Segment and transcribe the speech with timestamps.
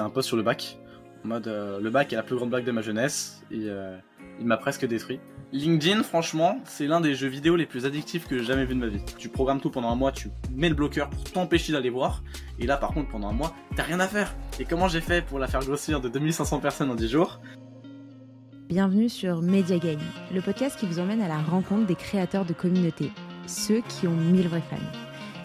[0.00, 0.78] un post sur le bac.
[1.24, 3.96] En mode, euh, le bac est la plus grande blague de ma jeunesse et euh,
[4.38, 5.20] il m'a presque détruit.
[5.52, 8.80] LinkedIn, franchement, c'est l'un des jeux vidéo les plus addictifs que j'ai jamais vu de
[8.80, 9.02] ma vie.
[9.18, 12.22] Tu programmes tout pendant un mois, tu mets le bloqueur pour t'empêcher d'aller voir.
[12.58, 14.34] Et là, par contre, pendant un mois, t'as rien à faire.
[14.58, 17.40] Et comment j'ai fait pour la faire grossir de 2500 personnes en 10 jours?
[18.68, 19.98] Bienvenue sur Media Game,
[20.32, 23.10] le podcast qui vous emmène à la rencontre des créateurs de communautés,
[23.46, 24.76] ceux qui ont mille vrais fans.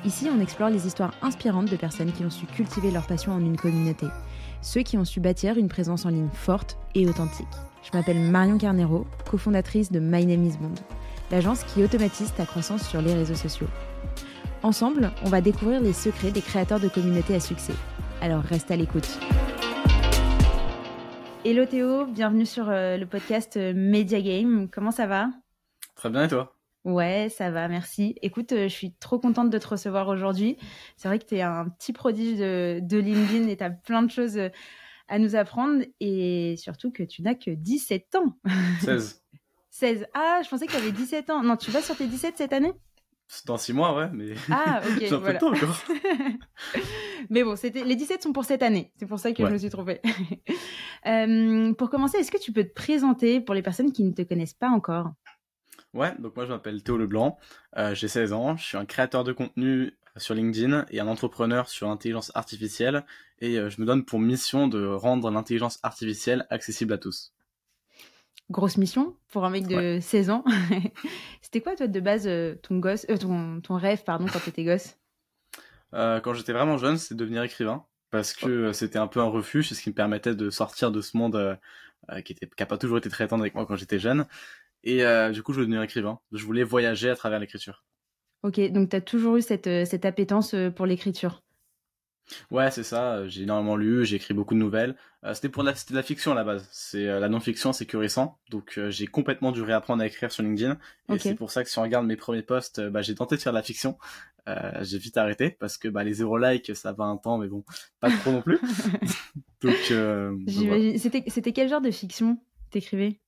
[0.05, 3.39] Ici, on explore les histoires inspirantes de personnes qui ont su cultiver leur passion en
[3.39, 4.05] une communauté,
[4.61, 7.47] ceux qui ont su bâtir une présence en ligne forte et authentique.
[7.83, 10.75] Je m'appelle Marion Carnero, cofondatrice de My Name is Bond,
[11.31, 13.67] l'agence qui automatise ta croissance sur les réseaux sociaux.
[14.63, 17.75] Ensemble, on va découvrir les secrets des créateurs de communautés à succès.
[18.21, 19.19] Alors reste à l'écoute.
[21.43, 24.67] Hello Théo, bienvenue sur euh, le podcast euh, Media Game.
[24.71, 25.29] Comment ça va?
[25.95, 26.54] Très bien et toi?
[26.85, 28.15] Ouais, ça va, merci.
[28.21, 30.55] Écoute, euh, je suis trop contente de te recevoir aujourd'hui.
[30.97, 34.03] C'est vrai que tu es un petit prodige de, de LinkedIn et tu as plein
[34.03, 34.39] de choses
[35.07, 38.37] à nous apprendre et surtout que tu n'as que 17 ans.
[38.81, 39.21] 16.
[39.71, 40.05] 16.
[40.13, 41.43] Ah, je pensais que tu avais 17 ans.
[41.43, 42.71] Non, tu vas sur tes 17 cette année?
[43.45, 44.35] Dans 6 mois, ouais, mais.
[44.51, 44.99] Ah, ok.
[45.01, 45.81] J'ai un peu de temps encore.
[47.29, 48.91] mais bon, c'était les 17 sont pour cette année.
[48.97, 49.49] C'est pour ça que Ouais.
[49.49, 49.99] je me suis trompée.
[51.07, 54.21] Euh, pour commencer, est-ce que tu peux te présenter pour les personnes qui ne te
[54.21, 55.11] connaissent pas encore?
[55.95, 57.39] Ouais, donc moi je m'appelle Théo Leblanc,
[57.77, 61.69] euh, j'ai 16 ans, je suis un créateur de contenu sur LinkedIn et un entrepreneur
[61.69, 63.05] sur l'intelligence artificielle
[63.39, 67.33] et euh, je me donne pour mission de rendre l'intelligence artificielle accessible à tous.
[68.51, 70.43] Grosse mission pour un mec de 16 ans.
[71.41, 74.49] C'était quoi, toi, de base, euh, ton, gosse, euh, ton, ton rêve pardon, quand tu
[74.49, 74.97] étais gosse?
[75.93, 77.85] Euh, quand j'étais vraiment jeune, c'est de devenir écrivain
[78.15, 80.89] parce que euh, c'était un peu un refuge, c'est ce qui me permettait de sortir
[80.91, 81.55] de ce monde euh,
[82.11, 84.25] euh, qui était qui a pas toujours été très tendre avec moi quand j'étais jeune.
[84.85, 86.19] Et euh, du coup, je voulais devenir écrivain.
[86.31, 87.83] Je voulais voyager à travers l'écriture.
[88.43, 91.41] Ok, donc tu as toujours eu cette, euh, cette appétence euh, pour l'écriture?
[92.51, 93.27] Ouais, c'est ça.
[93.27, 94.95] J'ai énormément lu, j'ai écrit beaucoup de nouvelles.
[95.23, 96.67] Euh, c'était pour de la, c'était de la fiction à la base.
[96.71, 98.39] C'est euh, la non-fiction, c'est que récent.
[98.49, 100.77] Donc euh, j'ai complètement dû réapprendre à écrire sur LinkedIn.
[101.13, 103.41] Et c'est pour ça que si on regarde mes premiers posts, bah, j'ai tenté de
[103.41, 103.97] faire de la fiction.
[104.81, 107.63] J'ai vite arrêté parce que bah, les zéro likes, ça va un temps, mais bon,
[107.99, 108.59] pas trop non plus.
[109.61, 110.31] donc, donc voilà.
[110.47, 110.97] J'imagine.
[110.99, 112.37] C'était C'était quel genre de fiction
[112.69, 113.19] t'écrivais?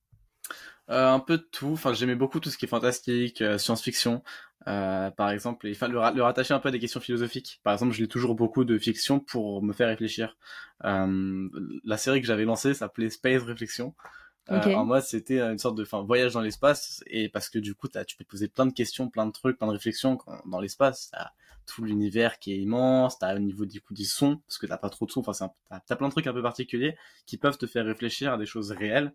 [0.88, 1.72] Un peu de tout.
[1.72, 4.22] Enfin, j'aimais beaucoup tout ce qui est fantastique, euh, science-fiction.
[4.66, 7.60] Euh, par exemple, et, enfin, le, ra- le rattacher un peu à des questions philosophiques.
[7.62, 10.36] Par exemple, je lis toujours beaucoup de fiction pour me faire réfléchir.
[10.84, 11.48] Euh,
[11.84, 13.94] la série que j'avais lancée s'appelait Space Réflexion.
[14.50, 17.02] Euh, en mode, c'était une sorte de enfin, voyage dans l'espace.
[17.06, 19.32] Et parce que du coup, t'as- tu peux te poser plein de questions, plein de
[19.32, 21.10] trucs, plein de réflexions quand- dans l'espace.
[21.12, 21.30] T'as
[21.66, 23.18] tout l'univers qui est immense.
[23.18, 25.20] T'as au niveau du coup du son, parce que t'as pas trop de son.
[25.26, 25.50] Enfin,
[25.86, 28.70] t'as plein de trucs un peu particuliers qui peuvent te faire réfléchir à des choses
[28.72, 29.12] réelles.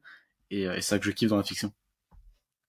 [0.49, 1.71] Et, euh, et c'est ça que je kiffe dans la fiction.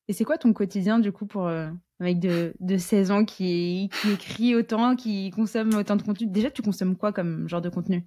[0.09, 1.69] Et c'est quoi ton quotidien, du coup, pour euh,
[2.01, 6.27] un mec de, de 16 ans qui, qui écrit autant, qui consomme autant de contenu?
[6.27, 8.07] Déjà, tu consommes quoi comme genre de contenu?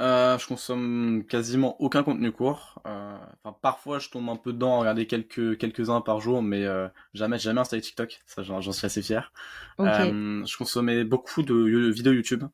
[0.00, 2.80] Euh, je consomme quasiment aucun contenu court.
[2.86, 6.40] Euh, Enfin, parfois, je tombe un peu dedans à regarder quelques quelques uns par jour,
[6.42, 8.20] mais euh, jamais jamais installé TikTok.
[8.26, 9.32] Ça, j'en suis assez fier.
[9.78, 12.44] Je consommais beaucoup de vidéos YouTube.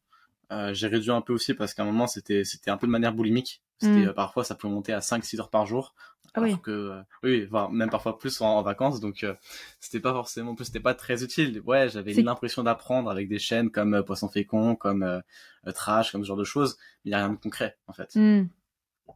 [0.52, 2.92] Euh, j'ai réduit un peu aussi parce qu'à un moment, c'était c'était un peu de
[2.92, 3.62] manière boulimique.
[3.78, 4.08] C'était Mm.
[4.08, 5.94] euh, parfois, ça pouvait monter à 5-6 heures par jour.
[6.36, 6.60] Ah alors oui.
[6.62, 9.00] que euh, oui, voire même parfois plus en, en vacances.
[9.00, 9.34] Donc, euh,
[9.80, 11.60] c'était pas forcément, en plus, c'était pas très utile.
[11.64, 15.20] Ouais, j'avais l'impression d'apprendre avec des chaînes comme euh, Poisson Fécond, comme euh,
[15.66, 16.76] euh, Trash, comme ce genre de choses.
[17.04, 18.14] Mais il y a rien de concret en fait.
[18.16, 18.46] Hmm.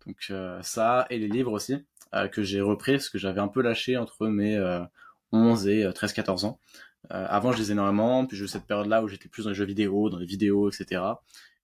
[0.07, 1.77] Donc euh, ça et les livres aussi
[2.15, 4.85] euh, que j'ai repris parce que j'avais un peu lâché entre mes euh,
[5.33, 6.59] 11 et 13-14 ans.
[7.13, 9.55] Euh, avant je lisais énormément, puis j'ai eu cette période-là où j'étais plus dans les
[9.55, 11.03] jeux vidéo, dans les vidéos, etc.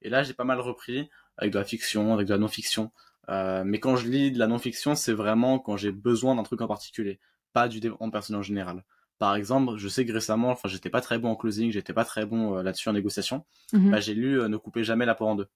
[0.02, 2.90] Et là j'ai pas mal repris avec de la fiction, avec de la non-fiction.
[3.28, 6.60] Euh, mais quand je lis de la non-fiction, c'est vraiment quand j'ai besoin d'un truc
[6.60, 7.20] en particulier,
[7.52, 8.84] pas du développement personnel en général.
[9.18, 12.04] Par exemple, je sais que récemment, enfin j'étais pas très bon en closing, j'étais pas
[12.04, 13.44] très bon euh, là-dessus en négociation.
[13.72, 13.90] Mhm.
[13.90, 15.48] Bah, j'ai lu Ne coupez jamais la poire en deux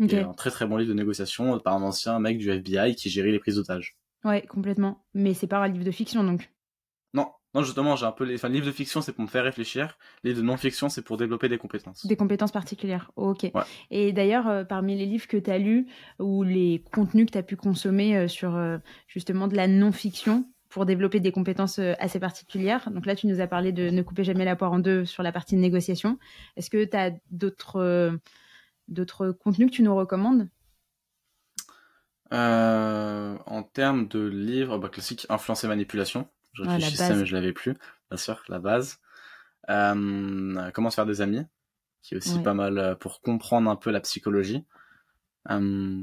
[0.00, 0.08] Ok.
[0.08, 2.94] qui est un très très bon livre de négociation par un ancien mec du FBI
[2.94, 3.96] qui gérait les prises d'otages.
[4.24, 5.04] Ouais, complètement.
[5.14, 6.50] Mais c'est pas un livre de fiction, donc.
[7.54, 8.36] Non, justement, j'ai un peu les.
[8.36, 9.98] Enfin, livre de fiction, c'est pour me faire réfléchir.
[10.24, 12.06] Livre de non-fiction, c'est pour développer des compétences.
[12.06, 13.10] Des compétences particulières.
[13.16, 13.50] ok.
[13.54, 13.62] Ouais.
[13.90, 15.86] Et d'ailleurs, euh, parmi les livres que tu as lus
[16.18, 20.46] ou les contenus que tu as pu consommer euh, sur euh, justement de la non-fiction
[20.70, 24.24] pour développer des compétences assez particulières, donc là, tu nous as parlé de ne couper
[24.24, 26.18] jamais la poire en deux sur la partie négociation.
[26.56, 28.18] Est-ce que tu as d'autres
[28.88, 30.48] d'autres contenus que tu nous recommandes?
[32.30, 36.26] En termes de livres, bah, classique, influence et manipulation.
[36.52, 37.74] Je Ah, réfléchissais, mais je l'avais plus.
[38.10, 38.98] Bien sûr, la base.
[39.70, 41.44] Euh, comment se faire des amis,
[42.02, 42.42] qui est aussi Ouais.
[42.42, 44.64] pas mal euh, pour comprendre un peu la psychologie.
[45.50, 46.02] Euh,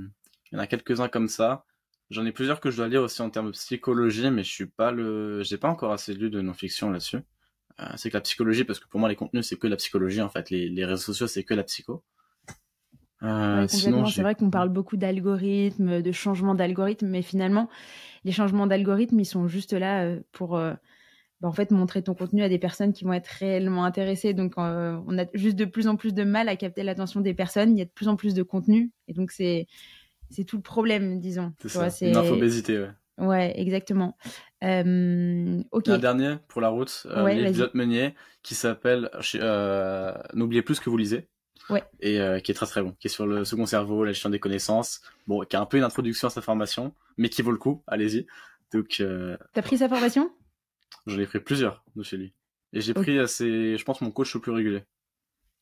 [0.51, 1.65] il y en a quelques-uns comme ça.
[2.09, 4.65] J'en ai plusieurs que je dois lire aussi en termes de psychologie, mais je suis
[4.65, 7.19] pas le, j'ai pas encore assez lu de non-fiction là-dessus.
[7.79, 10.21] Euh, c'est que la psychologie, parce que pour moi les contenus c'est que la psychologie
[10.21, 12.03] en fait, les, les réseaux sociaux c'est que la psycho.
[13.23, 17.69] Euh, sinon, c'est vrai qu'on parle beaucoup d'algorithmes, de changements d'algorithmes, mais finalement,
[18.23, 20.73] les changements d'algorithmes, ils sont juste là euh, pour euh,
[21.41, 24.33] bah, en fait montrer ton contenu à des personnes qui vont être réellement intéressées.
[24.33, 27.33] Donc, euh, on a juste de plus en plus de mal à capter l'attention des
[27.33, 27.75] personnes.
[27.75, 29.67] Il y a de plus en plus de contenu, et donc c'est
[30.29, 31.53] c'est tout le problème, disons.
[31.65, 32.89] C'est une infobésité, ouais.
[33.19, 34.15] Ouais, exactement.
[34.63, 35.89] Euh, ok.
[35.89, 40.89] Un dernier pour la route, euh, ouais, Meunier, qui s'appelle euh, N'oubliez plus ce que
[40.89, 41.27] vous lisez.
[41.69, 41.83] Ouais.
[41.99, 44.29] Et euh, qui est très très bon, qui est sur le second cerveau, la gestion
[44.29, 45.01] des connaissances.
[45.27, 47.83] Bon, qui a un peu une introduction à sa formation, mais qui vaut le coup.
[47.87, 48.25] Allez-y.
[48.73, 48.97] Donc.
[48.99, 49.37] Euh...
[49.53, 50.31] T'as pris sa formation?
[51.05, 52.33] J'en ai pris plusieurs de chez lui.
[52.73, 54.83] Et j'ai pris assez, je pense, mon coach le plus régulier.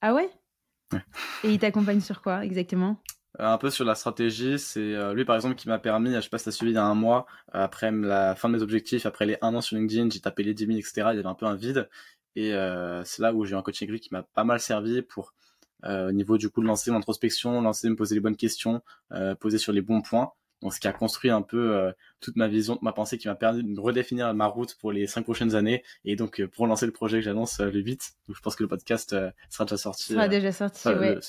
[0.01, 0.29] Ah ouais?
[0.93, 1.03] Ouais.
[1.43, 3.01] Et il t'accompagne sur quoi exactement?
[3.39, 6.21] Euh, un peu sur la stratégie, c'est euh, lui par exemple qui m'a permis, je
[6.21, 8.55] sais pas si t'as suivi il y a un mois, euh, après la fin de
[8.55, 10.91] mes objectifs, après les un an sur LinkedIn, j'ai tapé les 10 000, etc.
[10.95, 11.89] Il y avait un peu un vide.
[12.35, 12.51] Et
[13.03, 15.33] c'est là où j'ai eu un coaching gris qui m'a pas mal servi pour,
[15.83, 18.81] au niveau du coup de lancer mon introspection, lancer, me poser les bonnes questions,
[19.39, 20.31] poser sur les bons points.
[20.61, 23.35] Donc, ce qui a construit un peu euh, toute ma vision, ma pensée, qui m'a
[23.35, 25.83] permis de redéfinir ma route pour les cinq prochaines années.
[26.03, 28.55] Et donc, euh, pour lancer le projet que j'annonce euh, le 8, donc je pense
[28.55, 29.15] que le podcast
[29.49, 30.13] sera déjà sorti.
[30.13, 31.19] Sera déjà sorti, ouais.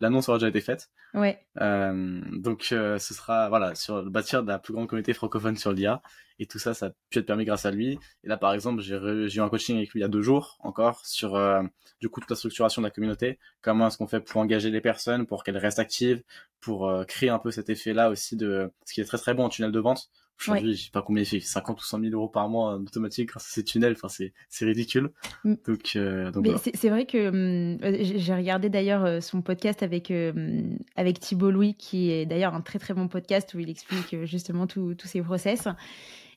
[0.00, 0.88] L'annonce aura déjà été faite.
[1.14, 1.46] Ouais.
[1.56, 6.02] donc, ce sera, voilà, sur le bâtir de la plus grande communauté francophone sur l'IA.
[6.38, 7.98] Et tout ça, ça a pu être permis grâce à lui.
[8.24, 10.58] Et là, par exemple, j'ai eu un coaching avec lui il y a deux jours
[10.60, 11.62] encore sur euh,
[12.00, 13.38] du coup toute la structuration de la communauté.
[13.62, 16.22] Comment est-ce qu'on fait pour engager les personnes, pour qu'elles restent actives,
[16.60, 19.44] pour euh, créer un peu cet effet-là aussi de ce qui est très très bon
[19.44, 20.10] en tunnel de vente.
[20.38, 22.82] Aujourd'hui, je sais pas combien il fait, 50 ou 100 000 euros par mois en
[22.82, 23.94] automatique grâce à ces tunnels.
[23.94, 25.10] Enfin, c'est, c'est ridicule.
[25.44, 25.54] Mm.
[25.66, 30.12] Donc, euh, donc Mais c'est, vrai que j'ai regardé d'ailleurs son podcast avec,
[30.94, 34.66] avec Thibault Louis, qui est d'ailleurs un très très bon podcast où il explique justement
[34.66, 35.68] tous ses process.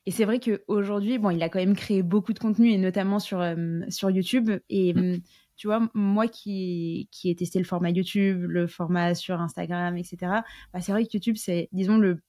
[0.06, 3.18] Et c'est vrai qu'aujourd'hui, bon, il a quand même créé beaucoup de contenu, et notamment
[3.18, 4.50] sur, euh, sur YouTube.
[4.68, 5.00] Et mm.
[5.00, 5.20] mm,
[5.56, 10.16] tu vois, moi qui, qui ai testé le format YouTube, le format sur Instagram, etc.,
[10.72, 12.22] bah, c'est vrai que YouTube, c'est, disons, le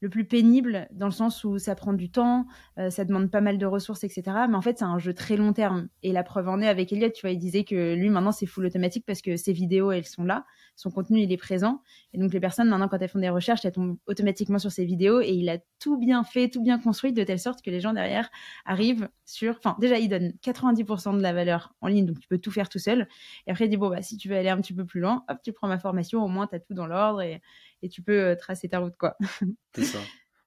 [0.00, 2.46] le plus pénible dans le sens où ça prend du temps,
[2.78, 4.22] euh, ça demande pas mal de ressources, etc.
[4.48, 5.88] Mais en fait, c'est un jeu très long terme.
[6.02, 8.46] Et la preuve en est avec Elliot, tu vois, il disait que lui, maintenant, c'est
[8.46, 10.44] full automatique parce que ses vidéos, elles sont là,
[10.74, 11.82] son contenu, il est présent.
[12.14, 14.86] Et donc, les personnes, maintenant, quand elles font des recherches, elles tombent automatiquement sur ses
[14.86, 17.80] vidéos et il a tout bien fait, tout bien construit de telle sorte que les
[17.80, 18.30] gens derrière
[18.64, 19.56] arrivent sur.
[19.58, 22.70] Enfin, déjà, il donne 90% de la valeur en ligne, donc tu peux tout faire
[22.70, 23.06] tout seul.
[23.46, 25.24] Et après, il dit, bon, bah, si tu veux aller un petit peu plus loin,
[25.28, 27.42] hop, tu prends ma formation, au moins, tu as tout dans l'ordre et,
[27.82, 29.16] et tu peux euh, tracer ta route, quoi.
[29.74, 29.98] C'est ça.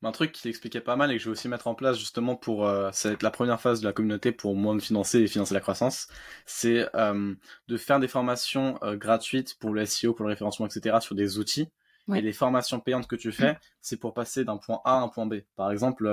[0.04, 2.36] un truc qu'il expliquait pas mal et que je vais aussi mettre en place justement
[2.36, 5.20] pour euh, ça va être la première phase de la communauté pour moi me financer
[5.20, 6.08] et financer la croissance
[6.46, 7.34] c'est euh,
[7.68, 11.38] de faire des formations euh, gratuites pour le SEO pour le référencement etc sur des
[11.38, 11.70] outils.
[12.14, 15.08] Et les formations payantes que tu fais c'est pour passer d'un point A à un
[15.08, 15.36] point B.
[15.56, 16.06] Par exemple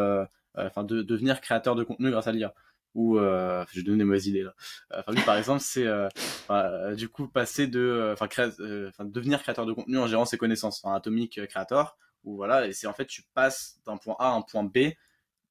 [0.54, 2.54] enfin de, devenir créateur de contenu grâce à l'IA
[2.94, 4.54] ou euh, je donne des mauvaises idées là.
[4.94, 5.86] Enfin lui par exemple c'est
[6.96, 8.26] du coup passer de enfin
[8.88, 12.72] enfin devenir créateur de contenu en gérant ses connaissances, enfin Atomic Creator ou voilà, et
[12.72, 14.92] c'est en fait tu passes d'un point A à un point B,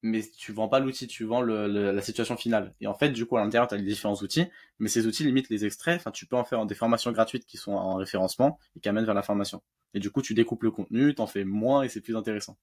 [0.02, 2.74] mais tu vends pas l'outil, tu vends le, la situation finale.
[2.80, 4.46] Et en fait, du coup, à l'intérieur, tu as les différents outils,
[4.78, 5.96] mais ces outils limitent les extraits.
[5.96, 9.04] Enfin, tu peux en faire des formations gratuites qui sont en référencement et qui amènent
[9.04, 9.62] vers la formation.
[9.92, 12.56] Et du coup, tu découpes le contenu, t'en fais moins et c'est plus intéressant.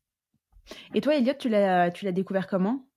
[0.93, 2.87] Et toi, Elliot, tu l'as découvert comment?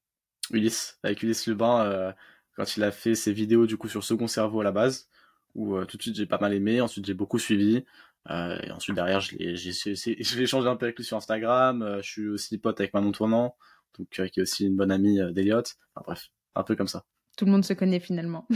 [0.51, 2.13] Ulysse, avec Ulysse Lubin, euh,
[2.57, 5.09] quand il a fait ses vidéos du coup sur Second Cerveau à la base,
[5.55, 7.85] où euh, tout de suite j'ai pas mal aimé, ensuite j'ai beaucoup suivi.
[8.29, 11.83] Euh, et ensuite derrière, je l'ai, j'ai, j'ai échangé un peu avec lui sur Instagram.
[11.83, 13.57] Euh, je suis aussi pote avec Manon Tournant,
[13.99, 15.77] donc euh, qui est aussi une bonne amie d'Eliott.
[15.95, 17.05] Enfin bref, un peu comme ça.
[17.37, 18.47] Tout le monde se connaît finalement.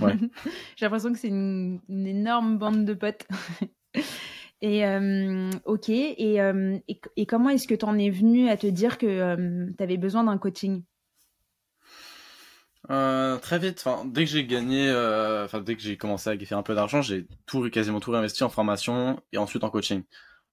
[0.00, 0.16] Ouais.
[0.76, 3.26] j'ai l'impression que c'est une, énorme bande de potes.
[4.64, 4.84] Et
[5.64, 9.66] ok, et, et, et, comment est-ce que tu en es venu à te dire que
[9.76, 10.84] tu avais besoin d'un coaching?
[12.90, 16.38] Euh, très vite, enfin dès que j'ai gagné, euh, enfin dès que j'ai commencé à
[16.38, 20.02] faire un peu d'argent, j'ai tout quasiment tout réinvesti en formation et ensuite en coaching.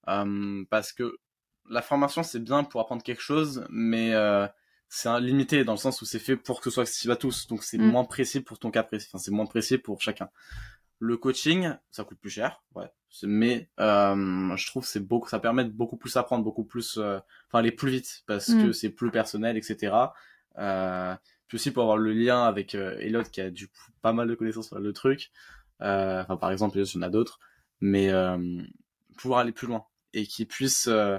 [0.08, 1.18] Euh, parce que
[1.70, 4.48] la formation c'est bien pour apprendre quelque chose, mais euh,
[4.90, 7.48] c'est limité dans le sens où c'est fait pour que ce soit accessible à tous,
[7.48, 7.92] donc c'est mm.
[7.92, 10.30] moins précis pour ton cas précis, enfin c'est moins précis pour chacun.
[11.00, 12.92] Le coaching, ça coûte plus cher, ouais,
[13.24, 17.60] mais euh, je trouve c'est beaucoup, ça permet de beaucoup plus apprendre, beaucoup plus, enfin
[17.60, 18.66] aller plus vite parce mm.
[18.66, 19.96] que c'est plus personnel, etc.
[20.60, 21.16] Euh,
[21.50, 24.28] puis aussi pour avoir le lien avec euh, Elliot qui a du coup pas mal
[24.28, 25.32] de connaissances sur le truc.
[25.82, 27.40] Euh, enfin, par exemple, il y en a d'autres,
[27.82, 28.62] mais euh,
[29.18, 31.18] pouvoir aller plus loin et qui puisse euh,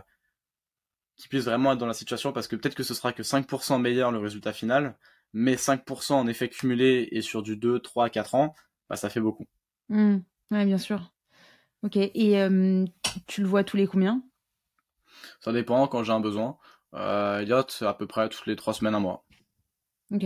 [1.17, 3.81] qui puisse vraiment être dans la situation parce que peut-être que ce sera que 5%
[3.81, 4.97] meilleur le résultat final,
[5.33, 8.55] mais 5% en effet cumulé et sur du 2, 3, 4 ans,
[8.89, 9.47] bah, ça fait beaucoup.
[9.89, 10.19] Mmh.
[10.53, 11.13] Ouais, bien sûr.
[11.83, 11.97] Ok.
[11.97, 12.85] Et euh,
[13.27, 14.23] tu le vois tous les combien?
[15.41, 16.57] Ça dépend quand j'ai un besoin.
[16.95, 19.25] Euh, Elliot, à peu près toutes les 3 semaines, un mois.
[20.13, 20.25] Ok.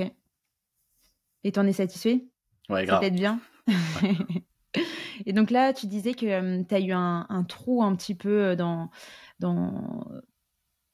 [1.44, 2.24] Et t'en es satisfait?
[2.68, 3.02] Ouais, grave.
[3.02, 3.40] Ça t'aide bien?
[5.26, 8.56] Et donc là, tu disais que tu as eu un, un, trou un petit peu
[8.56, 8.90] dans,
[9.38, 10.04] dans,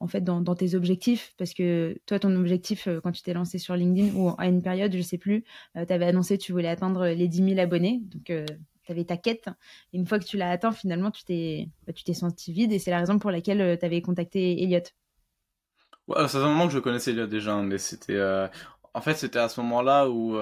[0.01, 3.59] en fait, dans, dans, tes objectifs, parce que toi, ton objectif, quand tu t'es lancé
[3.59, 5.45] sur LinkedIn, ou à une période, je sais plus,
[5.75, 8.03] tu avais annoncé que tu voulais atteindre les 10 000 abonnés.
[8.05, 9.49] Donc, tu avais ta quête.
[9.93, 12.73] Et une fois que tu l'as atteint, finalement, tu t'es bah, tu t'es senti vide.
[12.73, 14.81] Et c'est la raison pour laquelle tu avais contacté Elliot.
[16.09, 18.19] Ouais, c'est un moment que je connaissais Elliot déjà, hein, mais c'était...
[18.95, 20.37] En fait, c'était à ce moment-là où...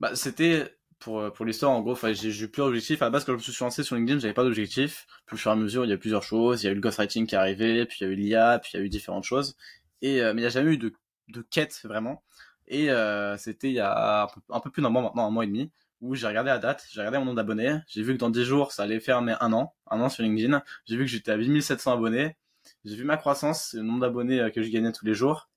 [0.00, 3.02] Bah, c'était pour, euh, pour l'histoire, en gros, j'ai eu plusieurs objectifs.
[3.02, 5.06] À la base, quand je me suis lancé sur LinkedIn, j'avais pas d'objectif.
[5.26, 6.62] Puis au fur et à mesure, il y a plusieurs choses.
[6.62, 8.58] Il y a eu le ghostwriting qui est arrivé, puis il y a eu l'IA,
[8.60, 9.56] puis il y a eu différentes choses.
[10.02, 10.92] Et, euh, mais il n'y a jamais eu de,
[11.28, 12.22] de quête, vraiment.
[12.68, 15.46] Et euh, c'était il y a un peu, plus d'un mois maintenant, un mois et
[15.46, 15.70] demi,
[16.00, 17.78] où j'ai regardé la date, j'ai regardé mon nombre d'abonnés.
[17.88, 20.22] J'ai vu que dans 10 jours, ça allait faire mais un an, un an sur
[20.24, 20.62] LinkedIn.
[20.86, 22.36] J'ai vu que j'étais à 8700 abonnés.
[22.84, 25.48] J'ai vu ma croissance, le nombre d'abonnés que je gagnais tous les jours.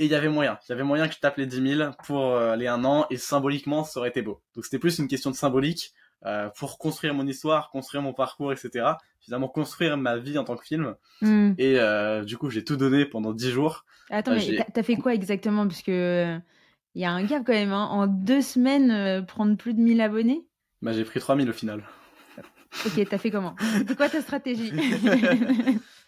[0.00, 0.58] Et il y avait moyen.
[0.66, 3.04] Il y avait moyen que je tape les 10 000 pour euh, les un an
[3.10, 4.40] et symboliquement, ça aurait été beau.
[4.54, 5.92] Donc c'était plus une question de symbolique
[6.24, 8.92] euh, pour construire mon histoire, construire mon parcours, etc.
[9.20, 10.94] Finalement, construire ma vie en tant que film.
[11.20, 11.52] Hmm.
[11.58, 13.84] Et euh, du coup, j'ai tout donné pendant 10 jours.
[14.08, 15.68] Attends, mais t'as fait quoi exactement?
[15.68, 16.38] Parce que
[16.94, 17.74] il y a un gap quand même.
[17.74, 17.84] Hein.
[17.90, 20.46] En deux semaines, prendre plus de 1000 abonnés?
[20.80, 21.84] Bah, J'ai pris 3000 au final.
[22.86, 23.54] Ok, t'as fait comment?
[23.86, 24.72] C'est quoi ta stratégie?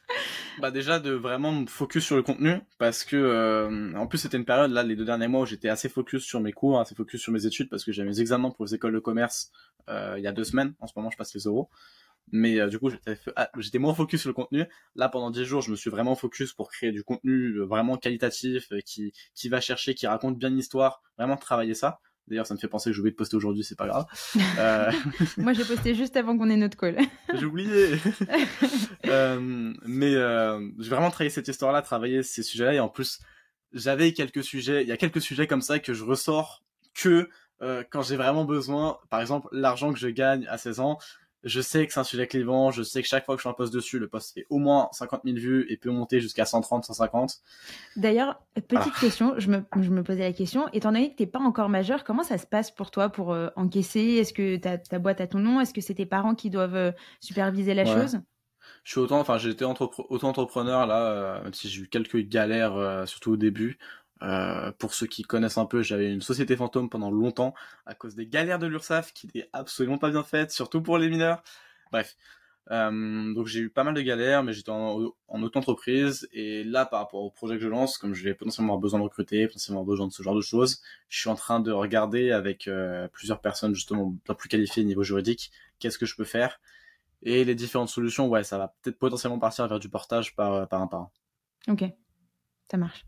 [0.60, 4.36] bah déjà de vraiment me focus sur le contenu parce que euh, en plus c'était
[4.36, 6.94] une période là les deux derniers mois où j'étais assez focus sur mes cours, assez
[6.94, 9.50] focus sur mes études parce que j'ai mes examens pour les écoles de commerce
[9.88, 10.74] euh, il y a deux semaines.
[10.80, 11.70] En ce moment je passe les euros.
[12.30, 12.88] Mais euh, du coup,
[13.34, 14.64] ah, j'étais moins focus sur le contenu.
[14.94, 18.68] Là, pendant 10 jours, je me suis vraiment focus pour créer du contenu vraiment qualitatif,
[18.86, 21.98] qui, qui va chercher, qui raconte bien l'histoire, vraiment travailler ça.
[22.28, 24.06] D'ailleurs, ça me fait penser que j'ai oublié de poster aujourd'hui, c'est pas grave.
[24.58, 24.92] Euh...
[25.38, 26.98] Moi, j'ai posté juste avant qu'on ait notre call.
[27.34, 27.96] j'ai oublié.
[29.06, 33.20] euh, mais euh, j'ai vraiment travaillé cette histoire-là, travaillé ces sujets-là, et en plus,
[33.72, 34.82] j'avais quelques sujets.
[34.82, 36.62] Il y a quelques sujets comme ça que je ressors
[36.94, 37.28] que
[37.62, 38.98] euh, quand j'ai vraiment besoin.
[39.08, 40.98] Par exemple, l'argent que je gagne à 16 ans,
[41.44, 43.48] je sais que c'est un sujet clivant, je sais que chaque fois que je fais
[43.48, 46.44] un post dessus, le post fait au moins 50 000 vues et peut monter jusqu'à
[46.44, 47.40] 130, 150.
[47.96, 49.00] D'ailleurs, petite ah.
[49.00, 51.68] question, je me, je me, posais la question, étant donné que tu n'es pas encore
[51.68, 54.00] majeur, comment ça se passe pour toi pour euh, encaisser?
[54.00, 55.60] Est-ce que ta, ta boîte a ton nom?
[55.60, 58.20] Est-ce que c'est tes parents qui doivent euh, superviser la chose?
[58.84, 63.32] Je suis autant, enfin été auto-entrepreneur là, euh, même si j'ai eu quelques galères, surtout
[63.32, 63.78] au début.
[64.22, 67.54] Euh, pour ceux qui connaissent un peu, j'avais une société fantôme pendant longtemps
[67.86, 71.08] à cause des galères de l'URSSAF qui n'étaient absolument pas bien faites, surtout pour les
[71.08, 71.42] mineurs.
[71.90, 72.16] Bref,
[72.70, 76.86] euh, donc j'ai eu pas mal de galères, mais j'étais en, en auto-entreprise et là,
[76.86, 79.48] par rapport au projet que je lance, comme je vais potentiellement avoir besoin de recruter,
[79.48, 82.68] potentiellement avoir besoin de ce genre de choses, je suis en train de regarder avec
[82.68, 85.50] euh, plusieurs personnes justement bien plus qualifiées au niveau juridique,
[85.80, 86.60] qu'est-ce que je peux faire
[87.24, 88.28] et les différentes solutions.
[88.28, 91.10] Ouais, ça va peut-être potentiellement partir vers du portage par, par un par un.
[91.72, 91.84] Ok,
[92.70, 93.04] ça marche.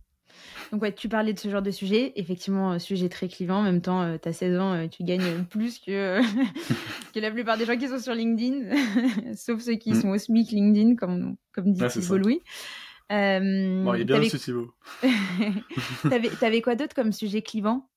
[0.73, 3.59] Donc ouais, tu parlais de ce genre de sujet, effectivement, un sujet très clivant.
[3.59, 6.21] En même temps, tu as 16 ans, euh, tu gagnes plus que,
[7.14, 10.00] que la plupart des gens qui sont sur LinkedIn, sauf ceux qui mm.
[10.00, 12.43] sont au SMIC LinkedIn, comme, comme dit Thibault Louis.
[13.12, 14.75] Euh, bon, il est bien reçu Thibault.
[16.11, 17.88] t'avais, t'avais quoi d'autre comme sujet clivant?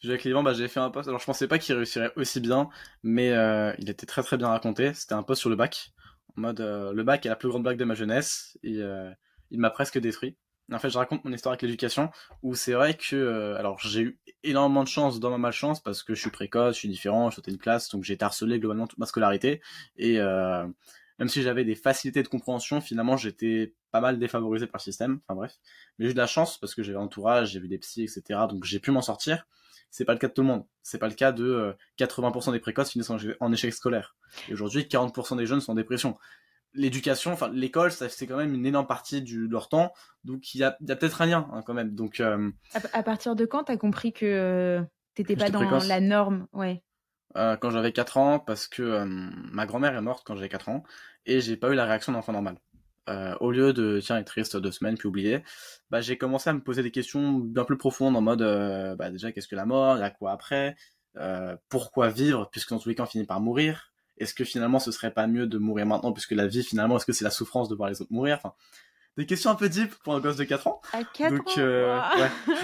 [0.00, 1.08] Sujet clivant, bah, j'ai fait un post.
[1.08, 2.68] Alors, je pensais pas qu'il réussirait aussi bien,
[3.02, 4.92] mais euh, il était très très bien raconté.
[4.94, 5.92] C'était un post sur le bac.
[6.36, 8.58] En mode, le bac est la plus grande blague de ma jeunesse.
[8.62, 8.80] Et
[9.50, 10.36] il m'a presque détruit.
[10.72, 12.10] En fait, je raconte mon histoire avec l'éducation,
[12.42, 16.02] où c'est vrai que, euh, alors j'ai eu énormément de chance dans ma malchance parce
[16.02, 18.58] que je suis précoce, je suis différent, je sautais une classe, donc j'ai été harcelé
[18.58, 19.62] globalement toute ma scolarité.
[19.96, 20.66] Et euh,
[21.18, 25.20] même si j'avais des facilités de compréhension, finalement j'étais pas mal défavorisé par le système.
[25.26, 25.54] Enfin bref,
[25.98, 28.40] mais j'ai eu de la chance parce que j'avais entourage, j'ai vu des psys, etc.
[28.48, 29.46] Donc j'ai pu m'en sortir.
[29.90, 30.66] C'est pas le cas de tout le monde.
[30.82, 33.10] C'est pas le cas de 80% euh, des précoces finissent
[33.40, 34.16] en échec scolaire.
[34.48, 36.18] Et aujourd'hui, 40% des jeunes sont en dépression
[36.74, 39.92] l'éducation, enfin l'école, c'est quand même une énorme partie de leur temps,
[40.24, 41.94] donc il y a, peut-être un lien hein, quand même.
[41.94, 42.50] Donc euh,
[42.92, 44.82] à, partir de quand t'as compris que euh,
[45.14, 46.82] t'étais pas dans la norme, ouais.
[47.36, 50.82] Euh, quand j'avais 4 ans, parce que ma grand-mère est morte quand j'avais 4 ans,
[51.26, 52.56] et j'ai pas eu la réaction d'enfant normal.
[53.40, 55.42] au lieu de tiens être triste deux semaines puis oublier,
[55.90, 58.42] bah j'ai commencé à me poser des questions bien plus profondes en mode
[58.96, 60.76] bah déjà qu'est-ce que la mort, il y a quoi après,
[61.68, 62.48] pourquoi vivre?
[62.50, 65.26] Puisque dans tous les cas on finit par mourir, est-ce que finalement ce serait pas
[65.26, 66.12] mieux de mourir maintenant?
[66.12, 68.36] Puisque la vie finalement est-ce que c'est la souffrance de voir les autres mourir?
[68.38, 68.54] Enfin
[69.18, 70.80] des questions un peu deep pour un gosse de 4 ans.
[70.92, 72.30] À 4 ans euh, ouais.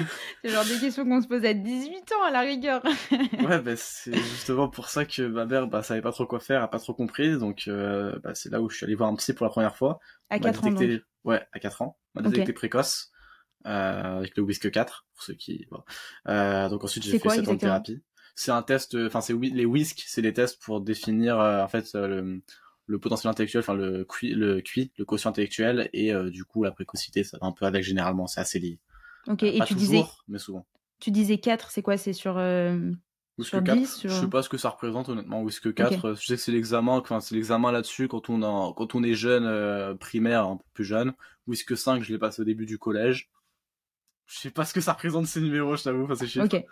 [0.44, 2.80] C'est genre des questions qu'on se pose à 18 ans à la rigueur.
[3.10, 6.62] ouais, bah, c'est justement pour ça que ma mère bah, savait pas trop quoi faire,
[6.62, 7.36] a pas trop compris.
[7.38, 9.74] Donc euh, bah, c'est là où je suis allé voir un psy pour la première
[9.74, 9.98] fois.
[10.30, 11.02] À 4 ans donc.
[11.24, 11.98] Ouais, à 4 ans.
[12.14, 13.10] On m'a détecté précoce.
[13.66, 15.66] Euh, avec le Whisk 4, pour ceux qui...
[16.28, 18.02] Euh, donc ensuite j'ai fait 7 ans de thérapie
[18.34, 21.94] c'est un test, enfin c'est les WISC, c'est des tests pour définir euh, en fait
[21.94, 22.42] euh, le,
[22.86, 26.64] le, potentiel intellectuel, enfin le QI, le QI, le quotient intellectuel et euh, du coup
[26.64, 28.78] la précocité, ça va un peu avec généralement, c'est assez lié.
[29.28, 30.66] Ok, et tu disais, mais souvent.
[31.00, 31.96] Tu disais 4, c'est quoi?
[31.96, 32.34] C'est sur
[33.40, 36.14] Sur 10, Je sais pas ce que ça représente honnêtement, que 4.
[36.14, 39.14] Je sais que c'est l'examen, enfin c'est l'examen là-dessus quand on a, quand on est
[39.14, 41.12] jeune, euh, primaire, un peu plus jeune.
[41.66, 43.30] Que 5, je l'ai passé au début du collège.
[44.26, 46.46] Je sais pas ce que ça représente ces numéros, je t'avoue, enfin c'est chiffres.
[46.46, 46.64] Ok.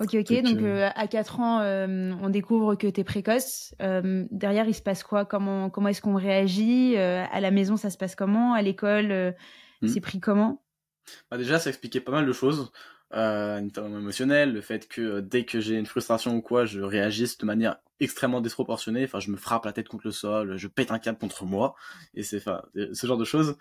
[0.00, 0.42] Ok, ok.
[0.42, 3.74] Donc, euh, à 4 ans, euh, on découvre que tu es précoce.
[3.80, 5.24] derrière, il se passe quoi?
[5.24, 6.96] Comment, comment est-ce qu'on réagit?
[6.96, 8.54] À la maison, ça se passe comment?
[8.54, 9.34] À l'école,
[9.82, 9.88] hmm.
[9.88, 10.62] c'est pris comment?
[11.30, 12.72] Bah Déjà, ça expliquait pas mal de choses
[13.14, 16.80] euh, notamment émotionnel, le fait que euh, dès que j'ai une frustration ou quoi, je
[16.80, 20.66] réagisse de manière extrêmement disproportionnée, enfin je me frappe la tête contre le sol, je
[20.66, 21.76] pète un câble contre moi,
[22.14, 23.56] et c'est enfin ce genre de choses.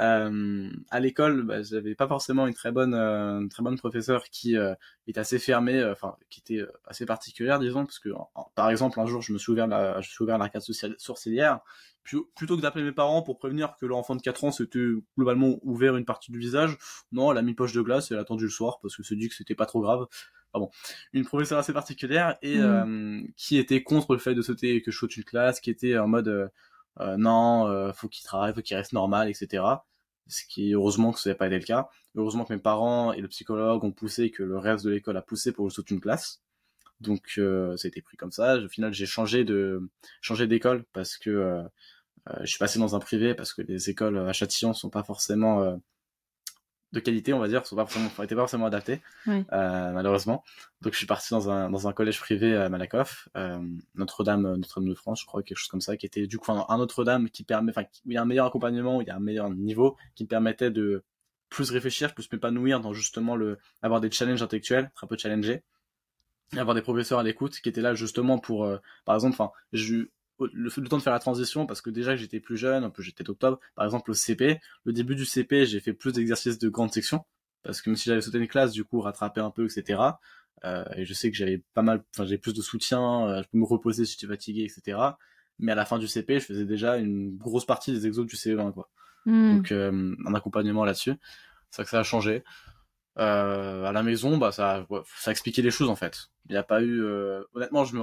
[0.00, 4.24] Euh, à l'école, bah, j'avais pas forcément une très bonne, euh, une très bonne professeure
[4.30, 4.74] qui euh,
[5.06, 8.08] était assez fermée, enfin qui était assez particulière, disons, parce que
[8.54, 10.62] par exemple un jour je me suis ouvert la, je suis ouvert l'arcade
[10.98, 11.60] sourcilière,
[12.02, 14.80] plutôt que d'appeler mes parents pour prévenir que leur enfant de 4 ans s'était
[15.16, 16.78] globalement ouvert une partie du visage,
[17.12, 19.02] non, elle a mis poche de glace et elle a attendu le soir parce que
[19.02, 20.06] se dit que c'était pas trop grave.
[20.54, 20.70] Ah bon,
[21.14, 23.32] une professeure assez particulière et mmh.
[23.36, 26.08] qui était contre le fait de sauter que je saute une classe, qui était en
[26.08, 26.48] mode euh,
[26.98, 29.64] non, euh, faut qu'il travaille, faut qu'il reste normal, etc.
[30.28, 31.88] Ce qui, heureusement que ce n'a pas été le cas.
[32.14, 35.22] Heureusement que mes parents et le psychologue ont poussé, que le reste de l'école a
[35.22, 36.42] poussé pour que une classe.
[37.00, 38.58] Donc, euh, ça a été pris comme ça.
[38.58, 41.62] Au final, j'ai changé de, changé d'école parce que euh,
[42.42, 45.80] je suis passé dans un privé parce que les écoles à Châtillon sont pas forcément
[46.92, 49.42] de qualité, on va dire, sont pas forcément, étaient pas forcément adaptés, euh,
[49.92, 50.44] malheureusement.
[50.82, 53.58] Donc je suis parti dans un, dans un collège privé à Malakoff, euh,
[53.94, 56.76] Notre-Dame, Notre-Dame de France, je crois, quelque chose comme ça, qui était du coup un,
[56.76, 59.16] Notre-Dame qui permet, enfin, où il y a un meilleur accompagnement, où il y a
[59.16, 61.04] un meilleur niveau, qui me permettait de
[61.48, 65.62] plus réfléchir, plus m'épanouir dans justement le, avoir des challenges intellectuels, être un peu challengé,
[66.54, 69.50] et avoir des professeurs à l'écoute qui étaient là justement pour, euh, par exemple, enfin,
[69.72, 70.08] je
[70.52, 73.02] le, le, temps de faire la transition parce que déjà j'étais plus jeune, un peu
[73.02, 76.68] j'étais octobre, par exemple au CP, le début du CP j'ai fait plus d'exercices de
[76.68, 77.24] grande section
[77.62, 80.00] parce que même si j'avais sauté une classe du coup rattraper un peu etc.
[80.64, 83.48] Euh, et je sais que j'avais pas mal, enfin j'ai plus de soutien, euh, je
[83.48, 84.98] peux me reposer si j'étais fatigué etc.
[85.58, 88.36] Mais à la fin du CP je faisais déjà une grosse partie des exos du
[88.36, 88.88] CE20 quoi.
[89.26, 89.56] Hmm.
[89.56, 91.14] Donc euh, un accompagnement là-dessus,
[91.70, 92.44] c'est ça que ça a changé.
[93.14, 94.86] À la maison, bah ça,
[95.18, 96.28] ça a expliqué les choses en fait.
[96.48, 97.04] Il n'y a pas eu,
[97.52, 98.00] honnêtement, je me,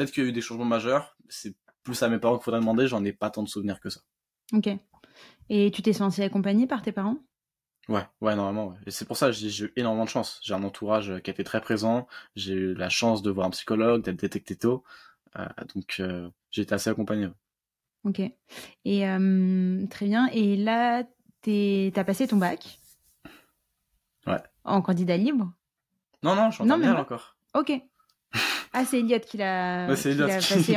[0.00, 1.16] peut-être qu'il y a eu des changements majeurs.
[1.28, 3.90] C'est plus à mes parents qu'il faudrait demander, j'en ai pas tant de souvenirs que
[3.90, 4.00] ça.
[4.52, 4.68] Ok.
[5.48, 7.16] Et tu t'es senti accompagné par tes parents?
[7.88, 8.68] Ouais, ouais, normalement.
[8.68, 8.76] Ouais.
[8.86, 10.40] Et c'est pour ça que j'ai eu énormément de chance.
[10.42, 12.06] J'ai un entourage qui a été très présent.
[12.36, 14.84] J'ai eu la chance de voir un psychologue, d'être détecté tôt.
[15.36, 17.28] Euh, donc, euh, j'ai été assez accompagné.
[18.04, 18.20] Ok.
[18.84, 20.28] Et euh, très bien.
[20.32, 21.04] Et là,
[21.42, 22.78] tu as passé ton bac?
[24.26, 24.42] Ouais.
[24.64, 25.52] En candidat libre?
[26.22, 27.36] Non, non, je suis en non, encore.
[27.54, 27.72] Ok.
[28.72, 30.12] Ah, c'est Elliot qui l'a passé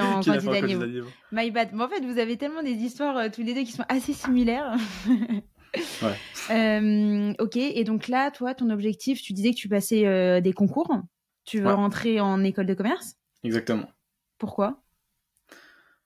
[0.01, 1.07] en candidat libre.
[1.31, 1.69] My bad.
[1.73, 4.13] Mais en fait, vous avez tellement des histoires euh, tous les deux qui sont assez
[4.13, 4.75] similaires.
[6.01, 6.17] ouais.
[6.49, 10.53] Euh, ok, et donc là, toi, ton objectif, tu disais que tu passais euh, des
[10.53, 10.91] concours.
[11.45, 13.15] Tu veux rentrer en école de commerce?
[13.43, 13.89] Exactement.
[14.37, 14.79] Pourquoi?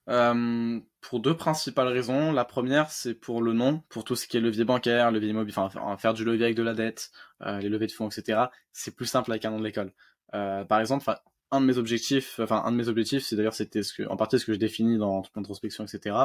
[0.06, 2.32] Pour deux principales raisons.
[2.32, 5.54] La première, c'est pour le nom, pour tout ce qui est levier bancaire, levier immobilier,
[5.56, 8.46] enfin faire du levier avec de la dette, les levées de fonds, etc.
[8.72, 9.92] C'est plus simple avec un nom de l'école.
[10.32, 11.04] par exemple,
[11.50, 14.16] un de mes objectifs, enfin un de mes objectifs, c'est d'ailleurs c'était ce que, en
[14.16, 16.16] partie ce que je définis dans toute introspection, etc.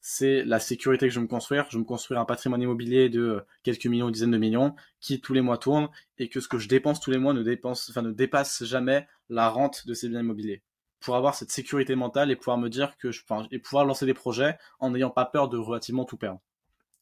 [0.00, 1.66] C'est la sécurité que je veux me construire.
[1.70, 5.42] Je me construire un patrimoine immobilier de quelques millions, dizaines de millions, qui tous les
[5.42, 8.10] mois tourne et que ce que je dépense tous les mois ne dépense, enfin ne
[8.10, 10.62] dépasse jamais la rente de ces biens immobiliers.
[11.00, 14.14] Pour avoir cette sécurité mentale et pouvoir me dire que je, et pouvoir lancer des
[14.14, 16.40] projets en n'ayant pas peur de relativement tout perdre.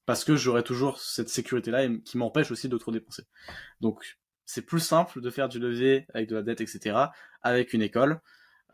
[0.05, 3.23] Parce que j'aurai toujours cette sécurité-là qui m'empêche aussi de trop dépenser.
[3.81, 6.97] Donc, c'est plus simple de faire du levier avec de la dette, etc.,
[7.43, 8.21] avec une école.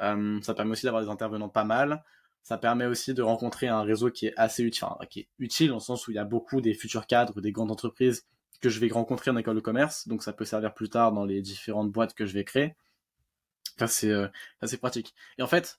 [0.01, 2.05] Euh, ça permet aussi d'avoir des intervenants pas mal.
[2.43, 5.69] Ça permet aussi de rencontrer un réseau qui est assez utile, enfin, qui est utile
[5.69, 8.27] dans le sens où il y a beaucoup des futurs cadres, des grandes entreprises
[8.61, 10.09] que je vais rencontrer en école de commerce.
[10.09, 12.75] Donc ça peut servir plus tard dans les différentes boîtes que je vais créer.
[13.79, 14.29] Ça c'est euh,
[14.61, 15.15] assez pratique.
[15.37, 15.79] Et en fait,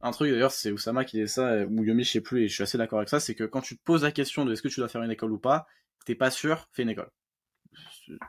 [0.00, 2.54] un truc d'ailleurs, c'est Oussama qui dit ça, ou Yomi, je sais plus, et je
[2.54, 4.62] suis assez d'accord avec ça, c'est que quand tu te poses la question de est-ce
[4.62, 5.66] que tu dois faire une école ou pas,
[6.04, 7.10] t'es pas sûr, fais une école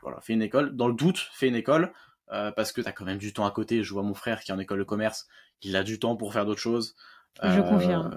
[0.01, 0.75] voilà, fais une école.
[0.75, 1.91] Dans le doute, fais une école.
[2.31, 3.83] Euh, parce que tu as quand même du temps à côté.
[3.83, 5.27] Je vois mon frère qui est en école de commerce,
[5.61, 6.95] il a du temps pour faire d'autres choses.
[7.41, 8.15] Je euh, confirme.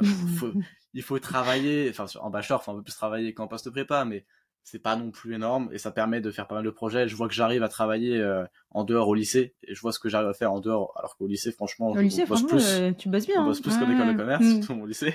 [0.95, 4.25] il faut travailler, enfin en bachelor, enfin un peu plus travailler qu'en post prépa, mais
[4.63, 7.09] c'est pas non plus énorme et ça permet de faire pas mal de projets.
[7.09, 9.99] Je vois que j'arrive à travailler euh, en dehors au lycée et je vois ce
[9.99, 12.97] que j'arrive à faire en dehors, alors qu'au lycée, franchement, au lycée, bosse plus.
[12.97, 13.43] tu bosses bien.
[13.43, 14.63] On bosse plus qu'en école de commerce, mmh.
[14.63, 15.15] surtout mon lycée.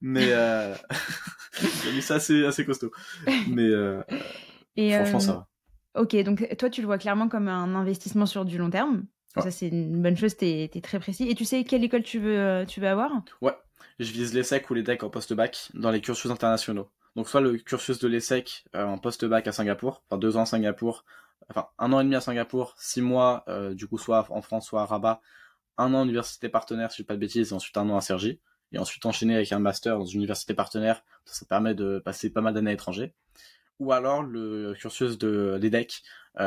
[0.00, 0.74] Mais euh...
[1.84, 2.92] le lycée assez, assez costaud.
[3.48, 3.68] Mais
[4.76, 5.48] et franchement, ça va.
[5.94, 9.04] Ok, donc toi, tu le vois clairement comme un investissement sur du long terme.
[9.36, 11.28] Ça, c'est une bonne chose, tu es, très précis.
[11.28, 13.10] Et tu sais quelle école tu veux, euh, tu veux avoir?
[13.40, 13.56] Ouais,
[13.98, 16.90] je vise l'ESSEC ou l'EDEC en post-bac dans les cursus internationaux.
[17.16, 20.46] Donc soit le cursus de l'ESSEC euh, en post-bac à Singapour, enfin deux ans à
[20.46, 21.04] Singapour,
[21.48, 24.82] enfin un an et demi à Singapour, six mois du coup soit en France soit
[24.82, 25.20] à Rabat,
[25.78, 28.00] un an université partenaire si je ne pas de bêtises, et ensuite un an à
[28.00, 28.40] Sergi,
[28.72, 32.40] et ensuite enchaîner avec un master dans une université partenaire, ça, permet de passer pas
[32.40, 33.14] mal d'années à l'étranger.
[33.82, 36.02] Ou alors le cursus de l'EDEC,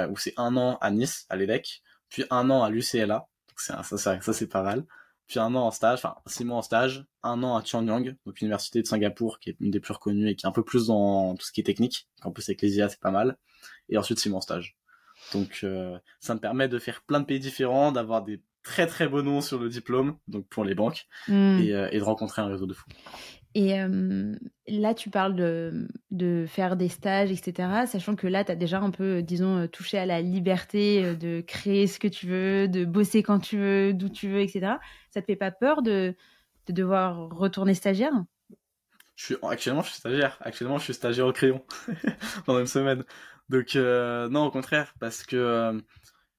[0.10, 3.98] où c'est un an à Nice, à l'EDEC, puis un an à l'UCLA, ça, ça,
[3.98, 4.86] ça c'est pas mal
[5.28, 8.42] puis un an en stage, enfin six mois en stage, un an à Chuanyang, donc
[8.42, 10.88] université de Singapour, qui est une des plus reconnues et qui est un peu plus
[10.88, 12.08] dans tout ce qui est technique.
[12.24, 13.38] En plus Ecclesia, c'est pas mal.
[13.90, 14.78] Et ensuite six mois en stage.
[15.34, 19.08] Donc euh, ça me permet de faire plein de pays différents, d'avoir des très très
[19.08, 21.60] beaux noms sur le diplôme, donc pour les banques, hmm.
[21.60, 22.90] et, euh, et, de rencontrer un réseau de fous.
[23.56, 23.74] Et
[24.68, 27.86] là, tu parles de, faire des stages, etc.
[27.88, 31.88] Sachant que là, tu as déjà un peu, disons, touché à la liberté de créer
[31.88, 34.74] ce que tu veux, de bosser quand tu veux, d'où tu veux, etc.
[35.10, 36.16] Ça te fait pas peur de,
[36.68, 38.14] de devoir retourner stagiaire?
[39.44, 40.38] Actuellement, je suis stagiaire.
[40.42, 41.66] Actuellement, je suis stagiaire au crayon
[42.46, 43.04] pendant une semaine.
[43.50, 45.82] Donc, euh, non, au contraire, parce que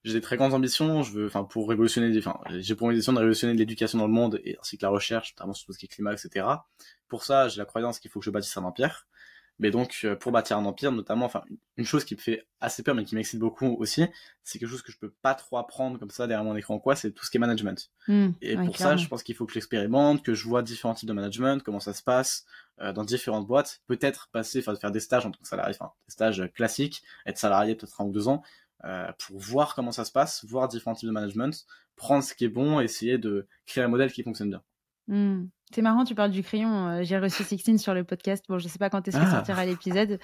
[0.07, 1.03] j'ai des très grandes ambitions.
[1.03, 4.41] Je veux, enfin, pour révolutionner, enfin, j'ai pour ambition de révolutionner l'éducation dans le monde
[4.45, 6.47] et ainsi que la recherche, notamment sur tout ce qui est climat, etc.
[7.09, 9.07] Pour ça, j'ai la croyance qu'il faut que je bâtisse un empire.
[9.59, 11.43] Mais donc, euh, pour bâtir un empire, notamment, enfin,
[11.77, 14.05] une chose qui me fait assez peur, mais qui m'excite beaucoup aussi,
[14.45, 16.95] c'est quelque chose que je peux pas trop apprendre comme ça derrière mon écran, quoi,
[16.95, 17.91] c'est tout ce qui est management.
[18.07, 21.09] Mmh, et pour ça, je pense qu'il faut que j'expérimente, que je vois différents types
[21.09, 22.45] de management, comment ça se passe
[22.81, 25.91] euh, dans différentes boîtes, peut-être passer, enfin, faire des stages en tant que salarié, enfin,
[26.07, 28.43] des stages classiques, être salarié peut-être un ou deux ans,
[28.87, 32.45] euh, pour voir comment ça se passe, voir différents types de management, prendre ce qui
[32.45, 34.63] est bon, essayer de créer un modèle qui fonctionne bien.
[35.09, 35.47] Mmh.
[35.73, 36.89] C'est marrant, tu parles du crayon.
[36.89, 38.45] Euh, j'ai reçu Sixtine sur le podcast.
[38.49, 39.31] Bon, je sais pas quand est-ce que ah.
[39.31, 40.21] sortira l'épisode.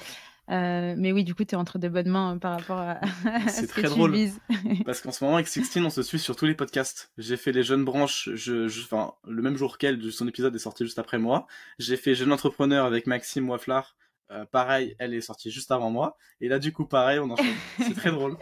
[0.50, 3.00] Euh, mais oui, du coup, tu es entre de bonnes mains par rapport à,
[3.48, 4.16] C'est très drôle.
[4.84, 7.12] parce qu'en ce moment, avec Sixtine, on se suit sur tous les podcasts.
[7.18, 10.84] J'ai fait les jeunes branches, je, enfin, le même jour qu'elle, son épisode est sorti
[10.84, 11.46] juste après moi.
[11.78, 13.96] J'ai fait Jeune Entrepreneur avec Maxime Waflar.
[14.30, 16.16] Euh, pareil, elle est sortie juste avant moi.
[16.40, 17.54] Et là, du coup, pareil, on enchaîne.
[17.78, 18.38] C'est très drôle.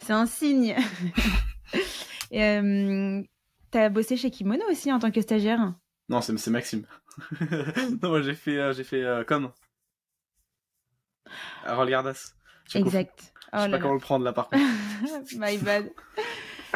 [0.00, 0.74] C'est un signe.
[2.32, 3.22] euh,
[3.70, 5.74] T'as bossé chez Kimono aussi en tant que stagiaire
[6.08, 6.86] Non, c'est Maxime.
[8.02, 9.52] non, moi j'ai fait, euh, j'ai fait euh, comme.
[11.66, 12.32] Regardas.
[12.74, 13.32] Exact.
[13.52, 14.64] Je sais oh pas comment le prendre là par contre.
[15.36, 15.90] My bad.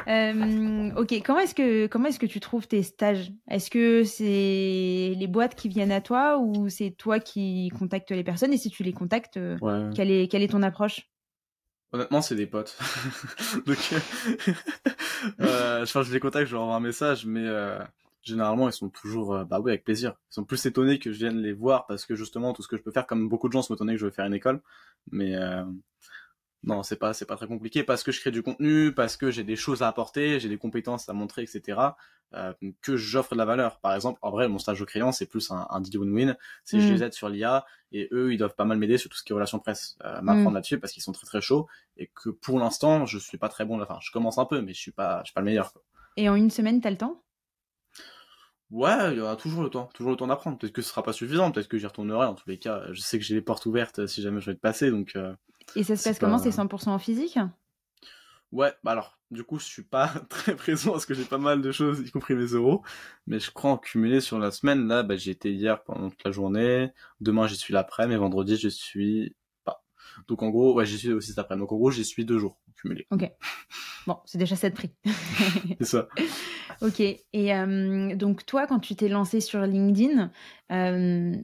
[0.08, 3.32] Euh, ok, comment est-ce que comment est-ce que tu trouves tes stages?
[3.48, 8.24] Est-ce que c'est les boîtes qui viennent à toi ou c'est toi qui contactes les
[8.24, 8.52] personnes?
[8.52, 9.38] Et si tu les contactes,
[9.94, 11.08] quelle est quelle est ton approche?
[11.92, 12.78] Honnêtement, c'est des potes.
[13.66, 13.94] Donc,
[15.40, 17.78] euh, je les contacte, je leur envoie un message, mais euh,
[18.22, 20.14] généralement, ils sont toujours, euh, bah oui, avec plaisir.
[20.30, 22.78] Ils sont plus étonnés que je vienne les voir parce que justement, tout ce que
[22.78, 24.62] je peux faire, comme beaucoup de gens sont étonnés que je veux faire une école,
[25.10, 25.64] mais euh,
[26.64, 29.30] non, c'est pas, c'est pas très compliqué parce que je crée du contenu, parce que
[29.30, 31.78] j'ai des choses à apporter, j'ai des compétences à montrer, etc.
[32.34, 33.80] Euh, que j'offre de la valeur.
[33.80, 36.36] Par exemple, en vrai, mon stage au crayon, c'est plus un, un deal win-win.
[36.64, 36.92] C'est je mm.
[36.92, 39.32] les aide sur l'IA et eux, ils doivent pas mal m'aider sur tout ce qui
[39.32, 40.54] est relations presse, euh, m'apprendre mm.
[40.54, 43.64] là-dessus parce qu'ils sont très très chauds et que pour l'instant, je suis pas très
[43.64, 43.82] bon.
[43.82, 45.72] Enfin, je commence un peu, mais je suis pas, je suis pas le meilleur.
[45.72, 45.82] Quoi.
[46.16, 47.22] Et en une semaine, t'as le temps?
[48.70, 50.56] Ouais, il y aura toujours le temps, toujours le temps d'apprendre.
[50.56, 52.24] Peut-être que ce sera pas suffisant, peut-être que j'y retournerai.
[52.24, 54.54] En tous les cas, je sais que j'ai les portes ouvertes si jamais je vais
[54.54, 55.12] te passer, donc.
[55.16, 55.34] Euh,
[55.76, 57.38] et ça se passe comment C'est 100% en physique?
[58.52, 61.62] Ouais, bah alors, du coup, je suis pas très présent parce que j'ai pas mal
[61.62, 62.82] de choses, y compris mes euros.
[63.26, 64.86] Mais je crois en cumulé sur la semaine.
[64.86, 66.90] Là, bah, j'ai été hier pendant toute la journée.
[67.20, 69.82] Demain, j'y suis l'après, mais vendredi, je suis pas.
[70.28, 71.56] Donc, en gros, ouais, j'y suis aussi cet après.
[71.56, 73.06] Donc, en gros, j'y suis deux jours cumulés.
[73.10, 73.30] Ok.
[74.06, 74.90] Bon, c'est déjà ça de prix.
[75.78, 76.08] c'est ça.
[76.82, 77.00] Ok.
[77.00, 80.30] Et euh, donc, toi, quand tu t'es lancé sur LinkedIn,
[80.72, 81.36] euh,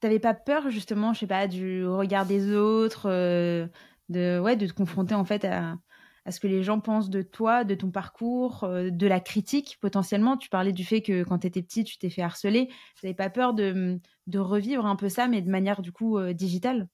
[0.00, 3.66] t'avais pas peur justement, je sais pas, du regard des autres, euh,
[4.08, 5.76] de ouais, de te confronter en fait à,
[6.24, 9.78] à, ce que les gens pensent de toi, de ton parcours, euh, de la critique
[9.80, 10.36] potentiellement?
[10.36, 12.68] Tu parlais du fait que quand tu étais petit, tu t'es fait harceler.
[13.00, 16.32] T'avais pas peur de, de, revivre un peu ça, mais de manière du coup euh,
[16.32, 16.88] digitale?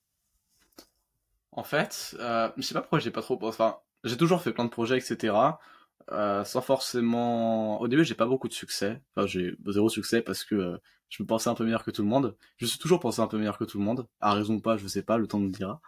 [1.55, 3.39] En fait, je sais pas pourquoi j'ai pas trop.
[3.43, 5.59] Enfin, j'ai toujours fait plein de projets, etc.
[6.09, 7.79] sans forcément.
[7.79, 9.03] Au début, j'ai pas beaucoup de succès.
[9.15, 10.81] Enfin, j'ai zéro succès parce que
[11.13, 12.35] je me pensais un peu meilleur que tout le monde.
[12.57, 14.09] Je suis toujours pensé un peu meilleur que tout le monde.
[14.23, 15.83] À raison ou pas, je sais pas, le temps nous dira.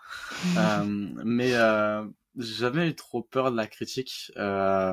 [0.58, 0.84] euh,
[1.24, 2.04] mais euh,
[2.36, 4.32] j'ai jamais eu trop peur de la critique.
[4.36, 4.92] Euh,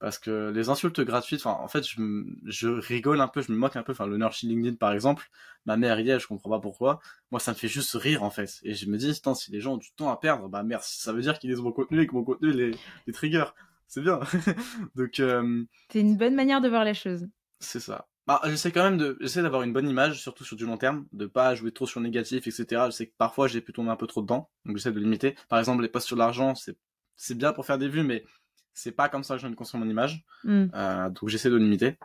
[0.00, 3.56] parce que les insultes gratuites, enfin, en fait, je, je, rigole un peu, je me
[3.56, 3.92] moque un peu.
[3.92, 5.30] Enfin, le nurture LinkedIn, par exemple,
[5.66, 6.98] ma mère y est, je comprends pas pourquoi.
[7.30, 8.58] Moi, ça me fait juste rire, en fait.
[8.64, 11.12] Et je me dis, si les gens ont du temps à perdre, bah merci, ça
[11.12, 12.72] veut dire qu'ils lisent mon contenu et que mon contenu les,
[13.06, 13.44] les trigger.
[13.86, 14.18] C'est bien.
[14.96, 15.64] Donc, euh...
[15.92, 17.28] c'est une bonne manière de voir les choses.
[17.60, 18.08] C'est ça.
[18.26, 21.06] Bah, j'essaie quand même de, j'essaie d'avoir une bonne image, surtout sur du long terme,
[21.12, 22.86] de pas jouer trop sur le négatif, etc.
[22.86, 25.36] Je sais que parfois j'ai pu tomber un peu trop dedans, donc j'essaie de limiter.
[25.48, 26.76] Par exemple, les posts sur l'argent, c'est,
[27.16, 28.24] c'est bien pour faire des vues, mais
[28.72, 30.24] c'est pas comme ça que je viens construire mon image.
[30.44, 30.66] Mm.
[30.74, 31.98] Euh, donc j'essaie de limiter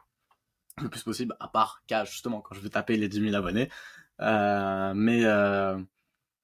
[0.81, 3.69] le plus possible, à part cas justement quand je veux taper les 10 000 abonnés.
[4.21, 5.77] Euh, mais euh,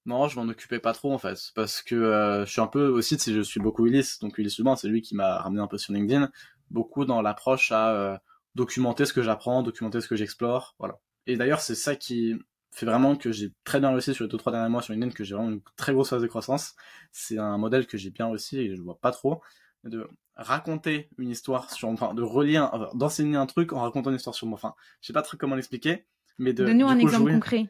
[0.06, 2.88] Non, je m'en occupais pas trop en fait, parce que euh, je suis un peu
[2.88, 5.68] aussi, si je suis beaucoup Ulysse, donc Ulysse Lubin, c'est lui qui m'a ramené un
[5.68, 6.30] peu sur LinkedIn,
[6.70, 8.18] beaucoup dans l'approche à euh,
[8.56, 11.00] documenter ce que j'apprends, documenter ce que j'explore, voilà.
[11.28, 12.36] Et d'ailleurs, c'est ça qui
[12.72, 15.14] fait vraiment que j'ai très bien réussi sur les deux trois derniers mois sur LinkedIn,
[15.14, 16.76] que j'ai vraiment une très grosse phase de croissance.
[17.12, 19.42] C'est un modèle que j'ai bien réussi et je vois pas trop
[19.84, 24.36] de raconter une histoire sur, enfin, de relire, d'enseigner un truc en racontant une histoire
[24.36, 24.56] sur moi.
[24.56, 26.06] Enfin, je sais pas trop comment l'expliquer,
[26.38, 26.66] mais de.
[26.66, 27.70] Donne-nous un exemple concret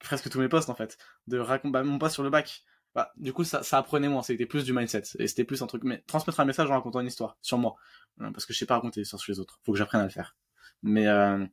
[0.00, 2.62] presque tous mes posts en fait, de raconter bah, mon post sur le bac.
[2.94, 5.66] Bah, du coup, ça, ça apprenait moins, c'était plus du mindset, et c'était plus un
[5.66, 7.74] truc, mais transmettre un message en racontant une histoire sur moi,
[8.20, 10.10] euh, parce que je sais pas raconter sur les autres, faut que j'apprenne à le
[10.10, 10.36] faire.
[10.82, 11.44] Mais euh,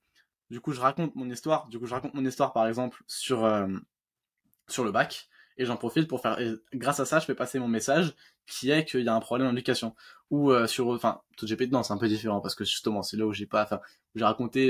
[0.51, 3.43] du coup, je raconte mon histoire, du coup, je raconte mon histoire par exemple sur
[3.43, 3.67] euh,
[4.67, 6.37] sur le bac, et j'en profite pour faire,
[6.73, 8.13] grâce à ça, je fais passer mon message
[8.45, 9.95] qui est qu'il y a un problème en éducation
[10.29, 13.27] ou sur, enfin, tout GP, non, c'est un peu différent parce que justement, c'est là
[13.27, 13.81] où j'ai pas, enfin,
[14.15, 14.67] j'ai raconté,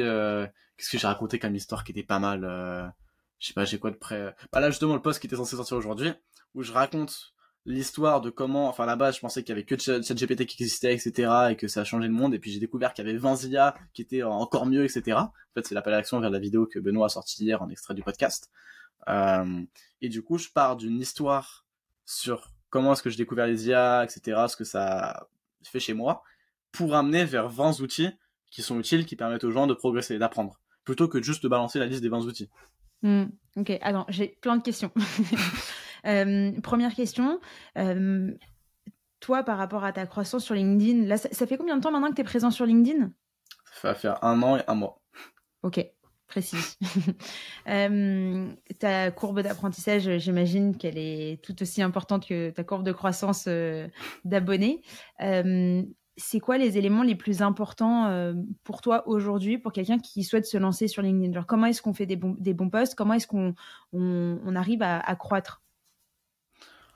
[0.77, 2.93] qu'est-ce que j'ai raconté comme histoire qui était pas mal
[3.41, 4.33] je sais pas, j'ai quoi de près.
[4.53, 6.13] Bah là, justement, le post qui était censé sortir aujourd'hui,
[6.53, 7.33] où je raconte
[7.65, 11.31] l'histoire de comment, enfin, là-bas, je pensais qu'il y avait que ChatGPT qui existait, etc.,
[11.51, 13.43] et que ça a changé le monde, et puis j'ai découvert qu'il y avait 20
[13.45, 15.17] IA qui étaient encore mieux, etc.
[15.17, 17.69] En fait, c'est l'appel à l'action vers la vidéo que Benoît a sortie hier en
[17.69, 18.49] extrait du podcast.
[19.09, 19.61] Euh,
[20.01, 21.65] et du coup, je pars d'une histoire
[22.05, 25.27] sur comment est-ce que j'ai découvert les IA, etc., ce que ça
[25.63, 26.23] fait chez moi,
[26.71, 28.09] pour amener vers 20 outils
[28.49, 31.79] qui sont utiles, qui permettent aux gens de progresser, d'apprendre, plutôt que juste de balancer
[31.79, 32.49] la liste des 20 outils.
[33.03, 33.23] Mmh,
[33.57, 34.91] ok, attends, j'ai plein de questions.
[36.07, 37.39] Euh, première question,
[37.77, 38.31] euh,
[39.19, 42.09] toi par rapport à ta croissance sur LinkedIn, là, ça, fait combien de temps maintenant
[42.09, 43.11] que tu es présent sur LinkedIn?
[43.79, 44.99] Ça va faire un an et un mois.
[45.61, 45.85] Ok,
[46.25, 46.57] précis.
[47.67, 53.47] Euh, ta courbe d'apprentissage, j'imagine qu'elle est tout aussi importante que ta courbe de croissance
[54.25, 54.81] d'abonnés
[56.17, 60.45] c'est quoi les éléments les plus importants euh, pour toi aujourd'hui, pour quelqu'un qui souhaite
[60.45, 61.43] se lancer sur LinkedIn?
[61.43, 62.95] Comment est-ce qu'on fait des bons, des posts?
[62.95, 63.55] Comment est-ce qu'on
[63.93, 65.61] on, arrive à, croître?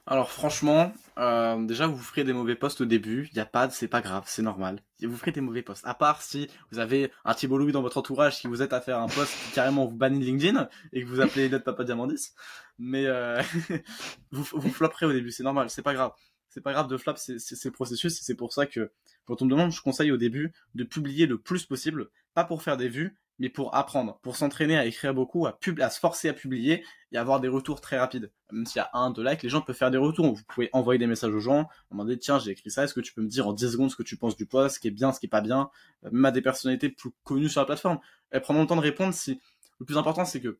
[0.07, 3.71] Alors franchement, euh, déjà vous ferez des mauvais posts au début, il y a pas,
[3.71, 4.79] c'est pas grave, c'est normal.
[5.01, 5.83] Vous ferez des mauvais posts.
[5.87, 8.81] À part si vous avez un Thibault Louis dans votre entourage qui vous aide à
[8.81, 12.33] faire un post qui carrément vous bannit LinkedIn et que vous appelez notre papa Diamandis,
[12.77, 13.41] mais euh,
[14.31, 16.11] vous vous flopperez au début, c'est normal, c'est pas grave
[16.55, 18.89] c'est pas grave de flap, c'est le processus, c'est pour ça que
[19.25, 22.63] quand on me demande, je conseille au début de publier le plus possible, pas pour
[22.63, 26.29] faire des vues, mais pour apprendre, pour s'entraîner à écrire beaucoup, à, à se forcer
[26.29, 28.31] à publier et avoir des retours très rapides.
[28.53, 30.33] Même s'il y a un, deux likes, les gens peuvent faire des retours.
[30.33, 33.13] Vous pouvez envoyer des messages aux gens, demander tiens j'ai écrit ça, est-ce que tu
[33.13, 34.91] peux me dire en 10 secondes ce que tu penses du post, ce qui est
[34.91, 35.69] bien, ce qui est pas bien,
[36.09, 37.99] même à des personnalités plus connues sur la plateforme.
[38.31, 39.41] Elles prendront le temps de répondre si
[39.79, 40.57] le plus important c'est que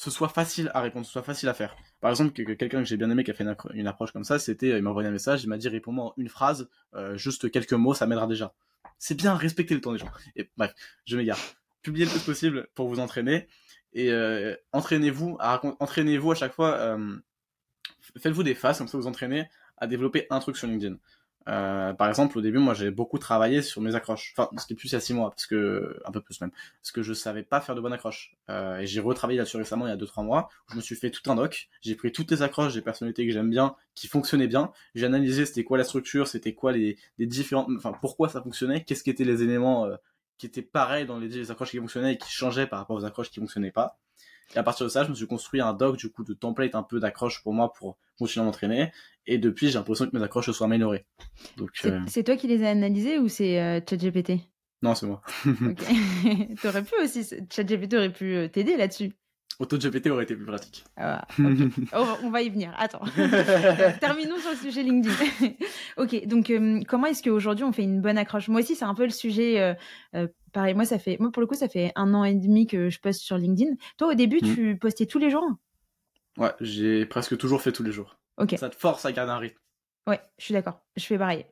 [0.00, 1.76] ce soit facile à répondre, ce soit facile à faire.
[2.00, 4.70] Par exemple, quelqu'un que j'ai bien aimé qui a fait une, approche comme ça, c'était,
[4.70, 7.74] il m'a envoyé un message, il m'a dit réponds-moi en une phrase, euh, juste quelques
[7.74, 8.54] mots, ça m'aidera déjà.
[8.98, 10.10] C'est bien, respecter le temps des gens.
[10.56, 11.38] Bref, je m'égare.
[11.82, 13.46] Publiez le plus possible pour vous entraîner
[13.92, 16.76] et euh, entraînez-vous à entraînez-vous à chaque fois.
[16.76, 17.16] Euh,
[18.18, 20.96] faites-vous des phases comme ça, vous entraînez à développer un truc sur LinkedIn.
[21.48, 24.34] Euh, par exemple, au début, moi, j'ai beaucoup travaillé sur mes accroches.
[24.36, 26.92] Enfin, c'était plus il y a six mois, parce que un peu plus même, parce
[26.92, 28.36] que je savais pas faire de bonnes accroches.
[28.50, 30.48] Euh, et j'ai retravaillé là-dessus récemment, il y a deux trois mois.
[30.68, 31.68] Où je me suis fait tout un doc.
[31.80, 34.72] J'ai pris toutes les accroches des personnalités que j'aime bien, qui fonctionnaient bien.
[34.94, 38.84] J'ai analysé c'était quoi la structure, c'était quoi les, les différentes, enfin pourquoi ça fonctionnait,
[38.84, 39.96] qu'est-ce qui étaient les éléments euh,
[40.38, 43.04] qui étaient pareils dans les, les accroches qui fonctionnaient et qui changeaient par rapport aux
[43.04, 43.98] accroches qui fonctionnaient pas.
[44.54, 46.74] Et à partir de ça, je me suis construit un doc du coup de template
[46.74, 48.92] un peu d'accroche pour moi pour continuer à m'entraîner.
[49.26, 51.06] Et depuis, j'ai l'impression que mes accroches se sont améliorées.
[51.56, 54.32] Donc, c'est, euh, toi qui les as analysées ou c'est euh, ChatGPT?
[54.82, 55.22] Non, c'est moi.
[56.62, 59.12] T'aurais pu aussi, ChatGPT aurait pu euh, t'aider là-dessus.
[59.58, 60.84] AutoGPT aurait été plus pratique.
[60.96, 61.26] Ah,
[62.22, 62.72] on va y venir.
[62.78, 63.04] Attends.
[64.00, 65.14] Terminons sur le sujet LinkedIn.
[65.98, 66.52] ok, donc
[66.88, 68.48] comment est-ce qu'aujourd'hui on fait une bonne accroche?
[68.48, 69.76] Moi aussi, c'est un peu le sujet.
[70.52, 72.88] pareil, moi ça fait, moi pour le coup, ça fait un an et demi que
[72.88, 73.74] je poste sur LinkedIn.
[73.98, 74.54] Toi, au début, hmm.
[74.54, 75.46] tu postais tous les jours?
[76.38, 78.18] Ouais, j'ai presque toujours fait tous les jours.
[78.38, 78.54] Ok.
[78.58, 79.58] Ça te force à garder un rythme.
[80.06, 80.80] Ouais, je suis d'accord.
[80.96, 81.44] Je fais pareil.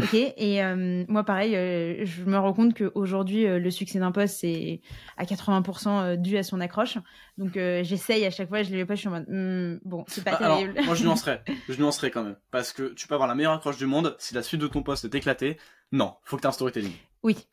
[0.00, 0.14] Ok.
[0.14, 4.38] et euh, moi, pareil, euh, je me rends compte qu'aujourd'hui, euh, le succès d'un poste,
[4.40, 4.80] c'est
[5.16, 6.98] à 80% dû à son accroche.
[7.36, 10.24] Donc, j'essaye à chaque fois, je les pas, je suis en mode, hmm, bon, c'est
[10.24, 10.80] pas bah, terrible.
[10.84, 11.42] moi, je nuancerais.
[11.68, 12.36] Je nuancerais quand même.
[12.50, 14.16] Parce que tu peux avoir la meilleure accroche du monde.
[14.18, 15.58] Si la suite de ton poste est éclatée,
[15.92, 16.92] non, faut que tu aies un storytelling.
[17.26, 17.48] Oui.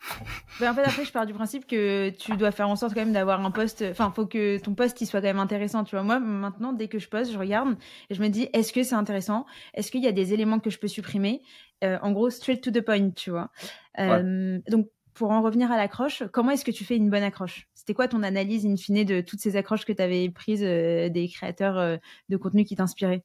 [0.61, 2.99] Mais en fait, après, je pars du principe que tu dois faire en sorte quand
[2.99, 3.83] même d'avoir un poste.
[3.89, 5.83] Enfin, faut que ton poste il soit quand même intéressant.
[5.83, 7.75] Tu vois, moi, maintenant, dès que je poste, je regarde
[8.11, 9.47] et je me dis, est-ce que c'est intéressant?
[9.73, 11.41] Est-ce qu'il y a des éléments que je peux supprimer?
[11.83, 13.49] Euh, En gros, straight to the point, tu vois.
[13.97, 17.67] Euh, donc, pour en revenir à l'accroche, comment est-ce que tu fais une bonne accroche?
[17.73, 21.09] C'était quoi ton analyse in fine de toutes ces accroches que tu avais prises euh,
[21.09, 21.97] des créateurs
[22.29, 23.23] de contenu qui t'inspiraient?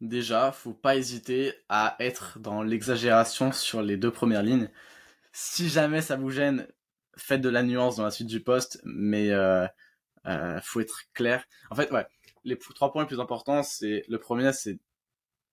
[0.00, 4.70] Déjà, faut pas hésiter à être dans l'exagération sur les deux premières lignes
[5.38, 6.66] si jamais ça vous gêne,
[7.18, 9.66] faites de la nuance dans la suite du poste, mais euh,
[10.26, 11.44] euh, faut être clair.
[11.70, 12.06] En fait, ouais,
[12.44, 14.78] les trois points les plus importants, c'est le premier, c'est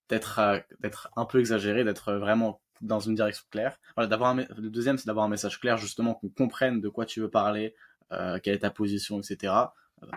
[0.08, 3.78] d'être euh, d'être un peu exagéré, d'être vraiment dans une direction claire.
[3.98, 7.20] Voilà, d'avoir le deuxième, c'est d'avoir un message clair, justement, qu'on comprenne de quoi tu
[7.20, 7.76] veux parler,
[8.14, 9.54] euh, quelle est ta position, etc.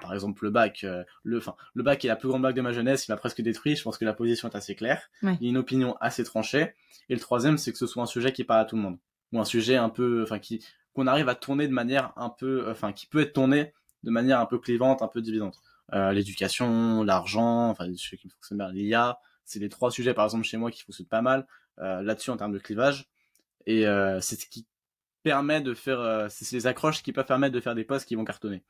[0.01, 2.61] Par exemple, le bac, euh, le, enfin, le bac est la plus grande blague de
[2.61, 3.75] ma jeunesse, il m'a presque détruit.
[3.75, 5.11] Je pense que la position est assez claire.
[5.25, 5.37] Ouais.
[5.41, 6.75] Il y a une opinion assez tranchée.
[7.09, 8.99] Et le troisième, c'est que ce soit un sujet qui parle à tout le monde,
[9.33, 12.71] ou un sujet un peu, enfin, qui qu'on arrive à tourner de manière un peu,
[12.71, 15.59] enfin, qui peut être tourné de manière un peu clivante, un peu dividante.
[15.93, 20.25] Euh, l'éducation, l'argent, enfin, les sujets qui fonctionnent bien, l'IA, c'est les trois sujets, par
[20.25, 21.47] exemple, chez moi qui fonctionnent pas mal
[21.79, 23.09] euh, là-dessus en termes de clivage.
[23.67, 24.67] Et euh, c'est ce qui
[25.23, 28.15] permet de faire, euh, c'est les accroches qui peuvent permettre de faire des posts qui
[28.15, 28.63] vont cartonner.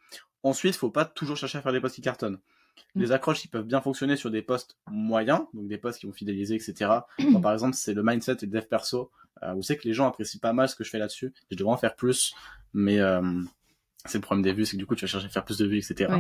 [0.42, 2.40] Ensuite, faut pas toujours chercher à faire des posts qui cartonnent.
[2.95, 3.01] Mm.
[3.03, 6.12] Les accroches qui peuvent bien fonctionner sur des posts moyens, donc des posts qui vont
[6.12, 6.90] fidéliser, etc.
[7.42, 9.11] Par exemple, c'est le mindset et le dev perso.
[9.42, 11.33] Euh, vous savez que les gens apprécient pas mal ce que je fais là-dessus.
[11.51, 12.35] Je devrais en faire plus,
[12.72, 13.22] mais euh,
[14.05, 15.59] c'est le problème des vues, c'est que du coup, tu vas chercher à faire plus
[15.59, 16.12] de vues, etc.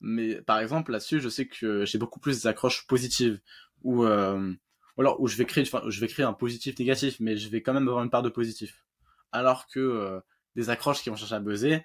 [0.00, 3.40] Mais par exemple, là-dessus, je sais que j'ai beaucoup plus des accroches positives
[3.82, 4.52] où, euh,
[4.96, 7.48] ou alors où je vais créer, enfin, je vais créer un positif négatif, mais je
[7.48, 8.84] vais quand même avoir une part de positif.
[9.32, 10.20] Alors que euh,
[10.56, 11.84] des accroches qui vont chercher à buzzer,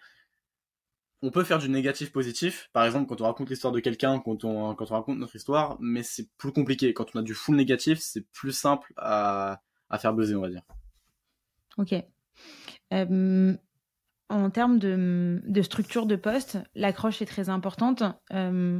[1.21, 2.69] on peut faire du négatif positif.
[2.73, 5.78] Par exemple, quand on raconte l'histoire de quelqu'un, quand on quand on raconte notre histoire,
[5.80, 6.93] mais c'est plus compliqué.
[6.93, 9.62] Quand on a du full négatif, c'est plus simple à
[9.94, 10.64] à faire buzzer, on va dire.
[11.78, 11.94] Ok.
[12.94, 13.54] Euh,
[14.30, 18.04] en termes de, de structure de poste, l'accroche est très importante.
[18.34, 18.80] Euh,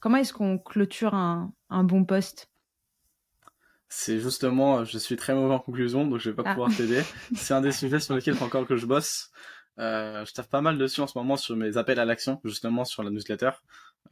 [0.00, 2.48] comment est-ce qu'on clôture un, un bon poste?
[3.88, 6.52] C'est justement, je suis très mauvais en conclusion, donc je vais pas Ah.
[6.54, 7.02] pouvoir t'aider.
[7.34, 9.30] C'est un des sujets sur lesquels il faut encore que je bosse.
[9.78, 12.84] Euh, je taffe pas mal dessus en ce moment sur mes appels à l'action, justement
[12.84, 13.50] sur la newsletter.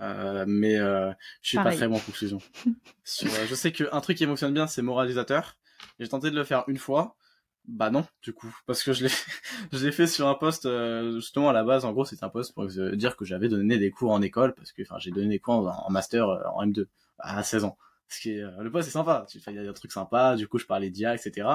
[0.01, 1.11] Euh, mais euh,
[1.43, 1.73] je suis Pareil.
[1.73, 2.39] pas très bon en conclusion.
[3.05, 5.57] Sur, euh, je sais qu'un truc qui fonctionne bien, c'est moralisateur.
[5.99, 7.16] J'ai tenté de le faire une fois.
[7.66, 9.05] Bah non, du coup, parce que je
[9.73, 11.85] l'ai, fait sur un poste euh, justement à la base.
[11.85, 14.55] En gros, c'était un poste pour euh, dire que j'avais donné des cours en école
[14.55, 16.87] parce que, j'ai donné des cours en, master euh, en M2
[17.19, 17.77] à 16 ans.
[18.27, 19.27] Euh, le poste est sympa.
[19.47, 20.37] Il y a des trucs sympas.
[20.37, 21.49] Du coup, je parlais d'IA, etc.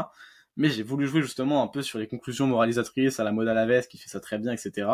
[0.58, 3.54] Mais j'ai voulu jouer justement un peu sur les conclusions moralisatrices à la mode à
[3.54, 4.88] la veste qui fait ça très bien, etc.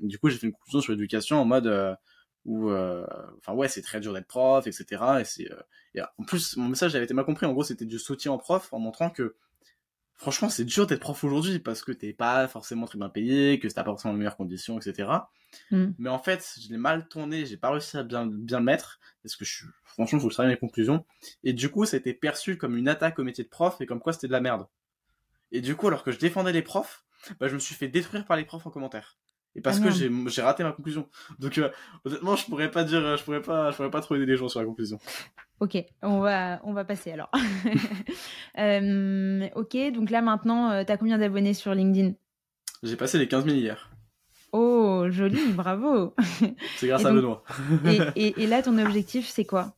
[0.00, 1.98] Du coup, j'ai fait une conclusion sur l'éducation en mode
[2.46, 3.04] où, euh,
[3.38, 4.86] enfin ouais, c'est très dur d'être prof, etc.
[5.20, 5.60] Et c'est, euh,
[5.94, 7.44] et en plus, mon message avait été mal compris.
[7.44, 9.34] En gros, c'était du soutien en prof en montrant que
[10.14, 13.66] franchement, c'est dur d'être prof aujourd'hui parce que t'es pas forcément très bien payé, que
[13.66, 15.10] t'as pas forcément les meilleures conditions, etc.
[15.72, 15.86] Mm.
[15.98, 19.00] Mais en fait, je l'ai mal tourné, j'ai pas réussi à bien, bien le mettre
[19.22, 21.04] parce que je suis, franchement, faut que je travaille mes conclusions.
[21.42, 23.86] Et du coup, ça a été perçu comme une attaque au métier de prof et
[23.86, 24.66] comme quoi c'était de la merde.
[25.50, 27.04] Et du coup, alors que je défendais les profs,
[27.40, 29.18] bah, je me suis fait détruire par les profs en commentaire.
[29.56, 31.08] Et parce Ah, que j'ai, j'ai raté ma conclusion.
[31.38, 31.70] Donc, euh,
[32.04, 34.48] honnêtement, je pourrais pas dire, je pourrais pas, je pourrais pas trop aider les gens
[34.48, 34.98] sur la conclusion.
[35.60, 37.30] Ok, on va, on va passer alors.
[38.58, 42.12] Euh, ok, donc là maintenant, tu as combien d'abonnés sur LinkedIn?
[42.82, 43.90] J'ai passé les 15 000 hier.
[44.52, 46.14] Oh, joli, bravo.
[46.78, 47.44] C'est grâce Et à donc- Benoît.
[48.16, 49.74] et, et- et là, ton objectif, c'est quoi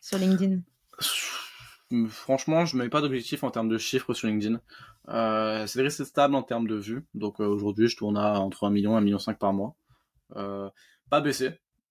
[0.00, 0.60] sur LinkedIn?
[2.08, 4.60] Franchement, je mets pas d'objectif en termes de chiffres sur LinkedIn.
[5.08, 7.06] Euh, c'est resté stable en termes de vues.
[7.14, 9.76] Donc euh, aujourd'hui, je tourne à entre 1 million et 1 million 5 par mois.
[10.36, 10.68] Euh,
[11.10, 11.50] pas baissé,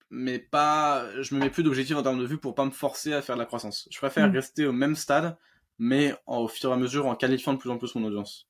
[0.10, 1.06] mais pas.
[1.22, 3.36] Je me mets plus d'objectifs en termes de vues pour pas me forcer à faire
[3.36, 3.88] de la croissance.
[3.92, 4.34] Je préfère Mm.
[4.34, 5.38] rester au même stade,
[5.78, 8.48] mais en- au fur et à mesure en qualifiant de plus en plus mon audience.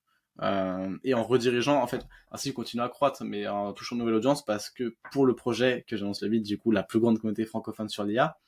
[1.04, 4.44] Et en redirigeant, en fait, ainsi continuer à croître, mais en touchant de nouvelle audience,
[4.44, 7.46] parce que pour le projet que j'annonce le vite, du coup, la plus grande communauté
[7.46, 8.40] francophone sur l'IA,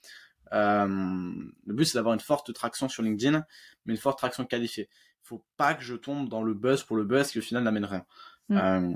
[0.51, 3.45] le but c'est d'avoir une forte traction sur LinkedIn,
[3.85, 4.89] mais une forte traction qualifiée.
[5.21, 7.85] Faut pas que je tombe dans le buzz pour le buzz qui au final n'amène
[7.85, 8.05] rien.
[8.49, 8.57] Mm.
[8.57, 8.95] Euh,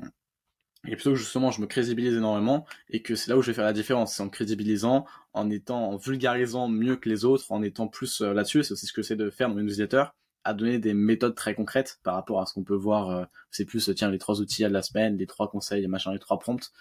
[0.88, 3.53] et plutôt que justement je me crédibilise énormément et que c'est là où je vais
[3.53, 7.62] faire la différence, c'est en crédibilisant, en étant, en vulgarisant mieux que les autres, en
[7.62, 8.63] étant plus euh, là-dessus.
[8.63, 10.05] C'est aussi ce que j'essaie de faire dans mes newsletters,
[10.45, 13.09] à donner des méthodes très concrètes par rapport à ce qu'on peut voir.
[13.09, 16.13] euh, c'est plus euh, tiens les trois outils de la semaine, les trois conseils, machin,
[16.13, 16.71] les trois prompts.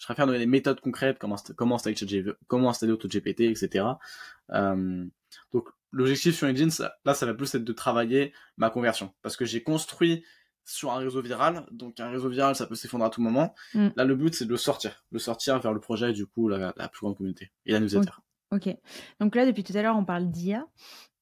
[0.00, 3.84] Je préfère donner des méthodes concrètes, comment insta- comment installer comment installer AutoGPT, etc.
[4.50, 5.04] Euh,
[5.52, 9.44] donc l'objectif sur ça- là, ça va plus être de travailler ma conversion, parce que
[9.44, 10.24] j'ai construit
[10.64, 13.54] sur un réseau viral, donc un réseau viral, ça peut s'effondrer à tout moment.
[13.74, 13.88] Mm.
[13.96, 16.72] Là, le but, c'est de le sortir, le sortir vers le projet, du coup, la,
[16.76, 18.12] la plus grande communauté et la newsletter.
[18.52, 18.68] Ok.
[19.20, 20.66] Donc là, depuis tout à l'heure, on parle d'IA.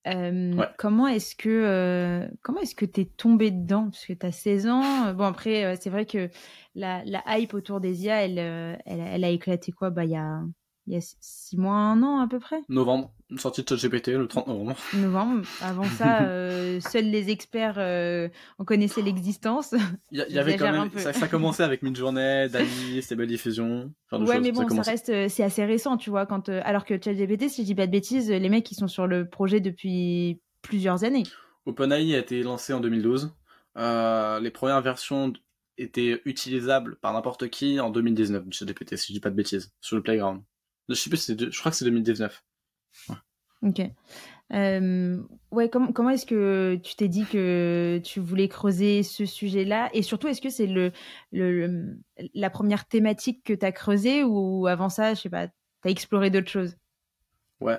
[0.06, 0.66] Euh, Ouais.
[0.78, 3.90] Comment est-ce que euh, comment est-ce que t'es tombé dedans?
[3.90, 5.12] Parce que tu as 16 ans.
[5.12, 6.30] Bon après, euh, c'est vrai que
[6.74, 9.90] la, la hype autour des IA, elle, elle, elle a éclaté quoi?
[9.90, 10.40] Bah il y a
[10.86, 14.26] il y a 6 mois, un an à peu près, Novembre, sortie de ChatGPT le
[14.26, 14.76] 30 novembre.
[14.94, 15.46] novembre.
[15.60, 19.74] Avant ça, euh, seuls les experts euh, en connaissaient l'existence.
[20.10, 24.40] Il y, avait quand même, ça, ça commençait avec Midjourney, Dali, Stable Diffusion, genre Ouais,
[24.40, 26.24] mais bon, ça, reste, euh, c'est assez récent, tu vois.
[26.24, 28.88] Quand, euh, alors que ChatGPT, si je dis pas de bêtises, les mecs, ils sont
[28.88, 31.24] sur le projet depuis plusieurs années.
[31.66, 33.34] OpenAI a été lancé en 2012.
[33.76, 35.32] Euh, les premières versions
[35.76, 39.72] étaient utilisables par n'importe qui en 2019 de ChatGPT, si je dis pas de bêtises,
[39.80, 40.42] sur le playground.
[40.88, 42.42] Je sais plus, je crois que c'est 2019.
[43.62, 43.80] Ok.
[44.52, 45.20] Euh,
[45.50, 49.90] ouais, comment, comment est-ce que tu t'es dit que tu voulais creuser ce sujet-là?
[49.92, 50.92] Et surtout, est-ce que c'est le,
[51.32, 51.98] le,
[52.34, 55.90] la première thématique que tu as creusée ou avant ça, je sais pas, tu as
[55.90, 56.76] exploré d'autres choses?
[57.60, 57.78] Ouais.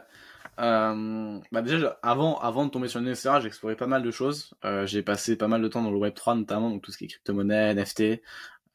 [0.60, 4.54] Euh, bah déjà, avant, avant de tomber sur le j'ai exploré pas mal de choses.
[4.66, 7.06] Euh, j'ai passé pas mal de temps dans le Web3 notamment, donc tout ce qui
[7.06, 8.22] est crypto-monnaie, NFT,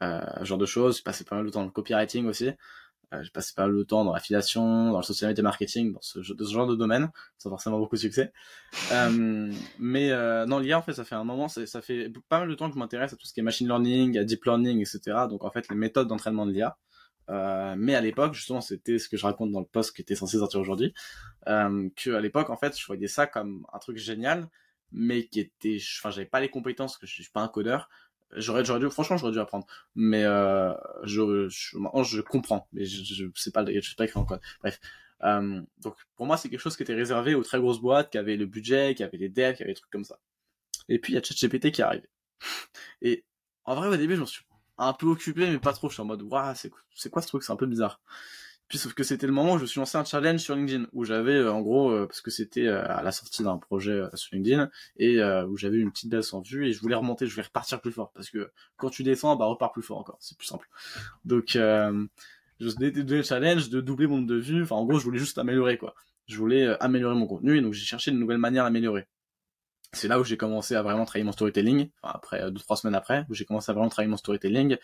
[0.03, 0.97] euh, genre de choses.
[0.97, 2.51] J'ai passé pas mal de temps dans le copywriting aussi.
[3.15, 6.03] Euh, j'ai passé pas mal de temps dans l'affiliation, dans le social media marketing, dans
[6.03, 8.33] ce, ce, genre de domaine, sans forcément beaucoup de succès.
[8.93, 12.49] Euh, mais euh, non, l'IA en fait, ça fait un moment, ça fait pas mal
[12.49, 14.81] de temps que je m'intéresse à tout ce qui est machine learning, à deep learning,
[14.81, 15.27] etc.
[15.29, 16.77] Donc en fait, les méthodes d'entraînement de l'IA.
[17.31, 20.15] Euh, mais à l'époque, justement, c'était ce que je raconte dans le post qui était
[20.15, 20.93] censé sortir aujourd'hui,
[21.49, 24.49] euh, que à l'époque, en fait, je voyais ça comme un truc génial,
[24.93, 27.89] mais qui était, enfin, j'avais pas les compétences, que je suis pas un codeur.
[28.37, 29.67] J'aurais, dû, franchement, j'aurais dû apprendre.
[29.95, 30.73] Mais euh,
[31.05, 34.41] je, je, je comprends, mais je, je sais pas, je sais pas écrire en code.
[34.61, 34.81] Bref.
[35.23, 38.19] Euh, donc pour moi, c'est quelque chose qui était réservé aux très grosses boîtes, qui
[38.19, 40.19] avaient le budget, qui avaient les devs, qui avaient des trucs comme ça.
[40.89, 42.09] Et puis il y a ChatGPT qui est arrivé.
[43.03, 43.25] Et
[43.65, 44.45] en vrai, au début, je me suis
[44.79, 45.89] un peu occupé, mais pas trop.
[45.89, 47.43] Je suis en mode, waouh, c'est c'est quoi ce truc?
[47.43, 48.01] C'est un peu bizarre.
[48.69, 50.87] Puis sauf que c'était le moment où je me suis lancé un challenge sur LinkedIn
[50.93, 54.03] où j'avais euh, en gros euh, parce que c'était euh, à la sortie d'un projet
[54.15, 57.35] sur LinkedIn et où j'avais une petite baisse en vue et je voulais remonter, je
[57.35, 60.37] voulais repartir plus fort parce que quand tu descends, bah repars plus fort encore, c'est
[60.37, 60.69] plus simple.
[61.25, 61.91] Donc je
[62.59, 64.63] me donné le challenge de doubler mon nombre de vues.
[64.63, 65.95] Enfin en gros, je voulais juste améliorer quoi.
[66.27, 69.07] Je voulais améliorer mon contenu et donc j'ai cherché une nouvelle manière d'améliorer
[69.93, 72.97] c'est là où j'ai commencé à vraiment travailler mon storytelling, enfin, après deux trois semaines
[72.97, 74.77] après, où j'ai commencé à vraiment travailler mon storytelling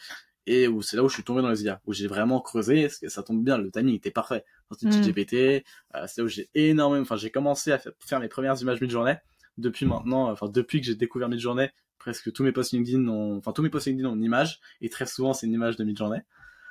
[0.47, 2.83] et où c'est là où je suis tombé dans les IA, où j'ai vraiment creusé,
[2.83, 4.45] parce que ça tombe bien, le timing était parfait.
[4.69, 5.03] Sortie mm.
[5.03, 8.81] GPT, euh, c'est là où j'ai énormément, enfin j'ai commencé à faire mes premières images
[8.81, 9.17] mid-journée.
[9.59, 13.53] Depuis maintenant, enfin depuis que j'ai découvert mid-journée, presque tous mes posts LinkedIn ont, enfin
[13.53, 16.21] tous mes posts LinkedIn ont une image, et très souvent c'est une image de mid-journée.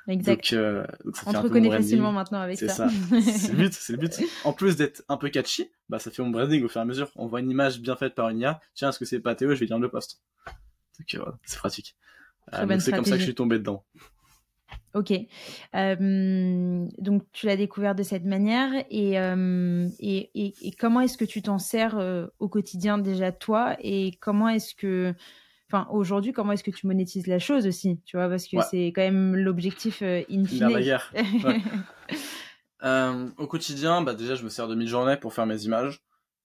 [0.08, 0.36] Exact.
[0.36, 0.86] Donc, euh,
[1.26, 2.68] On te reconnaît facilement maintenant avec ça.
[2.68, 2.88] C'est ça.
[2.88, 4.20] c'est le but, c'est le but.
[4.44, 6.84] En plus d'être un peu catchy, bah ça fait mon branding au fur et à
[6.84, 7.10] mesure.
[7.16, 8.60] On voit une image bien faite par une IA.
[8.74, 9.54] Tiens, est-ce que c'est pas Théo?
[9.54, 10.20] Je vais lire le post.
[10.98, 11.96] Donc euh, c'est pratique.
[12.54, 13.84] Euh, c'est comme ça que je suis tombé dedans.
[14.94, 15.12] Ok.
[15.76, 21.16] Euh, donc tu l'as découvert de cette manière et, euh, et, et, et, comment est-ce
[21.16, 23.76] que tu t'en sers euh, au quotidien déjà toi?
[23.80, 25.14] Et comment est-ce que,
[25.70, 28.86] enfin aujourd'hui, comment est-ce que tu monétises la chose aussi, tu vois, parce que c'est
[28.86, 30.68] quand même l'objectif in fine.
[30.68, 31.12] La guerre.
[32.82, 33.12] Ouais.
[33.36, 36.00] au quotidien, bah déjà je me sers de mid-journée pour faire mes images.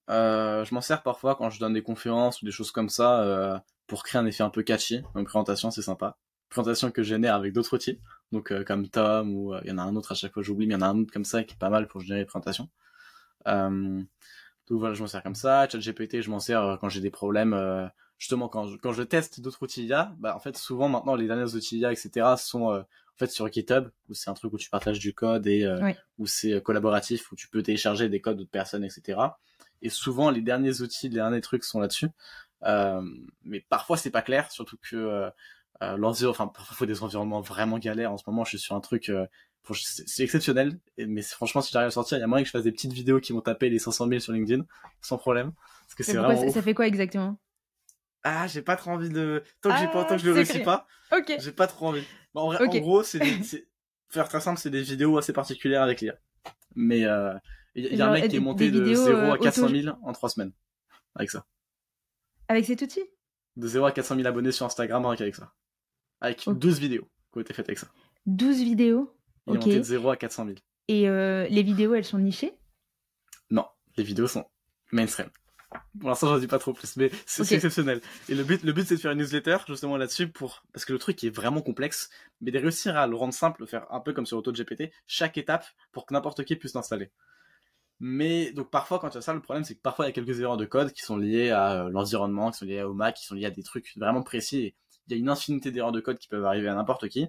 [0.08, 4.02] je m'en sers parfois quand je donne des conférences ou des choses comme ça pour
[4.02, 5.02] créer un effet un peu catchy.
[5.14, 6.16] Une présentation, c'est sympa.
[6.48, 9.72] Présentation que je génère avec d'autres outils, donc euh, comme Tom ou euh, il y
[9.72, 11.12] en a un autre à chaque fois j'oublie, mais il y en a un autre
[11.12, 12.68] comme ça qui est pas mal pour générer des présentations.
[13.48, 14.00] Euh,
[14.68, 15.68] donc voilà, je m'en sers comme ça.
[15.68, 17.90] ChatGPT, je m'en sers euh, quand j'ai des problèmes.
[18.18, 21.26] justement, quand je, quand je teste d'autres outils IA, bah en fait souvent maintenant les
[21.26, 22.34] derniers outils IA, etc.
[22.38, 22.84] sont en
[23.18, 25.66] fait sur GitHub où c'est un truc où tu partages du code et
[26.18, 29.18] où c'est collaboratif où tu peux télécharger des codes d'autres personnes, etc.
[29.82, 32.08] Et souvent les derniers outils, les derniers trucs sont là-dessus.
[32.64, 33.02] Euh,
[33.44, 35.30] mais parfois c'est pas clair, surtout que euh,
[35.82, 38.12] euh enfin parfois il faut des environnements vraiment galères.
[38.12, 39.26] En ce moment, je suis sur un truc, euh,
[39.74, 42.64] c'est exceptionnel, mais franchement, si j'arrive à sortir, il y a moyen que je fasse
[42.64, 44.64] des petites vidéos qui vont taper les 500 000 sur LinkedIn
[45.00, 45.52] sans problème.
[45.82, 46.50] Parce que c'est vraiment.
[46.50, 47.38] Ça, fait quoi exactement?
[48.22, 49.42] Ah, j'ai pas trop envie de.
[49.60, 50.86] Tant que j'ai pas, tant que je le réussis pas.
[51.16, 51.32] Ok.
[51.38, 52.04] J'ai pas trop envie.
[52.34, 53.20] Bon, en, vrai, en gros, c'est
[54.08, 56.16] faire très simple, c'est des vidéos assez particulières avec l'IA.
[56.74, 57.34] Mais il euh,
[57.74, 60.28] y, y, a un mec qui est monté de 0 à 400 000 en 3
[60.30, 60.52] semaines
[61.14, 61.46] avec ça.
[62.48, 63.02] Avec cet outil
[63.56, 65.52] De 0 à 400 000 abonnés sur Instagram avec ça.
[66.20, 67.88] Avec 12 vidéos qui ont été faites avec ça.
[68.26, 69.12] 12 vidéos
[69.46, 70.56] Il est monté de 0 à 400 000.
[70.88, 72.52] Et euh, les vidéos, elles sont nichées?
[73.50, 73.66] Non,
[73.96, 74.46] les vidéos sont
[74.92, 75.28] mainstream.
[75.98, 77.56] Pour l'instant, j'en dis pas trop plus, mais c'est okay.
[77.56, 78.00] exceptionnel.
[78.28, 80.92] Et le but, le but, c'est de faire une newsletter justement là-dessus pour parce que
[80.92, 82.08] le truc est vraiment complexe,
[82.40, 85.36] mais de réussir à le rendre simple, le faire un peu comme sur AutoGPT, chaque
[85.36, 87.10] étape pour que n'importe qui puisse l'installer.
[87.98, 90.12] Mais donc parfois quand tu as ça, le problème c'est que parfois il y a
[90.12, 93.16] quelques erreurs de code qui sont liées à euh, l'environnement, qui sont liées au Mac,
[93.16, 94.74] qui sont liées à des trucs vraiment précis.
[95.06, 97.28] Il y a une infinité d'erreurs de code qui peuvent arriver à n'importe qui.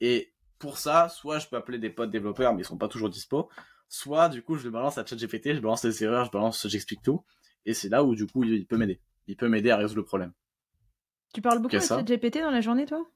[0.00, 3.08] Et pour ça, soit je peux appeler des potes développeurs, mais ils sont pas toujours
[3.08, 3.48] dispo.
[3.88, 7.02] Soit du coup je le balance à ChatGPT, je balance les erreurs, je balance, j'explique
[7.02, 7.24] tout.
[7.64, 9.00] Et c'est là où du coup il peut m'aider.
[9.28, 10.32] Il peut m'aider à résoudre le problème.
[11.32, 13.06] Tu parles beaucoup de ChatGPT dans la journée toi?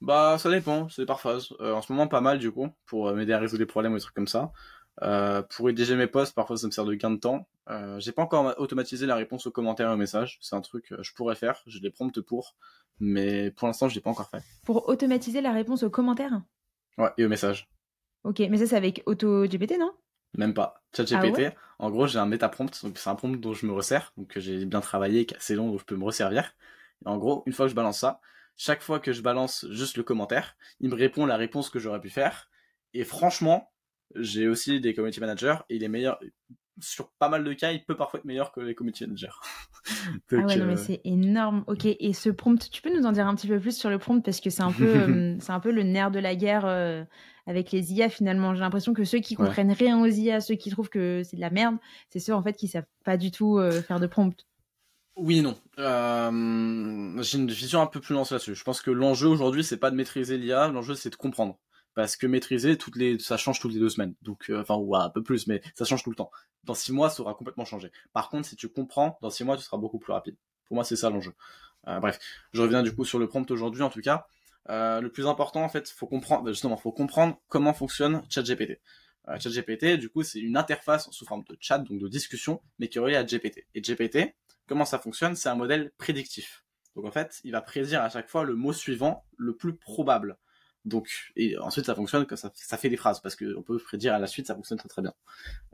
[0.00, 1.52] Bah ça dépend, c'est par phase.
[1.60, 3.92] Euh, en ce moment pas mal du coup pour euh, m'aider à résoudre des problèmes
[3.92, 4.50] ou des trucs comme ça.
[5.02, 7.48] Euh, pour rédiger mes posts, parfois ça me sert de gain de temps.
[7.68, 10.38] Euh, j'ai pas encore automatisé la réponse aux commentaires et aux messages.
[10.40, 11.62] C'est un truc que euh, je pourrais faire.
[11.66, 12.56] J'ai des prompts pour,
[12.98, 14.42] mais pour l'instant je l'ai pas encore fait.
[14.64, 16.42] Pour automatiser la réponse aux commentaires?
[16.98, 17.68] Ouais, et aux messages.
[18.24, 19.92] Ok, mais ça c'est avec AutoGPT, non?
[20.36, 20.82] Même pas.
[20.94, 24.12] ChatGPT, ah en gros j'ai un prompt, donc c'est un prompt dont je me resserre,
[24.16, 26.52] donc que j'ai bien travaillé, qui est assez long, donc je peux me resservir.
[27.04, 28.20] Et en gros, une fois que je balance ça,
[28.56, 32.00] chaque fois que je balance juste le commentaire, il me répond la réponse que j'aurais
[32.00, 32.50] pu faire.
[32.92, 33.72] Et franchement,
[34.16, 36.18] j'ai aussi des community managers et il est meilleur
[36.80, 39.28] sur pas mal de cas, il peut parfois être meilleur que les community managers.
[40.32, 41.64] ah ouais, non, mais c'est énorme.
[41.66, 43.98] Ok, et ce prompt, tu peux nous en dire un petit peu plus sur le
[43.98, 44.22] prompt?
[44.22, 46.64] Parce que c'est un peu, c'est un peu le nerf de la guerre
[47.50, 48.54] avec les IA finalement.
[48.54, 51.40] J'ai l'impression que ceux qui comprennent rien aux IA, ceux qui trouvent que c'est de
[51.40, 51.76] la merde,
[52.08, 54.46] c'est ceux en fait qui savent pas du tout euh, faire de prompt.
[55.16, 55.56] Oui et non.
[55.78, 58.54] Euh, j'ai une vision un peu plus lancée là-dessus.
[58.54, 61.58] Je pense que l'enjeu aujourd'hui, c'est pas de maîtriser l'IA, l'enjeu c'est de comprendre.
[61.94, 62.78] Parce que maîtriser,
[63.18, 64.14] ça change toutes les deux semaines.
[64.22, 66.30] Donc, euh, enfin, ou un peu plus, mais ça change tout le temps.
[66.64, 67.90] Dans six mois, ça aura complètement changé.
[68.12, 70.36] Par contre, si tu comprends, dans six mois, tu seras beaucoup plus rapide.
[70.66, 71.32] Pour moi, c'est ça l'enjeu.
[71.84, 72.18] bref,
[72.52, 74.26] je reviens du coup sur le prompt aujourd'hui, en tout cas.
[74.68, 78.80] Euh, le plus important, en fait, faut comprendre, justement, faut comprendre comment fonctionne ChatGPT.
[79.28, 82.88] Euh, ChatGPT, du coup, c'est une interface sous forme de chat, donc de discussion, mais
[82.88, 83.66] qui est reliée à GPT.
[83.74, 84.34] Et GPT,
[84.66, 85.34] comment ça fonctionne?
[85.34, 86.64] C'est un modèle prédictif.
[86.94, 90.36] Donc en fait, il va prédire à chaque fois le mot suivant le plus probable.
[90.84, 94.18] Donc et ensuite ça fonctionne ça, ça fait des phrases parce qu'on peut prédire à
[94.18, 95.12] la suite ça fonctionne très très bien.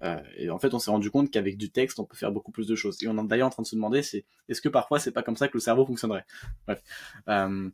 [0.02, 2.50] Euh, et en fait on s'est rendu compte qu'avec du texte on peut faire beaucoup
[2.50, 3.02] plus de choses.
[3.02, 5.22] Et on est d'ailleurs en train de se demander c'est est-ce que parfois c'est pas
[5.22, 6.26] comme ça que le cerveau fonctionnerait?
[6.66, 6.82] Bref.
[7.28, 7.70] Euh,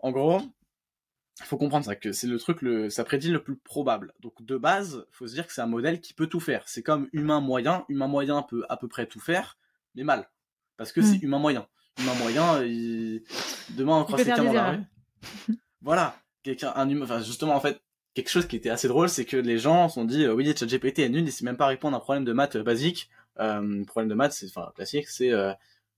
[0.00, 0.40] en gros,
[1.40, 4.12] il faut comprendre ça, que c'est le truc, le, ça prédit le plus probable.
[4.20, 6.64] Donc de base, faut se dire que c'est un modèle qui peut tout faire.
[6.66, 9.56] C'est comme humain moyen, humain moyen peut à peu près tout faire,
[9.94, 10.28] mais mal.
[10.76, 11.26] Parce que c'est hmm.
[11.26, 11.68] humain moyen.
[12.00, 12.60] Humain moyen,
[13.76, 14.80] demain on croise quelqu'un dans la rue.
[15.82, 17.80] voilà, quelqu'un, un humain, enfin justement en fait,
[18.14, 20.44] quelque chose qui était assez drôle, c'est que les gens se sont dit, euh, oui,
[20.56, 23.10] ChatGPT est nul, il sait même pas répondre à un problème de maths basique.
[23.40, 25.52] Euh, problème de maths, c'est enfin classique, c'est euh,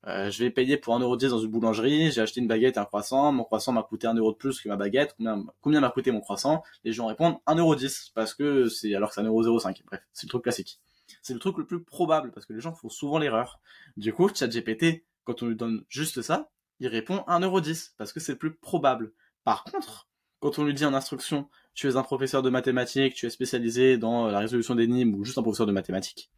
[0.06, 2.84] euh, je vais payer pour 1,10€ dans une boulangerie, j'ai acheté une baguette et un
[2.84, 5.16] croissant, mon croissant m'a coûté 1€ de plus que ma baguette,
[5.62, 6.62] combien, m'a coûté mon croissant?
[6.84, 9.82] Les gens répondent 1,10€ parce que c'est alors que c'est 1,05€.
[9.86, 10.80] Bref, c'est le truc classique.
[11.22, 13.60] C'est le truc le plus probable parce que les gens font souvent l'erreur.
[13.96, 18.32] Du coup, ChatGPT, quand on lui donne juste ça, il répond 1,10€ parce que c'est
[18.32, 19.12] le plus probable.
[19.42, 20.08] Par contre,
[20.44, 23.96] quand on lui dit en instruction, tu es un professeur de mathématiques, tu es spécialisé
[23.96, 26.30] dans la résolution d'énigmes ou juste un professeur de mathématiques,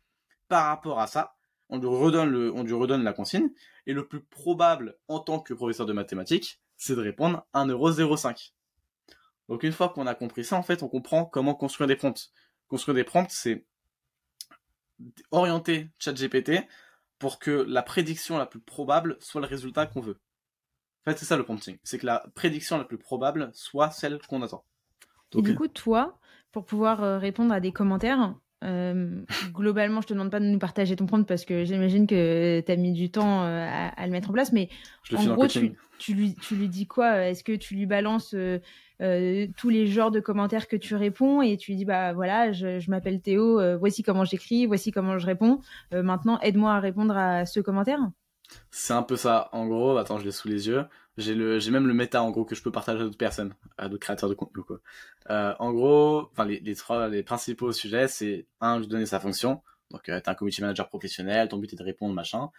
[0.46, 1.34] par rapport à ça,
[1.70, 3.50] on lui redonne le, on lui redonne la consigne,
[3.84, 8.52] et le plus probable en tant que professeur de mathématiques, c'est de répondre 1,05€.
[9.48, 12.30] Donc une fois qu'on a compris ça, en fait, on comprend comment construire des prompts.
[12.68, 13.66] Construire des prompts, c'est
[15.32, 16.64] orienter ChatGPT
[17.18, 20.20] pour que la prédiction la plus probable soit le résultat qu'on veut.
[21.06, 21.76] En fait, c'est ça le prompting.
[21.84, 24.64] C'est que la prédiction la plus probable soit celle qu'on attend.
[25.36, 26.18] et du coup, toi,
[26.52, 28.34] pour pouvoir euh, répondre à des commentaires,
[28.64, 29.20] euh,
[29.52, 32.72] globalement, je te demande pas de nous partager ton prompt parce que j'imagine que tu
[32.72, 34.68] as mis du temps euh, à, le mettre en place, mais
[35.14, 39.68] en gros, tu, lui, tu lui dis quoi Est-ce que tu lui balances euh, tous
[39.68, 43.20] les genres de commentaires que tu réponds et tu lui dis bah voilà, je, m'appelle
[43.20, 45.60] Théo, voici comment j'écris, voici comment je réponds.
[45.92, 48.00] maintenant, aide-moi à répondre à ce commentaire?
[48.70, 49.48] C'est un peu ça.
[49.52, 50.84] En gros, attends, je l'ai sous les yeux.
[51.16, 53.54] J'ai le, j'ai même le méta en gros que je peux partager à d'autres personnes,
[53.78, 54.80] à d'autres créateurs de contenu quoi.
[55.30, 59.62] Euh, en gros, enfin les, trois, les principaux sujets, c'est un, je donner sa fonction.
[59.90, 62.50] Donc euh, t'es un community manager professionnel, ton but est de répondre machin.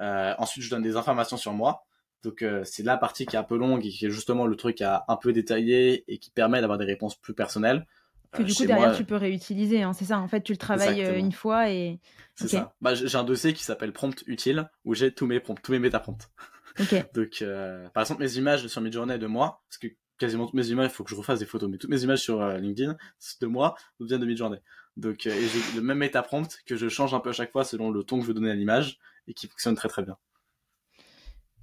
[0.00, 1.86] Euh, ensuite, je donne des informations sur moi.
[2.22, 4.56] Donc euh, c'est la partie qui est un peu longue et qui est justement le
[4.56, 7.86] truc à un peu détaillé et qui permet d'avoir des réponses plus personnelles.
[8.34, 10.18] Que du coup derrière tu peux réutiliser, hein, c'est ça.
[10.18, 12.00] En fait, tu le travailles une fois et.
[12.34, 12.74] C'est ça.
[12.80, 15.78] Bah, j'ai un dossier qui s'appelle prompt utile où j'ai tous mes prompts, tous mes
[15.78, 16.28] méta prompts.
[17.14, 20.68] Donc, euh, par exemple, mes images sur Midjourney de moi, parce que quasiment toutes mes
[20.68, 22.96] images, il faut que je refasse des photos, mais toutes mes images sur euh, LinkedIn
[23.40, 24.58] de moi viennent de Midjourney.
[24.96, 27.52] Donc, euh, et j'ai le même méta prompt que je change un peu à chaque
[27.52, 30.02] fois selon le ton que je veux donner à l'image et qui fonctionne très très
[30.02, 30.16] bien.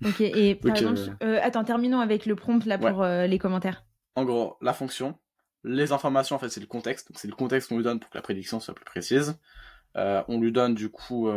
[0.05, 0.99] Ok, et par exemple,
[1.41, 3.85] attends, terminons avec le prompt là pour les commentaires.
[4.15, 5.17] En gros, la fonction,
[5.63, 7.09] les informations, en fait, c'est le contexte.
[7.09, 9.37] Donc, c'est le contexte qu'on lui donne pour que la prédiction soit plus précise.
[9.95, 11.29] on lui donne du coup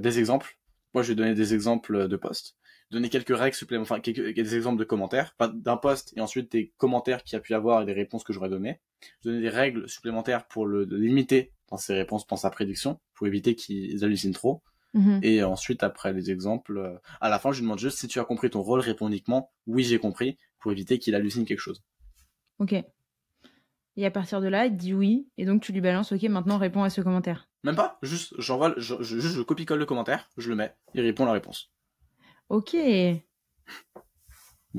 [0.00, 0.56] des exemples.
[0.92, 2.56] Moi, je vais donner des exemples de posts
[2.90, 6.72] donner quelques règles supplémentaires, enfin quelques, des exemples de commentaires, d'un post et ensuite des
[6.76, 8.80] commentaires qu'il a pu avoir et des réponses que j'aurais données.
[9.24, 13.54] Donner des règles supplémentaires pour le, limiter dans ses réponses, dans sa prédiction, pour éviter
[13.54, 14.62] qu'ils hallucinent trop.
[14.94, 15.20] Mhm.
[15.22, 18.20] Et ensuite, après les exemples, euh, à la fin, je lui demande juste si tu
[18.20, 21.82] as compris ton rôle, réponds uniquement oui, j'ai compris, pour éviter qu'il hallucine quelque chose.
[22.58, 22.74] Ok.
[23.96, 26.58] Et à partir de là, il dit oui, et donc tu lui balances, ok, maintenant
[26.58, 27.48] réponds à ce commentaire.
[27.62, 31.32] Même pas, juste j'envoie, je, je copie-colle le commentaire, je le mets, il répond la
[31.32, 31.70] réponse.
[32.48, 32.76] Ok.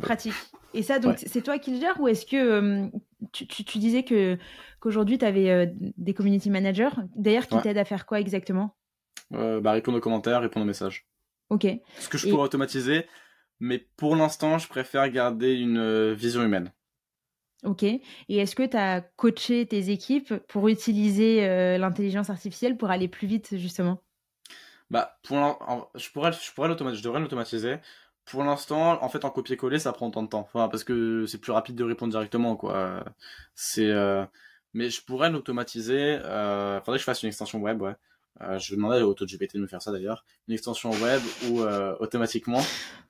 [0.02, 0.34] Pratique.
[0.74, 2.88] Et ça, donc, c'est toi qui le gères ou est-ce que euh,
[3.32, 4.38] tu, disais que
[4.82, 5.66] qu'aujourd'hui, tu avais euh,
[5.98, 8.76] des community managers, d'ailleurs, qui t'aident à faire quoi exactement?
[9.34, 11.08] Euh, bah, Répondre aux commentaires, répondre aux messages.
[11.50, 11.66] Ok.
[12.00, 13.06] Ce que je pourrais automatiser,
[13.60, 16.72] mais pour l'instant, je préfère garder une vision humaine.
[17.66, 17.84] Ok.
[17.84, 23.28] Et est-ce que tu as coaché tes équipes pour utiliser l'intelligence artificielle pour aller plus
[23.28, 24.02] vite, justement?
[24.90, 27.78] Bah, je pourrais, je pourrais je devrais l'automatiser.
[28.26, 30.48] Pour l'instant, en fait, en copier-coller, ça prend tant de temps.
[30.54, 33.04] Parce que c'est plus rapide de répondre directement, quoi.
[33.54, 34.26] C'est, euh,
[34.74, 36.20] mais je pourrais l'automatiser.
[36.24, 37.96] Euh, faudrait que je fasse une extension web, ouais.
[38.42, 40.26] Euh, je vais demander à AutoGPT de me faire ça d'ailleurs.
[40.48, 42.62] Une extension web où euh, automatiquement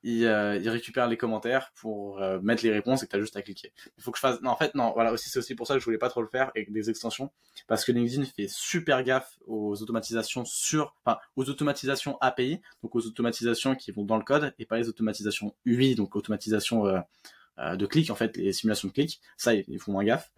[0.03, 3.19] il, euh, il, récupère les commentaires pour euh, mettre les réponses et que tu as
[3.19, 3.73] juste à cliquer.
[3.97, 4.39] Il faut que je fasse.
[4.41, 6.21] Non, en fait, non, voilà, aussi c'est aussi pour ça que je voulais pas trop
[6.21, 7.31] le faire avec des extensions
[7.67, 13.07] parce que LinkedIn fait super gaffe aux automatisations sur, enfin, aux automatisations API, donc aux
[13.07, 17.85] automatisations qui vont dans le code et pas les automatisations UI, donc automatisation euh, de
[17.87, 19.19] clics en fait, les simulations de clics.
[19.37, 20.31] Ça, ils font moins gaffe.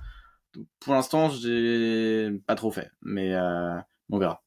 [0.53, 3.35] Donc, pour l'instant, j'ai pas trop fait, mais
[4.09, 4.41] on verra.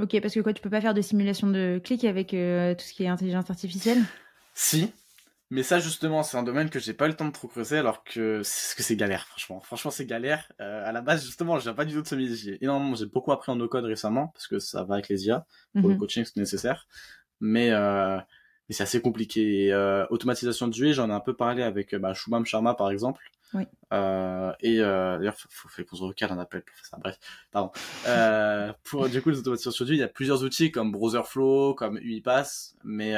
[0.00, 2.84] Ok, parce que quoi, tu peux pas faire de simulation de clic avec euh, tout
[2.84, 4.02] ce qui est intelligence artificielle?
[4.54, 4.92] Si,
[5.50, 7.78] mais ça justement, c'est un domaine que j'ai pas eu le temps de trop creuser,
[7.78, 9.60] alors que c'est que c'est galère, franchement.
[9.60, 10.52] Franchement, c'est galère.
[10.60, 12.58] Euh, à la base, justement, j'ai pas du tout de ce métier.
[12.62, 15.88] Énormément, j'ai beaucoup appris en no-code récemment, parce que ça va avec les IA, pour
[15.88, 16.00] le mhm.
[16.00, 16.86] coaching, c'est nécessaire.
[17.40, 18.18] Mais, euh,
[18.68, 19.66] mais c'est assez compliqué.
[19.66, 22.90] Et, euh, automatisation de UI, j'en ai un peu parlé avec bah, Shubham Sharma, par
[22.90, 23.22] exemple.
[23.54, 23.66] Oui.
[23.92, 26.98] Euh, et euh, d'ailleurs, faut, faut qu'on se recale un appel pour faire ça.
[26.98, 27.18] Bref,
[27.50, 27.70] pardon.
[28.06, 31.96] Euh, pour du coup les automatisations sur il y a plusieurs outils comme Browserflow, comme
[31.98, 33.14] UiPath, mais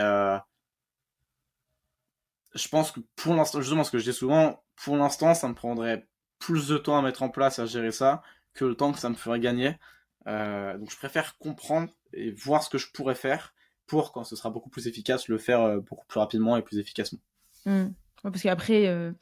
[2.54, 5.54] je pense que pour l'instant, justement, ce que je dis souvent, pour l'instant, ça me
[5.54, 6.06] prendrait
[6.38, 8.22] plus de temps à mettre en place à gérer ça
[8.54, 9.78] que le temps que ça me ferait gagner.
[10.26, 13.54] Donc, je préfère comprendre et voir ce que je pourrais faire
[13.86, 17.20] pour, quand ce sera beaucoup plus efficace, le faire beaucoup plus rapidement et plus efficacement.
[17.66, 17.88] Mmh.
[18.22, 19.12] Parce qu'après,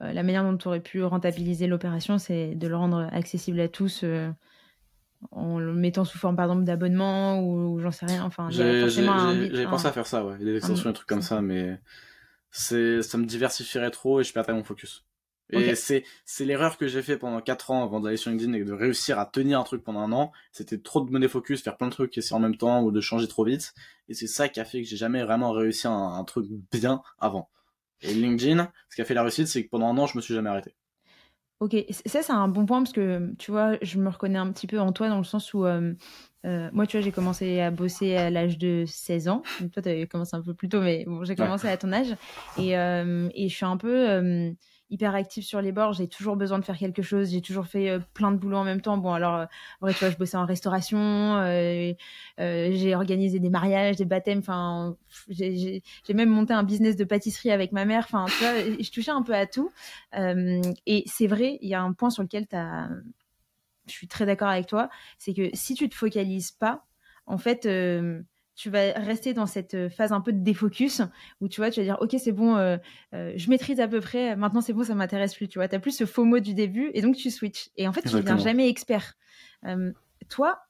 [0.00, 4.02] la manière dont tu aurais pu rentabiliser l'opération, c'est de le rendre accessible à tous
[4.04, 4.30] euh,
[5.30, 8.24] en le mettant sous forme, par exemple, d'abonnement ou, j'en sais rien.
[8.24, 10.38] Enfin, j'ai pensé à faire ça, ouais.
[10.38, 11.80] Des extensions, des trucs comme ça, mais
[12.50, 15.04] c'est ça me diversifierait trop et je perdrais mon focus.
[15.50, 18.64] Et c'est c'est l'erreur que j'ai fait pendant 4 ans avant d'aller sur LinkedIn et
[18.64, 20.32] de réussir à tenir un truc pendant un an.
[20.50, 22.90] C'était trop de me focus, faire plein de trucs et c'est en même temps ou
[22.90, 23.72] de changer trop vite.
[24.08, 27.48] Et c'est ça qui a fait que j'ai jamais vraiment réussi un truc bien avant.
[28.02, 30.22] Et LinkedIn, ce qui a fait la réussite, c'est que pendant un an, je me
[30.22, 30.74] suis jamais arrêté.
[31.60, 31.74] Ok,
[32.04, 34.78] ça c'est un bon point parce que tu vois, je me reconnais un petit peu
[34.78, 35.94] en toi dans le sens où euh,
[36.44, 39.42] euh, moi, tu vois, j'ai commencé à bosser à l'âge de 16 ans.
[39.72, 42.14] toi, tu avais commencé un peu plus tôt, mais bon, j'ai commencé à ton âge.
[42.58, 44.54] Et, euh, et je suis un peu
[44.90, 45.94] hyper active sur les bords.
[45.94, 47.30] J'ai toujours besoin de faire quelque chose.
[47.30, 48.98] J'ai toujours fait euh, plein de boulot en même temps.
[48.98, 49.46] Bon, alors, euh,
[49.80, 50.98] vrai, tu vois, je bossais en restauration.
[50.98, 51.92] Euh,
[52.38, 54.38] j'ai organisé des mariages, des baptêmes.
[54.38, 54.96] Enfin,
[55.28, 55.82] j'ai
[56.14, 58.04] même monté un business de pâtisserie avec ma mère.
[58.04, 59.70] Enfin, tu vois, je touchais un peu à tout.
[60.14, 62.88] et c'est vrai, il y a un point sur lequel as...
[63.86, 64.88] Je suis très d'accord avec toi.
[65.16, 66.84] C'est que si tu te focalises pas,
[67.26, 67.66] en fait
[68.56, 71.02] tu vas rester dans cette euh, phase un peu de défocus
[71.40, 72.78] où tu vois, tu vas dire ok c'est bon, euh,
[73.14, 75.46] euh, je maîtrise à peu près, maintenant c'est bon, ça m'intéresse plus.
[75.46, 77.68] Tu vois, t'as plus ce faux mot du début et donc tu switches.
[77.76, 79.14] Et en fait, tu ne deviens jamais expert.
[80.28, 80.65] toi,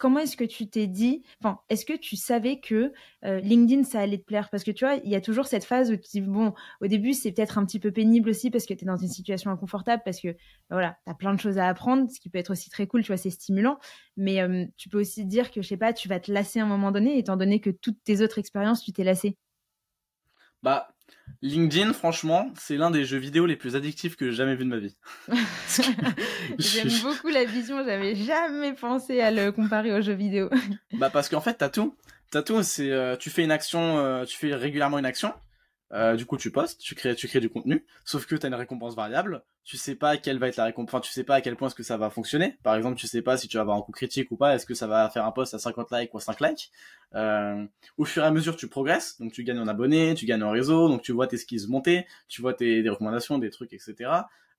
[0.00, 2.92] comment est-ce que tu t'es dit, enfin, est-ce que tu savais que
[3.24, 4.48] euh, LinkedIn, ça allait te plaire?
[4.50, 6.86] Parce que tu vois, il y a toujours cette phase où tu dis, bon, au
[6.86, 9.50] début, c'est peut-être un petit peu pénible aussi parce que tu es dans une situation
[9.50, 10.36] inconfortable, parce que bah,
[10.70, 13.02] voilà, tu as plein de choses à apprendre, ce qui peut être aussi très cool,
[13.02, 13.78] tu vois, c'est stimulant.
[14.16, 14.40] Mais
[14.76, 16.92] tu peux aussi dire que, je sais pas, tu vas te lasser à un moment
[16.92, 19.36] donné, étant donné que toutes tes autres expériences, tu t'es lassé.
[20.62, 20.89] Bah,
[21.42, 24.68] LinkedIn, franchement, c'est l'un des jeux vidéo les plus addictifs que j'ai jamais vu de
[24.68, 24.96] ma vie.
[26.58, 30.50] J'aime beaucoup la vision, j'avais jamais pensé à le comparer aux jeux vidéo.
[30.92, 31.96] bah parce qu'en fait, t'as tout.
[32.30, 35.32] T'as tout, c'est euh, tu fais une action, euh, tu fais régulièrement une action,
[35.92, 38.48] euh, du coup, tu postes, tu crées, tu crées du contenu, sauf que tu as
[38.48, 39.42] une récompense variable.
[39.64, 41.74] Tu sais pas quelle va être la récompense, tu sais pas à quel point est-ce
[41.74, 42.58] que ça va fonctionner.
[42.62, 44.66] Par exemple, tu sais pas si tu vas avoir un coup critique ou pas, est-ce
[44.66, 46.70] que ça va faire un post à 50 likes ou à 5 likes.
[47.14, 47.64] Euh,
[47.98, 50.50] au fur et à mesure, tu progresses, donc tu gagnes en abonnés, tu gagnes en
[50.50, 54.10] réseau, donc tu vois tes skills monter, tu vois tes recommandations, des trucs, etc.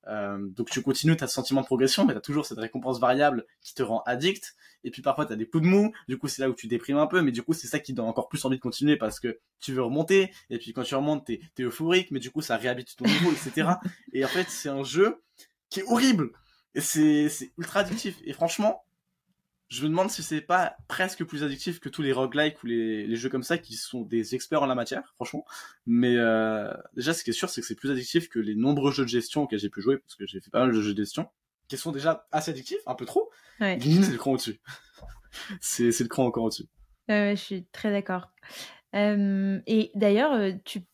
[0.08, 2.58] Euh, donc tu continues, tu as ce sentiment de progression, mais tu as toujours cette
[2.58, 4.54] récompense variable qui te rend addict.
[4.84, 6.66] Et puis parfois tu as des coups de mou, du coup c'est là où tu
[6.66, 8.96] déprimes un peu, mais du coup c'est ça qui donne encore plus envie de continuer
[8.96, 12.32] parce que tu veux remonter, et puis quand tu remontes t'es es euphorique, mais du
[12.32, 13.70] coup ça réhabitue ton niveau, etc.
[14.12, 15.22] et en fait c'est un jeu
[15.70, 16.32] qui est horrible,
[16.74, 18.16] et c'est ultra addictif.
[18.24, 18.84] Et franchement,
[19.72, 23.06] je me demande si c'est pas presque plus addictif que tous les roguelikes ou les,
[23.06, 25.46] les, jeux comme ça qui sont des experts en la matière, franchement.
[25.86, 28.92] Mais euh, déjà, ce qui est sûr, c'est que c'est plus addictif que les nombreux
[28.92, 30.92] jeux de gestion auxquels j'ai pu jouer, parce que j'ai fait pas mal de jeux
[30.92, 31.30] de gestion,
[31.68, 33.30] qui sont déjà assez addictifs, un peu trop.
[33.60, 33.78] Ouais.
[33.80, 34.60] c'est le cran au-dessus.
[35.62, 36.68] c'est le cran encore au-dessus.
[37.10, 38.30] Euh, je suis très d'accord
[38.94, 40.38] et d'ailleurs,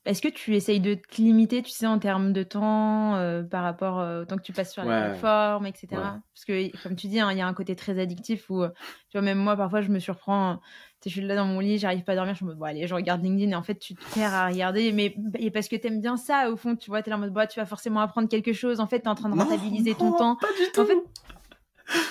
[0.05, 3.13] est-ce que tu essayes de te limiter, tu sais, en termes de temps,
[3.51, 5.89] par rapport au temps que tu passes sur la plateforme, etc.
[5.93, 9.13] Parce que, comme tu dis, hein, il y a un côté très addictif où, tu
[9.15, 10.61] vois, même moi, parfois, je me surprends,
[11.05, 12.87] je suis là dans mon lit, j'arrive pas à dormir, je me dis, bon, allez,
[12.87, 15.77] je regarde LinkedIn, et en fait, tu te perds à regarder, mais et parce que
[15.77, 18.01] t'aimes bien ça, au fond, tu vois, t'es là en mode, bah, tu vas forcément
[18.01, 20.37] apprendre quelque chose, en fait, t'es en train de rentabiliser ton temps.
[20.37, 20.83] Pas du tout.
[20.83, 20.99] En fait,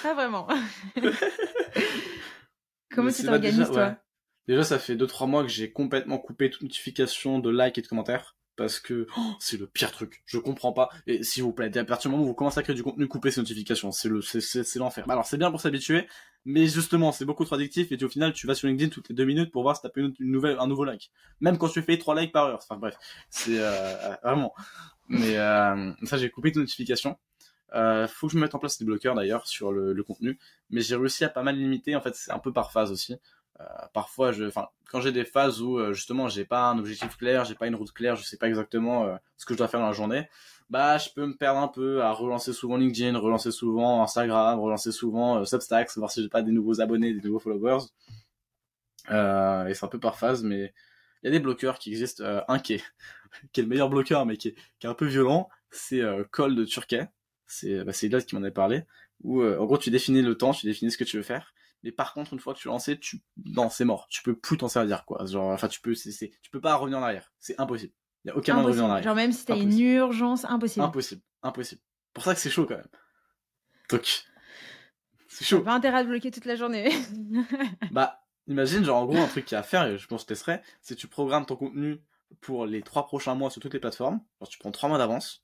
[0.04, 0.48] pas vraiment.
[2.94, 3.96] Comment tu t'organises, toi?
[4.48, 7.88] Déjà, ça fait 2-3 mois que j'ai complètement coupé toute notification de like et de
[7.88, 8.36] commentaires.
[8.56, 10.24] parce que oh, c'est le pire truc.
[10.26, 10.90] Je comprends pas.
[11.06, 13.08] Et s'il vous plaît, à partir du moment où vous commencez à créer du contenu,
[13.08, 13.92] coupez ces notifications.
[13.92, 14.22] C'est le,
[14.80, 15.06] l'enfer.
[15.10, 16.08] Alors c'est bien pour s'habituer,
[16.44, 19.16] mais justement, c'est beaucoup trop addictif et au final, tu vas sur LinkedIn toutes les
[19.16, 21.12] deux minutes pour voir si t'as une, une nouvelle, un nouveau like.
[21.40, 22.60] Même quand tu fais trois likes par heure.
[22.62, 22.96] Enfin bref,
[23.30, 24.54] c'est euh, vraiment.
[25.08, 27.18] Mais euh, ça, j'ai coupé les notifications.
[27.76, 30.40] Euh, faut que je me mette en place des bloqueurs d'ailleurs sur le contenu,
[30.70, 31.96] mais j'ai réussi à pas mal limiter.
[31.96, 33.18] En fait, c'est un peu par phase aussi.
[33.60, 34.46] Euh, parfois, je,
[34.92, 37.76] quand j'ai des phases où euh, justement j'ai pas un objectif clair, j'ai pas une
[37.76, 40.30] route claire, je sais pas exactement euh, ce que je dois faire dans la journée,
[40.70, 44.92] bah je peux me perdre un peu à relancer souvent LinkedIn, relancer souvent Instagram, relancer
[44.92, 47.86] souvent Substack, voir si j'ai pas des nouveaux abonnés, des nouveaux followers.
[49.10, 50.74] et c'est un peu par phase, mais
[51.24, 52.24] il y a des bloqueurs qui existent.
[52.48, 52.84] un qui est,
[53.54, 56.02] qui est le meilleur bloqueur, mais qui est, qui est un peu violent, c'est
[56.32, 57.10] Call de Turquet.
[57.48, 58.84] C'est bah, qui m'en a parlé.
[59.24, 61.54] Où en gros tu définis le temps, tu définis ce que tu veux faire
[61.84, 64.08] mais par contre, une fois que tu l'as lancé, tu, non, c'est mort.
[64.10, 65.26] Tu peux plus t'en servir, quoi.
[65.26, 66.12] Genre, enfin, tu peux, c'est,
[66.42, 67.32] tu peux pas revenir en arrière.
[67.40, 67.94] C'est impossible.
[68.26, 69.04] Il y a aucun moyen de revenir en arrière.
[69.04, 70.86] Genre, même si t'as une urgence, impossible.
[70.86, 71.22] Impossible.
[71.44, 71.82] Impossible.
[72.14, 72.88] Pour ça que c'est chaud, quand même.
[73.90, 74.26] Donc,
[75.28, 75.62] c'est chaud.
[75.62, 76.92] Pas intérêt à bloquer toute la journée.
[77.92, 80.22] bah, imagine, genre, en gros, un truc qu'il y a à faire, et je pense
[80.22, 82.02] que je testerai, c'est tu programmes ton contenu
[82.42, 84.20] pour les trois prochains mois sur toutes les plateformes.
[84.42, 85.44] Genre, tu prends trois mois d'avance,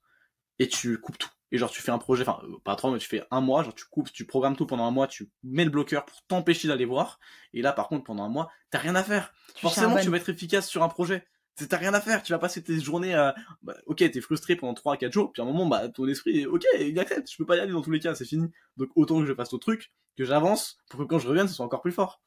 [0.59, 2.97] et tu coupes tout et genre tu fais un projet, enfin euh, pas trois, mais
[2.97, 5.64] tu fais un mois, genre tu coupes, tu programmes tout pendant un mois, tu mets
[5.64, 7.20] le bloqueur pour t'empêcher d'aller voir.
[7.54, 9.34] Et là par contre pendant un mois, t'as rien à faire.
[9.56, 11.26] Forcément tu vas être efficace sur un projet.
[11.70, 13.36] T'as rien à faire, tu vas passer tes journées à...
[13.62, 16.08] Bah, ok, t'es frustré pendant 3 à 4 jours, puis à un moment, bah, ton
[16.08, 18.49] esprit, ok, il accepte, je peux pas y aller dans tous les cas, c'est fini.
[18.76, 21.54] Donc autant que je fasse au truc, que j'avance, pour que quand je revienne, ce
[21.54, 22.24] soit encore plus fort.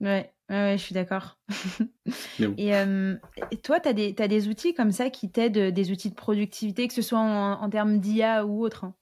[0.00, 1.38] Ouais, ouais, je suis d'accord.
[2.38, 3.16] Euh,
[3.50, 6.14] et, toi, tu as, as, des outils comme ça qui t'aident, euh, des outils de
[6.14, 8.94] productivité, que ce soit en, termes d'IA ou autre hein?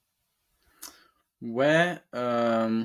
[1.42, 1.98] Ouais.
[2.14, 2.84] Euh...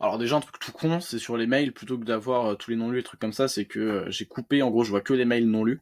[0.00, 2.70] Alors déjà, un truc tout con, c'est sur les mails, plutôt que d'avoir euh, tous
[2.70, 5.12] les non-lus et trucs comme ça, c'est que j'ai coupé, en gros, je vois que
[5.12, 5.80] les mails non lus.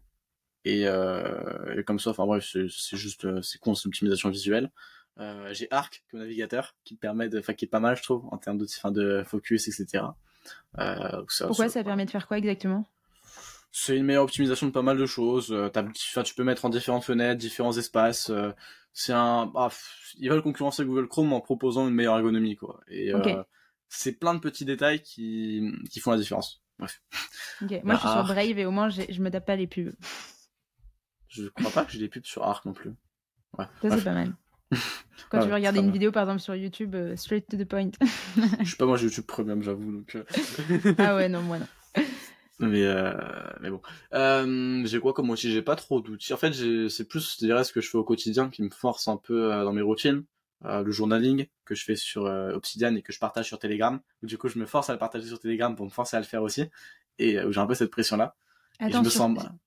[0.64, 4.70] Et, et comme ça, enfin bref, c'est juste, c'est con, c'est l'optimisation visuelle.
[5.52, 8.36] j'ai Arc comme navigateur, qui permet de, enfin qui est pas mal, je trouve, en
[8.36, 10.04] termes de, de focus, etc.
[10.78, 12.86] Euh, Pourquoi ça permet de faire quoi exactement?
[13.70, 15.52] C'est une meilleure optimisation de pas mal de choses.
[15.52, 15.70] Euh,
[16.24, 18.30] tu peux mettre en différentes fenêtres, différents espaces.
[18.30, 18.52] Euh,
[18.92, 19.68] c'est un, ah,
[20.16, 22.80] ils veulent concurrencer Google Chrome en proposant une meilleure ergonomie, quoi.
[22.88, 23.12] Et
[23.88, 26.62] c'est plein de petits détails qui, qui font la différence.
[26.78, 27.02] Bref.
[27.60, 29.94] Moi, je suis sur bah, Brave et au moins, je me tape pas les pubs.
[31.28, 32.94] Je crois pas que j'ai des pubs sur Arc non plus.
[33.58, 33.66] Ouais.
[33.82, 34.32] Ça, c'est pas mal.
[35.30, 37.90] Quand tu veux regarder une vidéo, par exemple, sur YouTube, euh, straight to the point.
[38.60, 39.92] je suis pas moi, j'ai YouTube Premium, j'avoue.
[39.92, 40.94] Donc, euh.
[40.98, 41.66] ah ouais, non, moi non.
[42.60, 43.12] Mais, euh,
[43.60, 43.80] mais bon.
[44.14, 45.52] Euh, j'ai quoi comme outil?
[45.52, 46.32] J'ai pas trop d'outils.
[46.32, 46.52] En fait,
[46.88, 49.48] c'est plus, je dirais, ce que je fais au quotidien qui me force un peu
[49.48, 50.24] dans mes routines.
[50.64, 54.00] le journaling que je fais sur Obsidian et que je partage sur Telegram.
[54.24, 56.26] Du coup, je me force à le partager sur Telegram pour me forcer à le
[56.26, 56.64] faire aussi.
[57.20, 58.34] Et j'ai un peu cette pression-là.
[58.80, 59.04] Attends,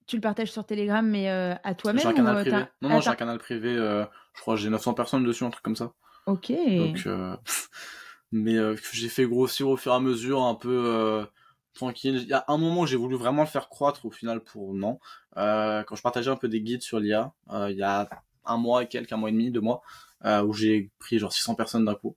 [0.05, 2.65] tu le partages sur Telegram, mais à toi-même J'ai un canal privé.
[2.81, 4.03] Non, non, j'ai un canal privé.
[4.33, 5.93] Euh, je crois que j'ai 900 personnes dessus, un truc comme ça.
[6.25, 6.51] Ok.
[6.51, 7.35] Donc, euh,
[8.31, 8.55] mais
[8.93, 11.25] j'ai fait grossir au fur et à mesure, un peu
[11.73, 12.19] tranquille.
[12.21, 14.73] Il y a un moment où j'ai voulu vraiment le faire croître, au final, pour
[14.73, 14.99] non.
[15.35, 17.33] quand je partageais un peu des guides sur l'IA,
[17.69, 18.09] il y a
[18.45, 19.81] un mois et quelques, un mois et demi, deux mois,
[20.23, 22.15] où j'ai pris genre 600 personnes d'un coup.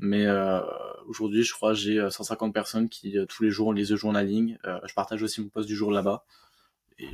[0.00, 0.60] Mais euh,
[1.08, 4.56] aujourd'hui, je crois, j'ai 150 euh, personnes qui euh, tous les jours lisent le journaling.
[4.64, 6.24] je partage aussi mon post du jour là-bas.
[6.98, 7.08] Et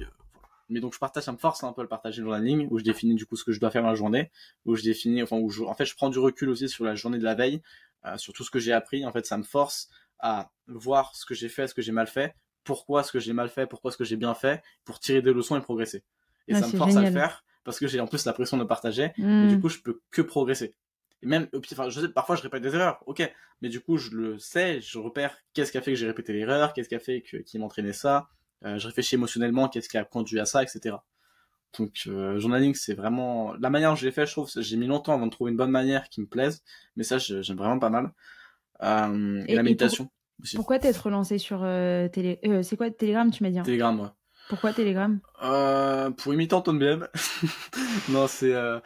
[0.68, 2.78] mais donc je partage, ça me force un peu à le partager le journaling, où
[2.78, 4.30] je définis du coup ce que je dois faire dans la journée,
[4.64, 6.94] où je définis, enfin où je, en fait je prends du recul aussi sur la
[6.94, 7.62] journée de la veille,
[8.16, 9.06] sur tout ce que j'ai appris.
[9.06, 9.88] En fait, ça me force
[10.18, 13.32] à voir ce que j'ai fait, ce que j'ai mal fait, pourquoi ce que j'ai
[13.32, 16.04] mal fait, pourquoi ce que j'ai bien fait, pour tirer des leçons et progresser.
[16.48, 18.64] Et ça me force à le faire parce que j'ai en plus la pression de
[18.64, 19.60] partager, et du mmh.
[19.60, 20.74] coup je peux que progresser
[21.24, 24.38] même, enfin, je sais, parfois je répète des erreurs, ok, mais du coup je le
[24.38, 27.22] sais, je repère qu'est-ce qui a fait que j'ai répété l'erreur, qu'est-ce qui a fait
[27.22, 28.22] que, qui m'entraînait ça, euh,
[28.62, 30.96] je réfléchis émotionnellement, qu'est-ce qui a conduit à ça, etc.
[31.78, 34.86] Donc euh, journaling, c'est vraiment la manière dont je l'ai fait, je trouve, j'ai mis
[34.86, 36.62] longtemps avant de trouver une bonne manière qui me plaise,
[36.96, 38.12] mais ça j'aime vraiment pas mal.
[38.82, 40.10] Euh, et, la méditation.
[40.42, 40.56] aussi.
[40.56, 43.62] Pourquoi t'être relancé sur euh, télé, euh, c'est quoi Telegram, tu m'as dit hein?
[43.62, 44.08] Telegram, ouais.
[44.48, 45.20] Pourquoi Telegram?
[45.42, 47.08] Euh, Pour imiter Anton BM.
[48.10, 48.78] non, c'est euh,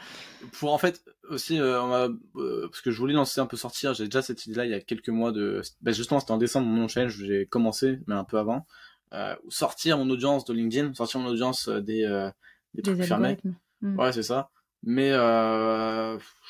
[0.52, 3.56] pour en fait aussi euh, on a, euh, parce que je voulais lancer un peu
[3.56, 3.92] sortir.
[3.92, 5.60] J'ai déjà cette idée-là il y a quelques mois de.
[5.80, 7.16] Ben justement, c'était en décembre mon challenge.
[7.24, 8.66] J'ai commencé, mais un peu avant.
[9.12, 12.30] Euh, sortir mon audience de LinkedIn, sortir mon audience des
[12.74, 13.38] des, trucs fermés.
[13.80, 13.98] Hmm.
[13.98, 14.50] Ouais, c'est ça.
[14.82, 15.12] Mais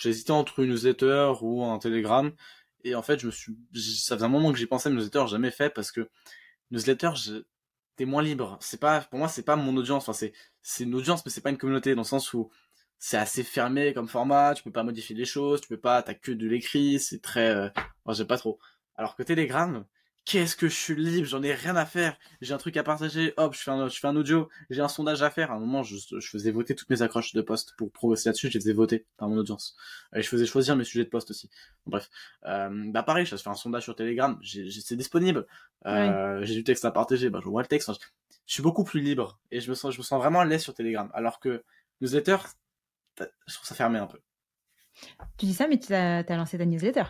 [0.00, 2.32] j'hésitais entre une newsletter ou un Telegram.
[2.84, 5.50] Et en fait, je me suis, ça faisait un moment que j'y pensais, newsletter, jamais
[5.50, 6.08] fait parce que
[6.70, 7.42] newsletter, je
[7.96, 8.56] t'es moins libre.
[8.60, 10.04] C'est pas, pour moi, c'est pas mon audience.
[10.04, 10.32] Enfin, c'est,
[10.62, 12.50] c'est une audience, mais c'est pas une communauté dans le sens où
[12.98, 14.54] c'est assez fermé comme format.
[14.54, 15.60] Tu peux pas modifier les choses.
[15.60, 17.00] Tu peux pas, t'as que de l'écrit.
[17.00, 17.68] C'est très, euh...
[18.06, 18.58] moi, j'aime pas trop.
[18.94, 19.84] Alors que Telegram,
[20.28, 23.32] qu'est-ce que je suis libre, j'en ai rien à faire, j'ai un truc à partager,
[23.38, 25.50] hop, je fais un, je fais un audio, j'ai un sondage à faire.
[25.50, 28.48] À un moment, je, je faisais voter toutes mes accroches de poste pour progresser là-dessus,
[28.48, 29.74] je les faisais voter par mon audience.
[30.14, 31.48] Et je faisais choisir mes sujets de poste aussi.
[31.86, 32.10] bref,
[32.44, 35.46] euh, bah pareil, je fais un sondage sur Telegram, c'est disponible.
[35.86, 37.90] Euh, J'ai du texte à partager, bah je vois le texte.
[37.90, 40.62] je, suis beaucoup plus libre et je me sens, je me sens vraiment à l'aise
[40.62, 41.10] sur Telegram.
[41.14, 41.64] Alors que
[42.02, 42.36] newsletter,
[43.18, 44.18] je trouve ça fermé un peu.
[45.38, 47.04] Tu dis ça, mais tu as, as lancé ta newsletter.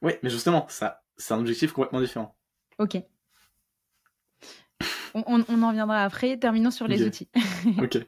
[0.00, 2.34] Oui, mais justement, ça, c'est un objectif complètement différent.
[2.78, 3.02] Ok.
[5.14, 6.36] On, en viendra après.
[6.38, 7.28] Terminons sur les outils.
[7.78, 7.98] ok.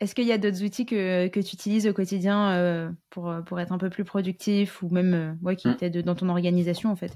[0.00, 3.58] Est-ce qu'il y a d'autres outils que, que tu utilises au quotidien euh, pour, pour
[3.58, 6.02] être un peu plus productif ou même euh, ouais, qui mmh.
[6.02, 7.12] dans ton organisation en fait?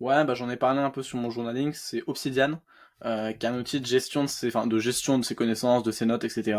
[0.00, 1.72] Ouais, bah, j'en ai parlé un peu sur mon journaling.
[1.72, 2.60] C'est Obsidian,
[3.04, 5.90] euh, qui est un outil de gestion de ses, de gestion de ses connaissances, de
[5.90, 6.58] ses notes, etc.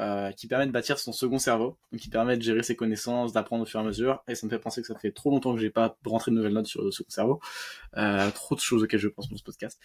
[0.00, 3.34] Euh, qui permet de bâtir son second cerveau, donc qui permet de gérer ses connaissances,
[3.34, 4.24] d'apprendre au fur et à mesure.
[4.26, 6.36] Et ça me fait penser que ça fait trop longtemps que j'ai pas rentré de
[6.36, 7.40] nouvelles notes sur le second cerveau.
[7.98, 9.78] Euh, trop de choses auxquelles je pense dans ce podcast.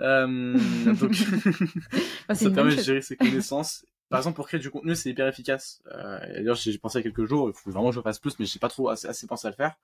[0.00, 0.58] Euh,
[0.92, 1.14] donc,
[2.34, 3.86] ça permet de gérer ses connaissances.
[4.10, 5.82] Par exemple, pour créer du contenu, c'est hyper efficace.
[5.92, 8.44] Euh, D'ailleurs, j'ai pensé à quelques jours, il faut vraiment que je fasse plus, mais
[8.44, 9.76] j'ai pas trop assez, assez pensé à le faire.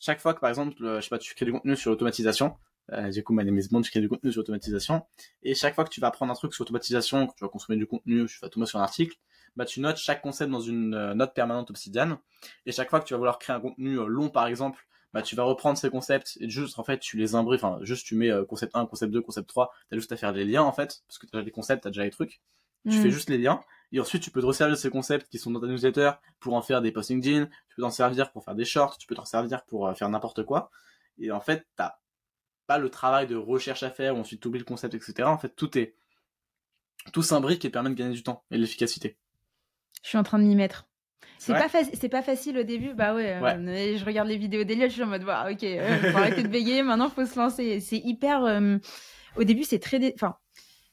[0.00, 2.56] Chaque fois que, par exemple, je sais pas, tu crées du contenu sur l'automatisation,
[2.92, 5.02] euh, du coup, my name is tu crées du contenu sur automatisation.
[5.42, 7.78] Et chaque fois que tu vas apprendre un truc sur automatisation, que tu vas consommer
[7.78, 9.16] du contenu, tu vas tomber sur un article,
[9.56, 12.18] bah, tu notes chaque concept dans une euh, note permanente Obsidian.
[12.66, 15.22] Et chaque fois que tu vas vouloir créer un contenu euh, long, par exemple, bah,
[15.22, 18.14] tu vas reprendre ces concepts et juste, en fait, tu les imbriques, enfin, juste tu
[18.14, 21.02] mets concept 1, concept 2, concept 3, t'as juste à faire des liens, en fait,
[21.08, 22.40] parce que t'as déjà des concepts, t'as déjà les trucs.
[22.88, 23.02] Tu mm.
[23.02, 23.60] fais juste les liens.
[23.92, 26.54] Et ensuite, tu peux te resservir de ces concepts qui sont dans ta newsletter pour
[26.54, 27.46] en faire des post LinkedIn.
[27.46, 28.98] Tu peux t'en servir pour faire des shorts.
[28.98, 30.70] Tu peux t'en servir pour faire n'importe quoi.
[31.18, 31.96] Et en fait, t'as
[32.78, 35.22] le travail de recherche à faire, ou ensuite oublies le concept, etc.
[35.24, 35.94] En fait, tout est,
[37.12, 39.16] tout s'imbrique et permet de gagner du temps et de l'efficacité.
[40.02, 40.86] Je suis en train de m'y mettre.
[41.38, 43.40] C'est pas, c'est pas facile au début, bah ouais.
[43.42, 46.42] Euh, je regarde les vidéos d'Eliot, je suis en mode, bah, ok, euh, faut arrêter
[46.42, 47.80] de bégayer, maintenant faut se lancer.
[47.80, 48.44] C'est hyper.
[48.44, 48.76] Euh,
[49.36, 50.12] au début, c'est très.
[50.14, 50.36] Enfin,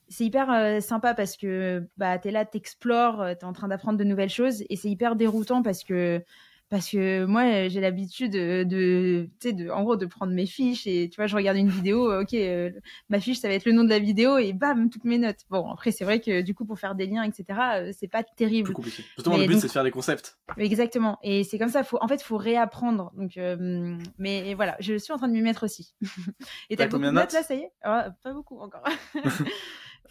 [0.08, 4.30] c'est hyper sympa parce que bah, t'es là, t'explores, t'es en train d'apprendre de nouvelles
[4.30, 6.24] choses et c'est hyper déroutant parce que
[6.70, 10.46] parce que moi j'ai l'habitude de, de tu sais de en gros de prendre mes
[10.46, 12.72] fiches et tu vois je regarde une vidéo ok euh,
[13.10, 15.46] ma fiche ça va être le nom de la vidéo et bam toutes mes notes.
[15.50, 18.24] Bon après c'est vrai que du coup pour faire des liens etc euh, c'est pas
[18.24, 18.66] terrible.
[18.66, 19.04] plus compliqué.
[19.16, 20.38] Justement le but c'est de faire des concepts.
[20.58, 21.20] Exactement.
[21.24, 23.14] Et c'est comme ça faut en fait faut réapprendre.
[23.16, 25.94] Donc euh, mais voilà je suis en train de m'y mettre aussi.
[26.70, 27.72] Et t'as combien de notes là ça y est?
[27.82, 28.84] Ah, pas beaucoup encore.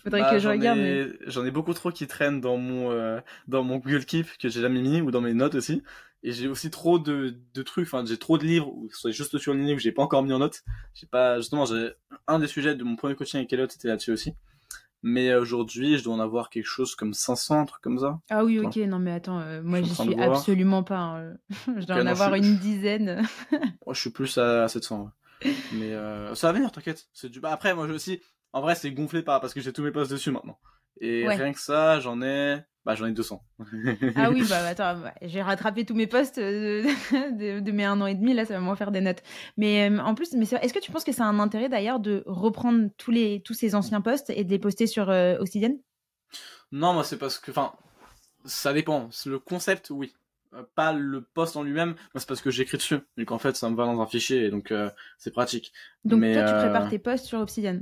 [0.02, 1.18] Faudrait bah, que je regarde.
[1.26, 4.80] J'en ai beaucoup trop qui traînent dans mon dans mon Google Keep que j'ai jamais
[4.80, 5.82] mis ou dans mes notes aussi
[6.26, 9.38] et j'ai aussi trop de, de trucs enfin j'ai trop de livres ou soit juste
[9.38, 10.64] sur ligne que j'ai pas encore mis en note.
[10.92, 11.92] J'ai pas justement j'ai
[12.26, 14.34] un des sujets de mon premier coaching avec Elliot c'était là-dessus aussi.
[15.04, 18.18] Mais aujourd'hui je dois en avoir quelque chose comme 500 un truc comme ça.
[18.28, 21.34] Ah oui ok non mais attends euh, moi j'y suis absolument pas hein.
[21.76, 23.22] je dois en avoir une dizaine.
[23.86, 25.08] Moi je suis plus à, 700
[25.74, 27.06] mais euh, ça va venir t'inquiète.
[27.12, 28.20] C'est du bah après moi je aussi
[28.52, 30.58] en vrai c'est gonflé par parce que j'ai tous mes posts dessus maintenant.
[31.00, 33.42] Et rien que ça j'en ai bah, j'en ai 200.
[34.14, 38.14] ah oui, bah attends, j'ai rattrapé tous mes posts euh, de, mes un an et
[38.14, 39.24] demi, là, ça va moins faire des notes.
[39.56, 41.98] Mais euh, en plus, mais est-ce que tu penses que ça a un intérêt d'ailleurs
[41.98, 45.76] de reprendre tous, les, tous ces anciens posts et de les poster sur euh, Obsidian?
[46.70, 47.72] Non, moi, c'est parce que, enfin,
[48.44, 49.08] ça dépend.
[49.26, 50.14] Le concept, oui.
[50.76, 53.00] Pas le post en lui-même, moi c'est parce que j'écris dessus.
[53.18, 54.72] Donc en fait, ça me va dans un fichier et donc
[55.18, 55.70] c'est pratique.
[56.04, 57.80] Donc toi, tu prépares tes posts sur Obsidian?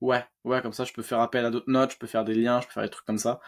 [0.00, 2.34] Ouais, ouais, comme ça, je peux faire appel à d'autres notes, je peux faire des
[2.34, 3.40] liens, je peux faire des trucs comme ça.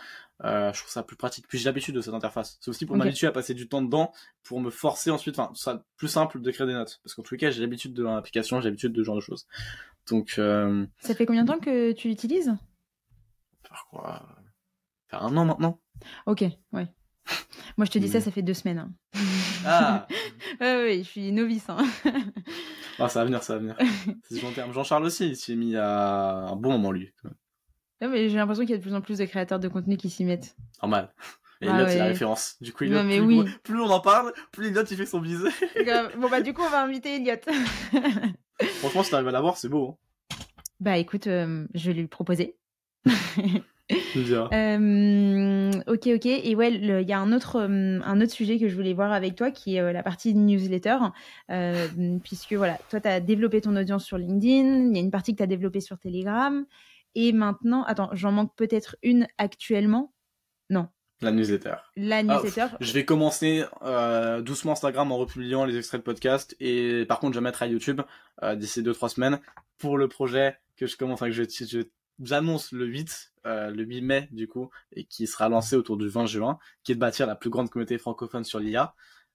[0.45, 1.47] Euh, je trouve ça plus pratique.
[1.49, 2.59] Puis j'ai l'habitude de cette interface.
[2.61, 4.13] C'est aussi pour m'habituer à passer du temps dedans,
[4.43, 7.01] pour me forcer ensuite, enfin, ça plus simple de créer des notes.
[7.03, 9.47] Parce qu'en tout cas, j'ai l'habitude de l'application, j'ai l'habitude de ce genre de choses.
[10.09, 10.35] Donc.
[10.39, 10.87] Euh...
[10.99, 12.53] Ça fait combien de temps que tu l'utilises?
[13.67, 14.27] Faire quoi?
[15.09, 15.81] Faire un an maintenant.
[16.27, 16.89] Ok, ouais.
[17.77, 18.79] Moi, je te dis ça, ça fait deux semaines.
[18.79, 18.93] Hein.
[19.65, 20.07] Ah
[20.61, 21.69] Ouais, ouais, je suis novice.
[21.69, 21.79] Hein.
[22.99, 23.77] ah, ça va venir, ça va venir.
[24.29, 24.73] C'est long terme.
[24.73, 27.13] Jean-Charles aussi, il s'y est mis à un bon moment, lui.
[28.03, 29.97] Non, mais j'ai l'impression qu'il y a de plus en plus de créateurs de contenu
[29.97, 30.57] qui s'y mettent.
[30.83, 31.15] Normal.
[31.61, 32.57] Et ah, c'est la référence.
[32.61, 35.49] Du coup, Elliot, plus, plus, on en parle, plus Elliot il fait son bise.
[36.19, 37.37] bon, bah, du coup, on va inviter Elliot.
[38.81, 39.91] Franchement, si t'arrives à l'avoir, c'est beau.
[39.91, 40.37] Hein.
[40.81, 42.57] Bah, écoute, euh, je vais lui proposer.
[44.53, 46.27] Euh, ok, ok.
[46.27, 49.13] Et ouais, il y a un autre, euh, un autre sujet que je voulais voir
[49.13, 50.97] avec toi qui est euh, la partie newsletter.
[52.23, 55.33] puisque voilà, toi, tu as développé ton audience sur LinkedIn, il y a une partie
[55.33, 56.65] que tu as développée sur Telegram.
[57.15, 60.15] Et maintenant, attends, j'en manque peut-être une actuellement.
[60.71, 60.89] Non.
[61.21, 61.75] La newsletter.
[61.97, 62.67] La ah, newsletter.
[62.81, 63.65] je vais commencer
[64.41, 66.57] doucement Instagram en republiant les extraits de podcast.
[66.59, 68.01] Et par contre, je vais mettre à YouTube
[68.57, 69.41] d'ici 2-3 semaines
[69.79, 71.83] pour le projet que je commence, que je, je
[72.21, 76.09] j'annonce le 8, euh, le 8 mai du coup, et qui sera lancé autour du
[76.09, 78.95] 20 juin, qui est de bâtir la plus grande communauté francophone sur l'IA.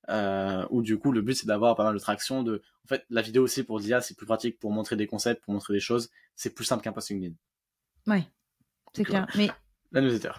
[0.09, 2.41] euh, où du coup le but c'est d'avoir pas mal de traction.
[2.41, 2.61] De...
[2.85, 5.53] En fait, la vidéo aussi pour l'IA c'est plus pratique pour montrer des concepts, pour
[5.53, 6.09] montrer des choses.
[6.35, 7.35] C'est plus simple qu'un post LinkedIn.
[8.07, 8.23] Ouais,
[8.93, 9.27] c'est clair.
[9.35, 9.49] Mais
[9.93, 10.31] la newsletter.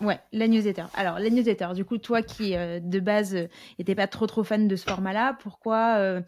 [0.00, 0.84] Ouais, la newsletter.
[0.94, 3.36] Alors, la newsletter, du coup, toi qui, euh, de base,
[3.78, 6.20] n'étais pas trop trop fan de ce format-là, pourquoi, euh,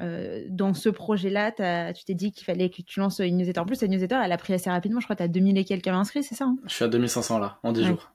[0.00, 1.52] euh, dans ce projet-là,
[1.92, 3.60] tu t'es dit qu'il fallait que tu lances une newsletter?
[3.60, 5.00] En plus, la newsletter, elle a pris assez rapidement.
[5.00, 6.56] Je crois que tu as 2000 et quelques inscrits, c'est ça hein?
[6.66, 8.12] Je suis à 2500 là, en 10 jours.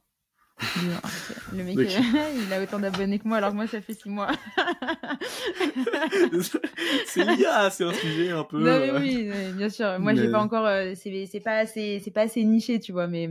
[1.54, 1.78] Le mec,
[2.48, 4.32] il a autant d'abonnés que moi, alors que moi, ça fait 6 mois.
[7.06, 8.58] c'est l'IA, c'est un sujet un peu.
[8.60, 10.00] Non, mais oui, bien sûr.
[10.00, 10.68] Moi, j'ai pas encore.
[10.96, 13.30] c'est pas, assez, pas assez niché, tu vois, mais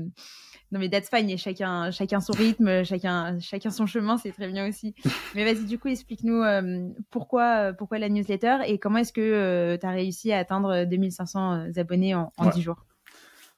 [0.73, 4.49] non mais that's fine, et chacun, chacun son rythme, chacun, chacun son chemin, c'est très
[4.49, 4.95] bien aussi.
[5.35, 9.79] Mais vas-y, du coup, explique-nous euh, pourquoi, pourquoi la newsletter et comment est-ce que euh,
[9.79, 12.85] tu as réussi à atteindre 2500 euh, abonnés en, en 10 jours?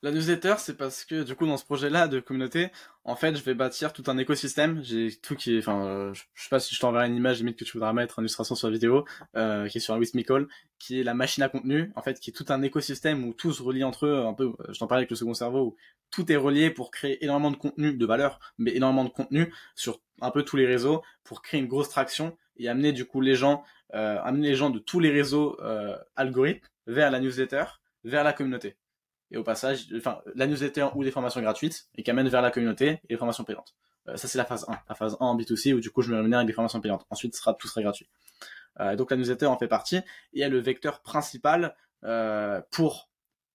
[0.02, 2.70] La newsletter, c'est parce que du coup dans ce projet-là de communauté,
[3.02, 4.80] en fait, je vais bâtir tout un écosystème.
[4.84, 7.64] J'ai tout qui enfin, euh, je, sais pas si je t'enverrai une image limite que
[7.64, 10.46] tu voudras mettre en illustration sur la vidéo, euh, qui est sur un Wismicall,
[10.78, 13.52] qui est la machine à contenu, en fait, qui est tout un écosystème où tout
[13.52, 14.52] se relie entre eux, un peu.
[14.68, 15.76] Je t'en parlais avec le second cerveau, où
[16.12, 20.00] tout est relié pour créer énormément de contenu de valeur, mais énormément de contenu sur
[20.20, 23.34] un peu tous les réseaux pour créer une grosse traction et amener du coup les
[23.34, 27.64] gens, euh, amener les gens de tous les réseaux euh, algorithmes vers la newsletter,
[28.04, 28.76] vers la communauté
[29.30, 32.50] et au passage, enfin, la newsletter ou des formations gratuites et qui amènent vers la
[32.50, 33.74] communauté et les formations payantes.
[34.08, 34.78] Euh, ça, c'est la phase 1.
[34.88, 37.06] La phase 1 en B2C où du coup, je me rémunère avec des formations payantes.
[37.10, 38.08] Ensuite, tout sera gratuit.
[38.80, 40.00] Euh, donc, la newsletter en fait partie
[40.32, 41.74] et est le vecteur principal
[42.04, 43.10] euh, pour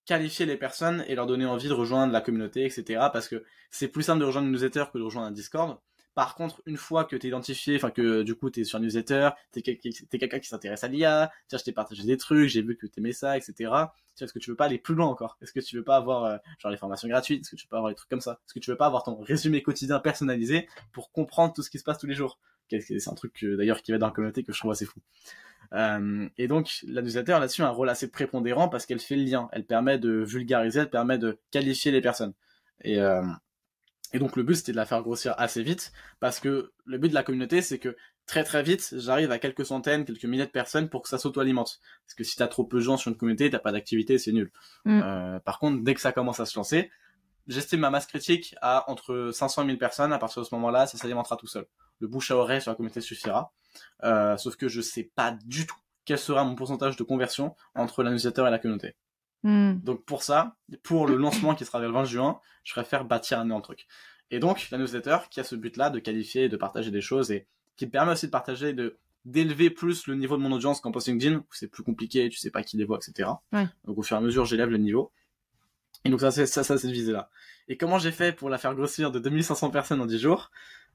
[0.05, 3.07] qualifier les personnes et leur donner envie de rejoindre la communauté, etc.
[3.11, 5.77] Parce que c'est plus simple de rejoindre une newsletter que de rejoindre un Discord.
[6.15, 9.31] Par contre, une fois que tu es identifié, enfin que du coup tu sur newsletter,
[9.51, 12.77] tu es, quelqu'un qui s'intéresse à l'IA, tiens, je t'ai partagé des trucs, j'ai vu
[12.77, 13.71] que tu aimais ça, etc.
[14.21, 15.37] Est-ce que tu veux pas aller plus loin encore?
[15.41, 17.41] Est-ce que tu veux pas avoir euh, genre les formations gratuites?
[17.41, 18.39] Est-ce que tu veux pas avoir des trucs comme ça?
[18.45, 21.79] Est-ce que tu veux pas avoir ton résumé quotidien personnalisé pour comprendre tout ce qui
[21.79, 22.39] se passe tous les jours?
[22.69, 24.99] C'est un truc d'ailleurs qui va dans la communauté que je trouve assez fou.
[25.73, 29.23] Euh, et donc la newsletter là-dessus a un rôle assez prépondérant parce qu'elle fait le
[29.23, 32.33] lien, elle permet de vulgariser, elle permet de qualifier les personnes.
[32.81, 33.23] Et, euh,
[34.13, 37.09] et donc le but c'était de la faire grossir assez vite parce que le but
[37.09, 37.95] de la communauté c'est que
[38.25, 41.79] très très vite j'arrive à quelques centaines, quelques milliers de personnes pour que ça s'auto-alimente.
[42.05, 44.31] Parce que si t'as trop peu de gens sur une communauté, t'as pas d'activité, c'est
[44.31, 44.51] nul.
[44.85, 45.01] Mm.
[45.03, 46.91] Euh, par contre, dès que ça commence à se lancer,
[47.47, 50.13] j'estime ma masse critique à entre 500 et 1000 personnes.
[50.13, 51.65] À partir de ce moment-là, ça s'alimentera tout seul.
[51.99, 53.51] Le bouche à oreille sur la communauté suffira.
[54.03, 58.03] Euh, sauf que je sais pas du tout quel sera mon pourcentage de conversion entre
[58.03, 58.95] l'annonciateur et la communauté.
[59.43, 59.75] Hmm.
[59.83, 63.45] Donc pour ça, pour le lancement qui sera le 20 juin, je préfère bâtir un
[63.45, 63.87] énorme truc.
[64.31, 67.47] Et donc la newsletter qui a ce but-là de qualifier, de partager des choses et
[67.75, 71.07] qui permet aussi de partager, de d'élever plus le niveau de mon audience qu'en post
[71.07, 73.29] LinkedIn où c'est plus compliqué, tu sais pas qui les voit, etc.
[73.85, 75.13] Donc au fur et à mesure, j'élève le niveau.
[76.05, 77.29] Et donc ça, c'est ça, ça, cette visée-là.
[77.69, 80.51] Et comment j'ai fait pour la faire grossir de 2500 personnes en 10 jours?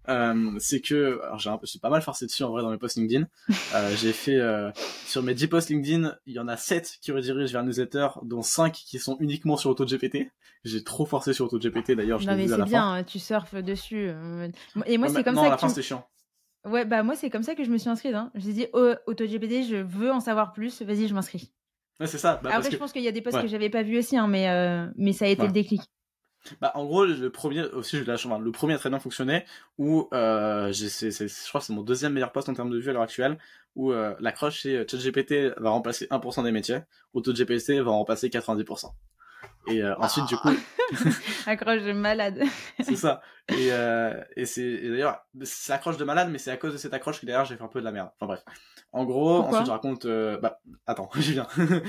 [0.09, 2.70] Euh, c'est que alors j'ai un peu, suis pas mal forcé dessus en vrai dans
[2.70, 3.26] mes posts LinkedIn.
[3.74, 4.70] Euh, j'ai fait euh,
[5.04, 8.40] sur mes 10 posts LinkedIn, il y en a 7 qui redirigent vers newsletter, dont
[8.40, 10.30] 5 qui sont uniquement sur AutoGPT.
[10.64, 12.20] J'ai trop forcé sur AutoGPT d'ailleurs.
[12.22, 14.11] Non mais c'est bien, tu surfes dessus.
[14.86, 15.50] Et moi c'est comme non, ça.
[15.50, 16.06] la que fin c'est chiant.
[16.64, 18.14] Ouais bah moi c'est comme ça que je me suis inscrite.
[18.14, 18.30] Hein.
[18.34, 20.80] J'ai dit oh, AutoGPT, je veux en savoir plus.
[20.80, 21.52] Vas-y, je m'inscris.
[22.00, 22.40] Ouais, c'est ça.
[22.42, 24.28] Bah, Après, je pense qu'il y a des posts que j'avais pas vu aussi, hein,
[24.28, 24.48] mais,
[24.96, 25.82] mais ça a été le déclic.
[26.61, 29.44] Bah, en gros, le premier aussi, je enfin, le premier a très bien fonctionné.
[29.78, 32.92] Où euh, je crois que c'est mon deuxième meilleur poste en termes de vue à
[32.92, 33.38] l'heure actuelle.
[33.76, 36.80] Où euh, l'accroche c'est euh, ChatGPT va remplacer 1% des métiers,
[37.14, 38.90] AutoGPT va remplacer 90%.
[39.70, 40.50] Et euh, ensuite, du coup.
[41.46, 42.42] accroche de malade.
[42.80, 43.20] c'est ça.
[43.48, 46.92] Et, euh, et c'est d'ailleurs, c'est accroche de malade, mais c'est à cause de cette
[46.92, 48.10] accroche que d'ailleurs j'ai fait un peu de la merde.
[48.16, 48.44] Enfin bref.
[48.92, 50.04] En gros, ensuite je raconte.
[50.06, 51.46] Euh, bah, attends, j'y viens.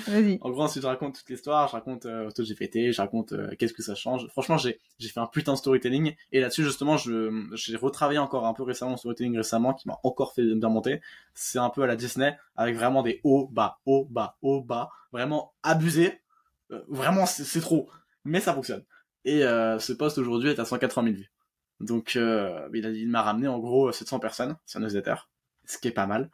[0.07, 0.37] Vas-y.
[0.41, 3.73] en gros, ensuite je raconte toute l'histoire, je raconte euh, AutoGPT, je raconte euh, qu'est-ce
[3.73, 4.27] que ça change.
[4.27, 6.15] Franchement, j'ai j'ai fait un putain de storytelling.
[6.33, 10.33] Et là-dessus, justement, je j'ai retravaillé encore un peu récemment storytelling récemment, qui m'a encore
[10.33, 11.01] fait bien monter.
[11.33, 14.89] C'est un peu à la Disney, avec vraiment des hauts, bas, hauts, bas, hauts, bas.
[15.11, 16.21] Vraiment abusé
[16.71, 17.89] euh, vraiment, c'est trop.
[18.25, 18.83] Mais ça fonctionne.
[19.25, 21.31] Et euh, ce poste aujourd'hui est à 180 000 vues.
[21.79, 25.15] Donc, euh, il, il m'a ramené en gros 700 personnes sur newsletter,
[25.65, 26.29] ce qui est pas mal.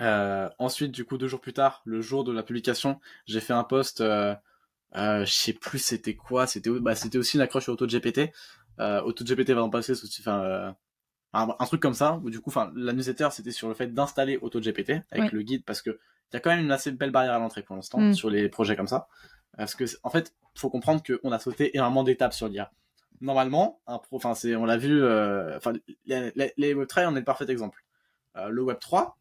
[0.00, 3.52] Euh, ensuite, du coup, deux jours plus tard, le jour de la publication, j'ai fait
[3.52, 4.00] un post.
[4.00, 4.34] Euh,
[4.96, 6.46] euh, je sais plus c'était quoi.
[6.46, 8.30] C'était bah, c'était aussi une accroche sur AutoGPT.
[8.80, 9.92] Euh, AutoGPT va en passer.
[10.20, 10.74] Enfin,
[11.32, 12.20] un, un, truc comme ça.
[12.22, 15.64] Où du coup, enfin, la newsletter c'était sur le fait d'installer AutoGPT avec le guide
[15.64, 15.98] parce que
[16.32, 18.14] il y a quand même une assez belle barrière à l'entrée pour l'instant mm.
[18.14, 19.08] sur les projets comme ça.
[19.56, 22.70] Parce que, en fait, faut comprendre qu'on a sauté énormément d'étapes sur l'IA.
[23.20, 25.58] Normalement, un pro, enfin, c'est, on l'a vu, euh,
[26.04, 27.82] les, les, Web3 en est le parfait exemple.
[28.36, 29.12] Euh, le Web3,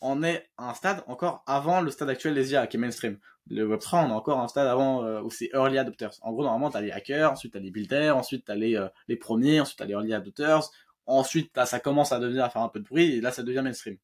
[0.00, 3.18] on est à un stade encore avant le stade actuel des IA qui est mainstream.
[3.48, 6.12] Le Web3, on est encore à un stade avant euh, où c'est early adopters.
[6.22, 9.60] En gros, normalement, t'as les hackers, ensuite t'as les builders, ensuite t'as les, les premiers,
[9.60, 10.70] ensuite t'as les early adopters,
[11.06, 13.42] Ensuite, là, ça commence à devenir à faire un peu de bruit, et là, ça
[13.42, 13.96] devient mainstream.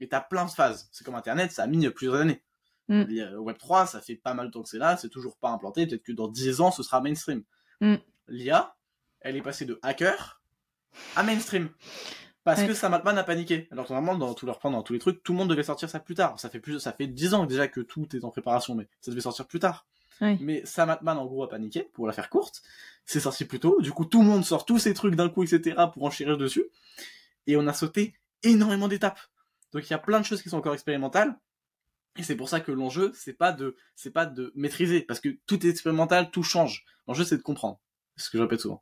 [0.00, 0.88] Et t'as plein de phases.
[0.92, 2.42] C'est comme Internet, ça a mis plusieurs années.
[2.88, 3.36] Mm.
[3.36, 5.86] Web 3, ça fait pas mal de temps que c'est là, c'est toujours pas implanté.
[5.86, 7.44] Peut-être que dans 10 ans, ce sera mainstream.
[7.80, 7.96] Mm.
[8.28, 8.74] L'IA,
[9.20, 10.42] elle est passée de hacker
[11.16, 11.68] à mainstream.
[12.42, 12.68] Parce Ouais.
[12.68, 13.68] que Sam Altman a paniqué.
[13.70, 15.90] Alors normalement, dans tous leurs plans, dans tous les trucs, tout le monde devait sortir
[15.90, 16.40] ça plus tard.
[16.40, 19.10] Ça fait plus, ça fait 10 ans déjà que tout est en préparation, mais ça
[19.10, 19.86] devait sortir plus tard.
[20.22, 20.38] Ouais.
[20.40, 22.62] Mais Sam Altman, en gros, a paniqué, pour la faire courte.
[23.04, 23.80] C'est sorti plus tôt.
[23.80, 26.64] Du coup, tout le monde sort tous ces trucs d'un coup, etc., pour enchérir dessus.
[27.46, 29.20] Et on a sauté énormément d'étapes.
[29.72, 31.38] Donc il y a plein de choses qui sont encore expérimentales.
[32.18, 35.28] Et c'est pour ça que l'enjeu, c'est pas de, c'est pas de maîtriser, parce que
[35.46, 36.84] tout est expérimental, tout change.
[37.06, 37.80] L'enjeu, c'est de comprendre.
[38.16, 38.80] C'est ce que je répète souvent.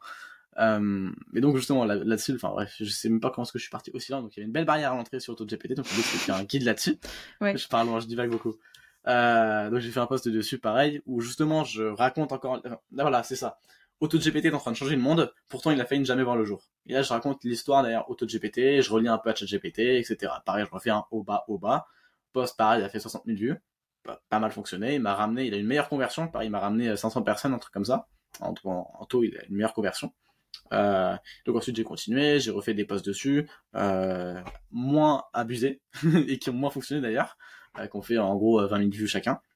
[0.59, 3.59] Euh, mais donc justement là- là-dessus, enfin bref, je sais même pas comment est-ce que
[3.59, 4.23] je suis parti aussi loin.
[4.23, 6.35] Donc il y avait une belle barrière à l'entrée sur AutoGPT, donc c'était de faire
[6.37, 6.99] un guide là-dessus.
[7.41, 7.57] Ouais.
[7.57, 8.57] Je parle, moi, je divague beaucoup.
[9.07, 12.61] Euh, donc j'ai fait un post dessus, pareil, où justement je raconte encore.
[12.65, 13.59] enfin, là, voilà, c'est ça.
[14.01, 16.37] AutoGPT est en train de changer le monde, pourtant il a failli ne jamais voir
[16.37, 16.69] le jour.
[16.87, 20.33] Et là je raconte l'histoire derrière AutoGPT, je relis un peu à ChatGPT, etc.
[20.47, 21.87] Pareil, je refais un haut bas haut bas.
[22.33, 23.57] Post pareil, il a fait 60 000 vues,
[24.05, 24.95] pas, mal fonctionné.
[24.95, 26.29] Il m'a ramené, il a une meilleure conversion.
[26.29, 28.07] Pareil, il m'a ramené euh, 500 personnes, un truc comme ça.
[28.41, 30.13] En, en, en taux, il a une meilleure conversion.
[30.73, 34.41] Euh, donc ensuite j'ai continué, j'ai refait des posts dessus, euh,
[34.71, 35.81] moins abusés
[36.29, 37.37] et qui ont moins fonctionné d'ailleurs,
[37.79, 39.48] euh, qu'on fait en gros euh, 20 000 vues chacun, euh,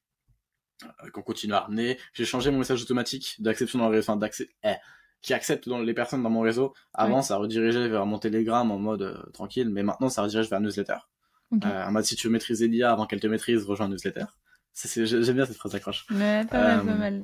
[1.13, 1.99] qu'on continue à ramener.
[2.15, 4.75] J'ai changé mon message automatique d'acception dans le réseau, enfin d'accès, eh,
[5.21, 6.75] qui accepte dans les personnes dans mon réseau.
[6.95, 7.23] Avant Ouais.
[7.23, 10.97] ça redirigeait vers mon Telegram en mode euh, tranquille, mais maintenant ça redirige vers newsletter.
[11.65, 14.25] Euh, en mode si tu veux maîtriser l'IA avant qu'elle te maîtrise, rejoins newsletter.
[14.75, 16.07] J'aime bien cette phrase d'accroche.
[16.11, 17.23] Ouais, pas mal, Euh, pas mal.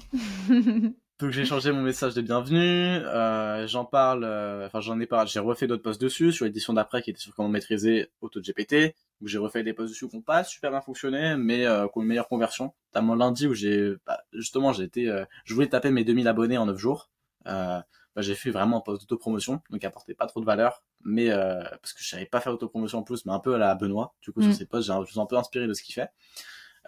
[1.21, 5.29] Donc j'ai changé mon message de bienvenue, euh, j'en parle, euh, enfin j'en ai parlé,
[5.29, 9.27] j'ai refait d'autres posts dessus sur l'édition d'après qui était sur comment maîtriser AutoGPT, où
[9.29, 12.03] j'ai refait des posts dessus qui n'ont pas super bien fonctionné, mais euh, qui ont
[12.03, 12.73] une meilleure conversion.
[12.93, 16.59] Notamment lundi où j'ai, bah, justement j'ai été, euh, je voulais taper mes 2000 abonnés
[16.59, 17.11] en 9 jours,
[17.47, 17.81] euh,
[18.15, 21.31] bah, j'ai fait vraiment un post d'autopromotion, donc qui apportait pas trop de valeur, mais
[21.31, 23.75] euh, parce que je savais pas faire autopromotion en plus, mais un peu à la
[23.75, 24.45] Benoît, du coup Mm.
[24.45, 26.11] sur ces posts j'ai un- je suis un peu inspiré de ce qu'il fait.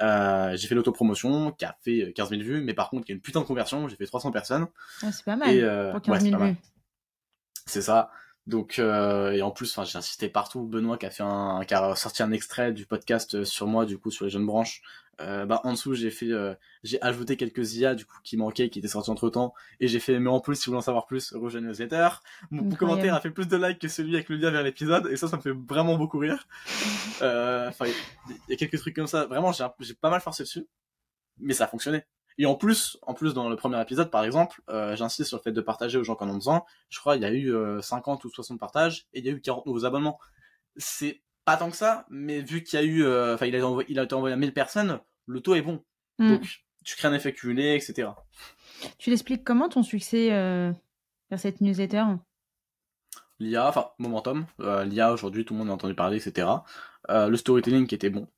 [0.01, 3.14] Euh, j'ai fait l'autopromotion qui a fait 15 000 vues, mais par contre qui a
[3.14, 3.87] une putain de conversion.
[3.89, 4.66] J'ai fait 300 personnes.
[5.03, 5.51] Ah, c'est pas mal.
[5.55, 6.53] Et euh, pour 15 ouais, 000 c'est pas mal.
[6.55, 6.59] vues.
[7.66, 8.11] C'est ça.
[8.51, 10.62] Donc euh, et en plus, enfin, j'ai insisté partout.
[10.64, 13.86] Benoît qui a fait un, qui a sorti un extrait du podcast euh, sur moi,
[13.86, 14.82] du coup sur les jeunes branches.
[15.20, 18.70] Euh, bah en dessous, j'ai fait, euh, j'ai ajouté quelques IA du coup qui manquaient,
[18.70, 20.18] qui étaient sortis entre temps, et j'ai fait.
[20.18, 22.09] Mais en plus, si vous voulez en savoir plus, rejoignez la newsletter.
[22.51, 22.76] Mon Incroyable.
[22.78, 25.28] commentaire a fait plus de likes que celui avec le lien vers l'épisode, et ça,
[25.28, 26.46] ça me fait vraiment beaucoup rire.
[27.22, 27.84] Euh, Enfin,
[28.28, 29.26] il y a quelques trucs comme ça.
[29.26, 30.66] Vraiment, j'ai pas mal forcé dessus,
[31.38, 32.03] mais ça a fonctionné.
[32.41, 35.43] Et en plus, en plus dans le premier épisode, par exemple, euh, j'insiste sur le
[35.43, 36.64] fait de partager aux gens qui en ont besoin.
[36.88, 39.32] Je crois il y a eu euh, 50 ou 60 partages et il y a
[39.32, 40.18] eu 40 nouveaux abonnements.
[40.76, 43.59] C'est pas tant que ça, mais vu qu'il y a eu, euh, enfin, il, a
[43.59, 45.84] été envoyé- il a été envoyé à 1000 personnes, le taux est bon.
[46.18, 46.28] Mm.
[46.30, 48.09] Donc, tu crées un effet cumulé, etc.
[48.97, 50.72] Tu l'expliques comment ton succès euh,
[51.28, 52.05] vers cette newsletter?
[53.38, 56.49] L'IA, enfin, Momentum, euh, l'IA aujourd'hui, tout le monde a entendu parler, etc.
[57.11, 58.28] Euh, le storytelling qui était bon.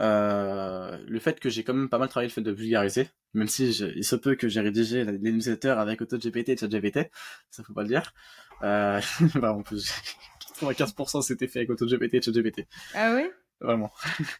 [0.00, 3.48] Euh, le fait que j'ai quand même pas mal travaillé le fait de vulgariser, même
[3.48, 7.10] si je- il se peut que j'ai rédigé les newsletters avec AutoGPT et ChatGPT,
[7.50, 8.14] ça faut pas le dire.
[8.62, 9.92] Euh, vraiment, en plus,
[10.60, 13.24] 95% c'était fait avec AutoGPT et ChatGPT, Ah oui
[13.60, 13.92] vraiment.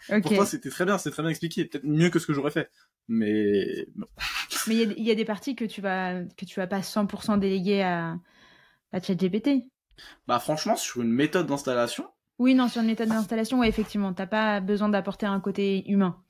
[0.08, 0.22] Ok.
[0.22, 2.70] Pourtant c'était très bien, c'était très bien expliqué, peut-être mieux que ce que j'aurais fait.
[3.08, 4.06] Mais bon.
[4.68, 6.66] Mais il y a- il y, a des parties que tu vas que tu vas
[6.66, 8.16] pas 100% déléguer à,
[8.92, 9.66] à ChatGPT?
[10.26, 12.08] bah franchement sur une méthode d'installation,
[12.42, 16.20] Oui, non, sur une méthode d'installation, ouais, effectivement, t'as pas besoin d'apporter un côté humain.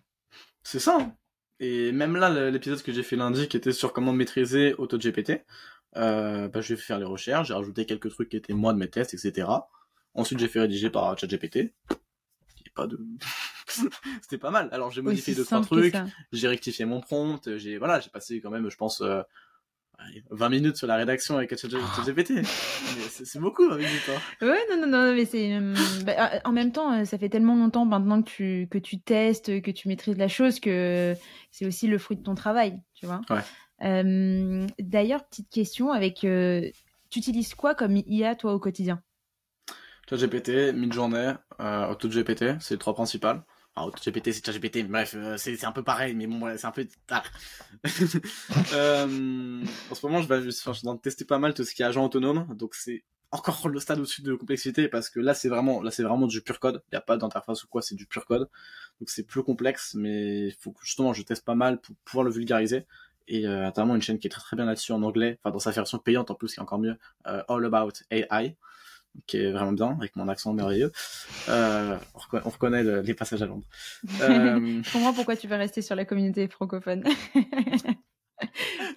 [0.62, 1.10] C'est ça.
[1.58, 5.42] Et même là, l'épisode que j'ai fait lundi, qui était sur comment maîtriser AutoGPT,
[5.96, 8.78] euh, bah, j'ai fait faire les recherches, j'ai rajouté quelques trucs qui étaient moi de
[8.78, 9.48] mes tests, etc.
[10.12, 11.72] Ensuite, j'ai fait rédiger par ChatGPT.
[12.74, 13.00] Pas de...
[14.20, 14.68] C'était pas mal.
[14.70, 15.96] Alors, j'ai modifié deux, trois trucs,
[16.30, 19.22] j'ai rectifié mon prompt, j'ai, voilà, j'ai passé quand même, je pense, euh,
[20.30, 22.30] 20 minutes sur la rédaction avec ChatGPT.
[22.36, 22.44] Mais
[23.08, 24.46] c'est beaucoup, 20 minutes, hein.
[24.46, 25.54] Ouais, non, non, non, mais c'est.
[25.54, 25.74] euh,
[26.04, 29.00] bah, euh, en même temps, euh, ça fait tellement longtemps maintenant que tu, que tu
[29.00, 31.14] testes, que tu maîtrises la chose, que
[31.50, 33.20] c'est aussi le fruit de ton travail, tu vois.
[33.30, 33.40] Ouais.
[33.84, 36.24] Euh, D'ailleurs, petite question avec.
[36.24, 36.68] euh,
[37.10, 39.02] tu utilises quoi comme IA, toi, au quotidien?
[40.08, 43.42] ChatGPT, Midjourney, AutoGPT, c'est les trois principales.
[43.74, 46.86] Enfin, AutoGPT, c'est ChatGPT, bref, euh, c'est un peu pareil, mais bon, c'est un peu
[47.06, 47.24] tard.
[48.74, 51.74] euh, en ce moment, je, vais, je, enfin, je suis tester pas mal tout ce
[51.74, 55.32] qui est agent autonome, donc c'est encore le stade au-dessus de complexité parce que là,
[55.34, 56.82] c'est vraiment, là, c'est vraiment du pur code.
[56.88, 58.48] Il n'y a pas d'interface ou quoi, c'est du pur code.
[59.00, 62.24] Donc c'est plus complexe, mais il faut que justement je teste pas mal pour pouvoir
[62.24, 62.86] le vulgariser.
[63.28, 65.58] Et euh, notamment une chaîne qui est très très bien là-dessus en anglais, enfin dans
[65.58, 68.56] sa version payante en plus, qui est encore mieux, euh, All About AI
[69.26, 70.92] qui est vraiment bien, avec mon accent merveilleux.
[71.48, 73.66] Euh, on, reconnaît, on reconnaît le- les passages à Londres.
[74.22, 77.04] Euh, Je comprends pourquoi tu veux rester sur la communauté francophone.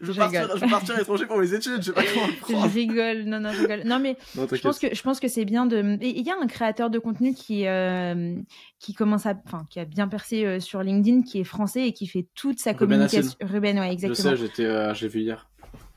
[0.01, 2.33] je, vais partir, je partir à l'étranger pour mes études, je sais pas comment le
[2.33, 2.69] prendre.
[2.69, 3.83] Je rigole, non, non, je rigole.
[3.85, 5.97] Non, mais je, pense que, je pense que c'est bien de.
[6.01, 8.35] Il y a un créateur de contenu qui, euh,
[8.79, 9.35] qui commence à.
[9.45, 12.59] Enfin, qui a bien percé euh, sur LinkedIn, qui est français et qui fait toute
[12.59, 13.33] sa communication.
[13.41, 14.31] Ruben, ouais, exactement.
[14.31, 15.49] Je sais, j'étais, euh, j'ai vu hier.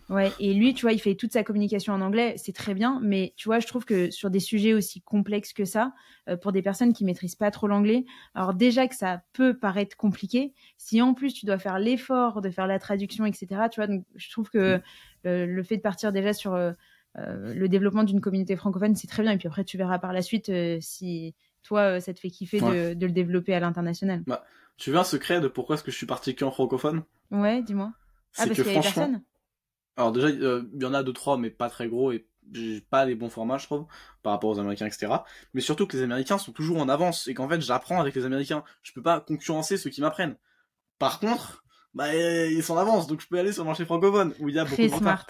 [0.08, 2.98] Ouais, et lui, tu vois, il fait toute sa communication en anglais, c'est très bien,
[3.02, 5.92] mais tu vois, je trouve que sur des sujets aussi complexes que ça,
[6.30, 9.98] euh, pour des personnes qui maîtrisent pas trop l'anglais, alors déjà que ça peut paraître
[9.98, 13.86] compliqué, si en plus tu dois faire l'effort de faire la traduction, etc., tu vois,
[13.86, 14.80] donc je trouve que
[15.26, 16.72] euh, le fait de partir déjà sur euh,
[17.14, 20.22] le développement d'une communauté francophone, c'est très bien, et puis après, tu verras par la
[20.22, 24.22] suite si toi, ça te fait kiffer de, de, le développer à l'international.
[24.26, 24.46] Bah,
[24.78, 27.02] tu veux un secret de pourquoi est-ce que je suis parti qu'en francophone?
[27.30, 27.92] Ouais, dis-moi.
[28.38, 29.22] Ah, parce y avait personne?
[29.98, 32.80] Alors déjà, euh, il y en a deux trois, mais pas très gros et j'ai
[32.80, 33.86] pas les bons formats, je trouve,
[34.22, 35.12] par rapport aux Américains, etc.
[35.54, 38.24] Mais surtout que les Américains sont toujours en avance et qu'en fait, j'apprends avec les
[38.24, 38.62] Américains.
[38.82, 40.36] Je peux pas concurrencer ceux qui m'apprennent.
[41.00, 41.64] Par contre,
[41.94, 44.54] bah ils sont en avance, donc je peux aller sur le marché francophone où il
[44.54, 45.26] y a beaucoup de smart.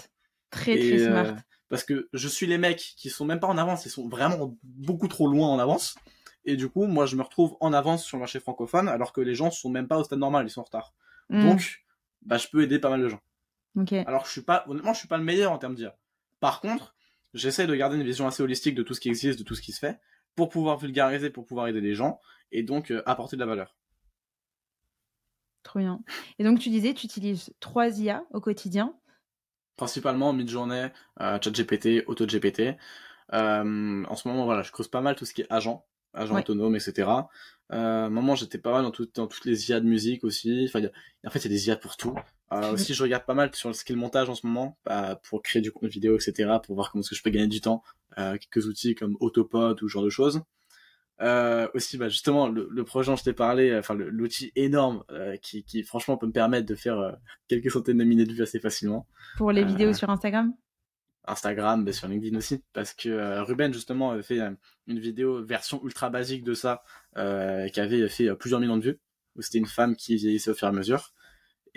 [0.50, 1.36] Très très euh, smart.
[1.70, 4.54] parce que je suis les mecs qui sont même pas en avance, ils sont vraiment
[4.62, 5.94] beaucoup trop loin en avance.
[6.44, 9.22] Et du coup, moi, je me retrouve en avance sur le marché francophone, alors que
[9.22, 10.92] les gens sont même pas au stade normal, ils sont en retard.
[11.30, 11.48] Hmm.
[11.48, 11.84] Donc,
[12.22, 13.20] bah, je peux aider pas mal de gens.
[14.06, 15.96] Alors je suis pas, honnêtement, je suis pas le meilleur en termes d'IA.
[16.40, 16.94] Par contre,
[17.34, 19.62] j'essaie de garder une vision assez holistique de tout ce qui existe, de tout ce
[19.62, 20.00] qui se fait,
[20.34, 22.20] pour pouvoir vulgariser, pour pouvoir aider les gens,
[22.52, 23.76] et donc euh, apporter de la valeur.
[25.62, 26.00] Trop bien.
[26.38, 28.94] Et donc tu disais, tu utilises trois IA au quotidien
[29.76, 30.88] Principalement Midjourney,
[31.20, 32.76] euh, ChatGPT, AutoGPT.
[33.32, 36.36] Euh, en ce moment, voilà, je creuse pas mal tout ce qui est agent, agent
[36.36, 37.08] autonome, etc.
[37.72, 40.64] Euh, moment, j'étais pas mal dans, dans toutes les IA de musique aussi.
[40.68, 40.84] Enfin,
[41.24, 42.14] en fait, il y a des IA pour tout.
[42.52, 45.42] Euh, aussi, je regarde pas mal sur le skill montage en ce moment bah, pour
[45.42, 46.50] créer du contenu vidéo, etc.
[46.64, 47.82] Pour voir comment est-ce que je peux gagner du temps.
[48.18, 50.42] Euh, quelques outils comme Autopod ou ce genre de choses.
[51.20, 55.02] Euh, aussi, bah, justement, le, le, projet dont je t'ai parlé, enfin l'outil énorme
[55.42, 57.16] qui, qui, franchement peut me permettre de faire
[57.48, 59.06] quelques centaines de minutes de vues assez facilement.
[59.36, 60.54] Pour les vidéos sur Instagram?
[61.26, 64.40] Instagram, mais sur LinkedIn aussi, parce que Ruben justement avait fait
[64.86, 66.84] une vidéo version ultra basique de ça,
[67.16, 69.00] qui avait fait plusieurs millions de vues,
[69.34, 71.12] où c'était une femme qui vieillissait au fur et à mesure.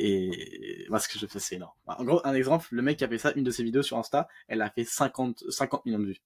[0.04, 1.74] Et moi, ce que je fais, c'est énorme.
[1.86, 3.98] En gros, un exemple, le mec qui a fait ça, une de ses vidéos sur
[3.98, 6.22] Insta, elle a fait 50, 50 millions de vues.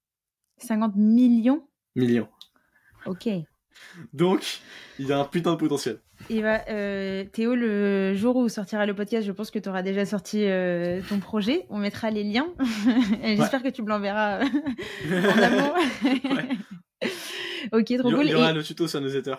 [0.58, 1.68] 50 millions?
[1.94, 2.28] Millions.
[3.04, 3.28] Ok.
[4.14, 4.60] Donc,
[4.98, 6.00] il y a un putain de potentiel.
[6.30, 9.82] Et bah, euh, Théo, le jour où sortira le podcast, je pense que tu auras
[9.82, 11.66] déjà sorti euh, ton projet.
[11.68, 12.48] On mettra les liens.
[13.22, 14.46] J'espère que tu me l'enverras euh,
[15.34, 15.74] en amont.
[17.72, 18.24] ok, trop cool.
[18.24, 19.36] Il y aura le tuto sur newsletter.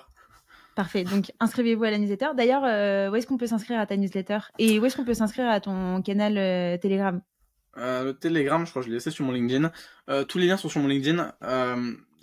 [0.78, 1.04] Parfait.
[1.04, 2.28] Donc, inscrivez-vous à la newsletter.
[2.38, 2.62] D'ailleurs,
[3.12, 5.60] où est-ce qu'on peut s'inscrire à ta newsletter Et où est-ce qu'on peut s'inscrire à
[5.60, 7.20] ton canal Telegram
[7.76, 9.72] Le Telegram, je crois que je l'ai laissé sur mon LinkedIn.
[10.30, 11.34] tous les liens sont sur mon LinkedIn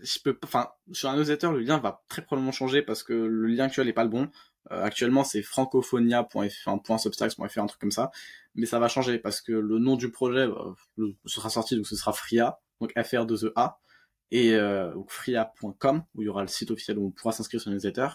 [0.04, 3.46] je peux, enfin, sur un newsletter, le lien va très probablement changer parce que le
[3.46, 4.30] lien actuel n'est pas le bon.
[4.70, 8.10] Euh, actuellement, c'est francophonia.fr, un truc comme ça.
[8.54, 11.96] Mais ça va changer parce que le nom du projet euh, sera sorti, donc ce
[11.96, 13.78] sera Fria, donc FR 2 EA,
[14.30, 17.70] et euh, fria.com, où il y aura le site officiel où on pourra s'inscrire sur
[17.70, 18.08] le newsletter.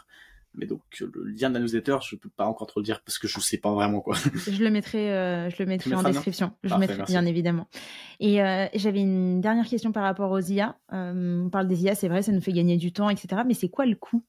[0.55, 3.19] Mais donc le lien de la newsletter, je peux pas encore trop le dire parce
[3.19, 4.15] que je sais pas vraiment quoi.
[4.47, 6.53] Je le mettrai, euh, je le mettrai en description.
[6.63, 7.67] Je le mettrai bien évidemment.
[8.19, 10.75] Et euh, j'avais une dernière question par rapport aux IA.
[10.91, 13.43] Euh, on parle des IA, c'est vrai, ça nous fait gagner du temps, etc.
[13.45, 14.23] Mais c'est quoi le coût?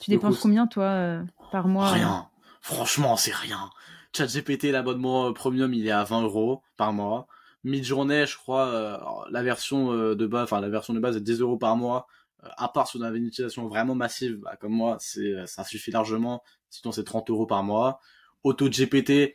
[0.00, 1.90] Tu dépenses combien toi par mois?
[1.90, 2.28] Rien.
[2.60, 3.70] Franchement, c'est rien.
[4.14, 7.26] ChatGPT, l'abonnement premium, il est à 20 euros par mois.
[7.64, 11.56] Mid-journée, je crois, la version de base, enfin la version de base est 10 euros
[11.56, 14.98] par mois euh, à part si on avait une utilisation vraiment massive, bah, comme moi,
[15.18, 16.42] euh, ça suffit largement.
[16.70, 18.00] Sinon, c'est 30 euros par mois.
[18.44, 19.34] Auto GPT,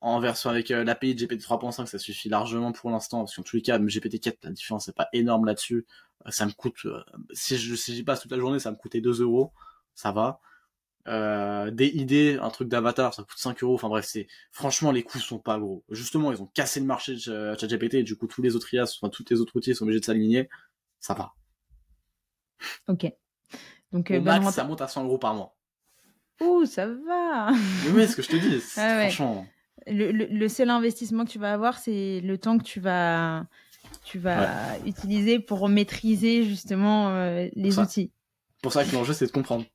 [0.00, 3.20] en version avec euh, l'API GPT 3.5, ça suffit largement pour l'instant.
[3.20, 5.86] Parce qu'en tous les cas, GPT 4, la différence n'est pas énorme là-dessus.
[6.28, 6.86] ça me coûte,
[7.32, 9.52] si je, si j'y passe toute la journée, ça me coûtait 2 euros.
[9.94, 10.40] Ça va.
[11.06, 13.74] Euh, des idées, un truc d'avatar, ça coûte 5 euros.
[13.74, 15.84] Enfin bref, c'est franchement les coûts sont pas gros.
[15.90, 17.18] Justement, ils ont cassé le marché de
[17.58, 20.00] ChatGPT et du coup tous les autres IAS, enfin tous les autres outils sont obligés
[20.00, 20.48] de s'aligner.
[21.00, 21.34] Ça va.
[22.88, 23.10] Ok.
[23.92, 25.56] Donc, Au euh, max, ça monte à 100 euros par mois.
[26.40, 28.60] Ouh, ça va Oui, oui, ce que je te dis.
[28.60, 29.46] franchement.
[29.86, 33.46] Le, le, seul investissement que tu vas avoir, c'est le temps que tu vas,
[34.02, 38.10] tu vas utiliser pour maîtriser justement euh, les outils.
[38.62, 39.66] Pour ça que l'enjeu, c'est de comprendre.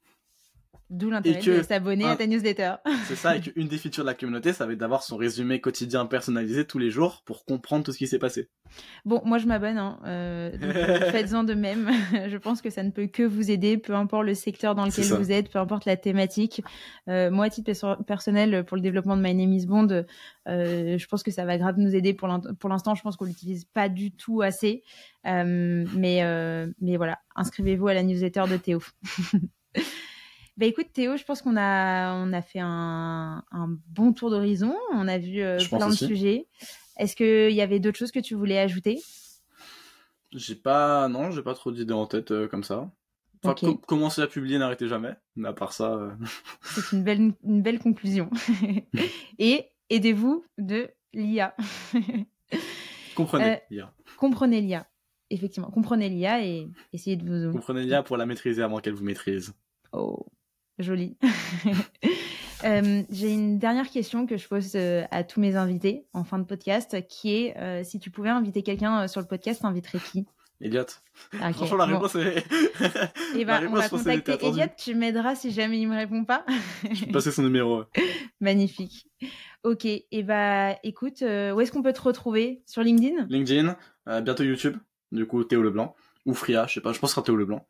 [0.90, 2.76] D'où l'intérêt de s'abonner à ta newsletter.
[3.06, 5.62] C'est ça, et qu'une des features de la communauté, ça va être d'avoir son résumé
[5.62, 8.50] quotidien personnalisé tous les jours pour comprendre tout ce qui s'est passé.
[9.06, 10.00] Bon, moi je m'abonne, hein.
[10.06, 10.52] euh,
[11.12, 11.92] faites-en de même.
[12.28, 15.06] je pense que ça ne peut que vous aider, peu importe le secteur dans lequel
[15.06, 16.64] vous êtes, peu importe la thématique.
[17.08, 17.72] Euh, moi, à titre
[18.04, 20.06] personnel, pour le développement de My Name is Bond,
[20.48, 22.16] euh, je pense que ça va grave nous aider.
[22.16, 24.82] Pour l'instant, je pense qu'on l'utilise pas du tout assez.
[25.24, 26.24] mais,
[26.82, 28.82] mais voilà, inscrivez-vous à la newsletter de Théo.
[30.60, 34.76] Bah écoute Théo, je pense qu'on a, on a fait un, un bon tour d'horizon.
[34.92, 36.06] On a vu euh, plein de aussi.
[36.06, 36.48] sujets.
[36.98, 39.02] Est-ce qu'il y avait d'autres choses que tu voulais ajouter?
[40.34, 42.92] J'ai pas, non, j'ai pas trop d'idées en tête euh, comme ça.
[43.42, 43.62] Enfin, Ok.
[43.62, 45.14] com- commencer à publier, n'arrêtez jamais.
[45.38, 46.12] Mais à part ça, euh,
[46.64, 48.30] C'est une belle, une belle conclusion.
[49.40, 51.56] Et aidez-vous de l'IA.
[53.16, 53.94] comprenez Euh, l'IA.
[54.18, 54.86] Comprenez l'IA.
[55.30, 57.54] Effectivement, comprenez l'IA et essayez de vous...
[57.54, 59.54] Comprenez l'IA pour la maîtriser avant qu'elle vous maîtrise.
[59.94, 60.26] Oh,
[60.80, 61.18] joli.
[62.66, 66.38] Euh, J'ai une dernière question que je pose euh, à tous mes invités en fin
[66.40, 70.26] de podcast, qui est euh, si tu pouvais inviter quelqu'un sur le podcast, t'inviterais qui?
[70.60, 70.84] Elliot.
[71.40, 71.56] Ah, ok.
[71.56, 71.94] Franchement, la Bon.
[71.94, 72.44] réponse est.
[73.38, 74.34] Eh la ben, on va contacter.
[74.46, 76.46] Elliot, tu m'aideras si jamais il me répond pas.
[76.92, 77.84] Je vais passer son numéro.
[78.42, 79.08] Magnifique.
[79.64, 82.62] Ok, et bah écoute, euh, où est-ce qu'on peut te retrouver?
[82.66, 83.28] Sur LinkedIn?
[83.30, 83.78] LinkedIn,
[84.22, 84.76] bientôt YouTube.
[85.14, 85.96] Du coup, Théo Leblanc.
[86.26, 87.66] Ou Fria, je sais pas, je pense que ce sera Théo Leblanc.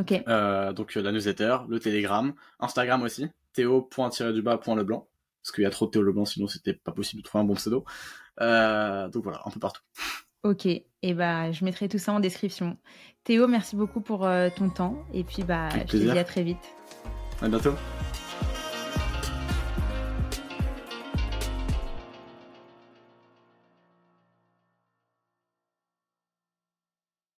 [0.00, 5.06] Ok, Euh, donc euh, la newsletter, le Telegram, Instagram aussi, théo.du-bas.leblanc.
[5.42, 7.46] Parce qu'il y a trop de Théo Leblanc, sinon c'était pas possible de trouver un
[7.46, 7.84] bon pseudo.
[8.40, 9.82] Euh, donc voilà, un peu partout.
[10.42, 10.66] ok.
[10.66, 12.76] Et bah je mettrai tout ça en description.
[13.24, 15.04] Théo, merci beaucoup pour euh, ton temps.
[15.14, 16.74] Et puis bah Avec je te dis à très vite.
[17.40, 17.74] À bientôt.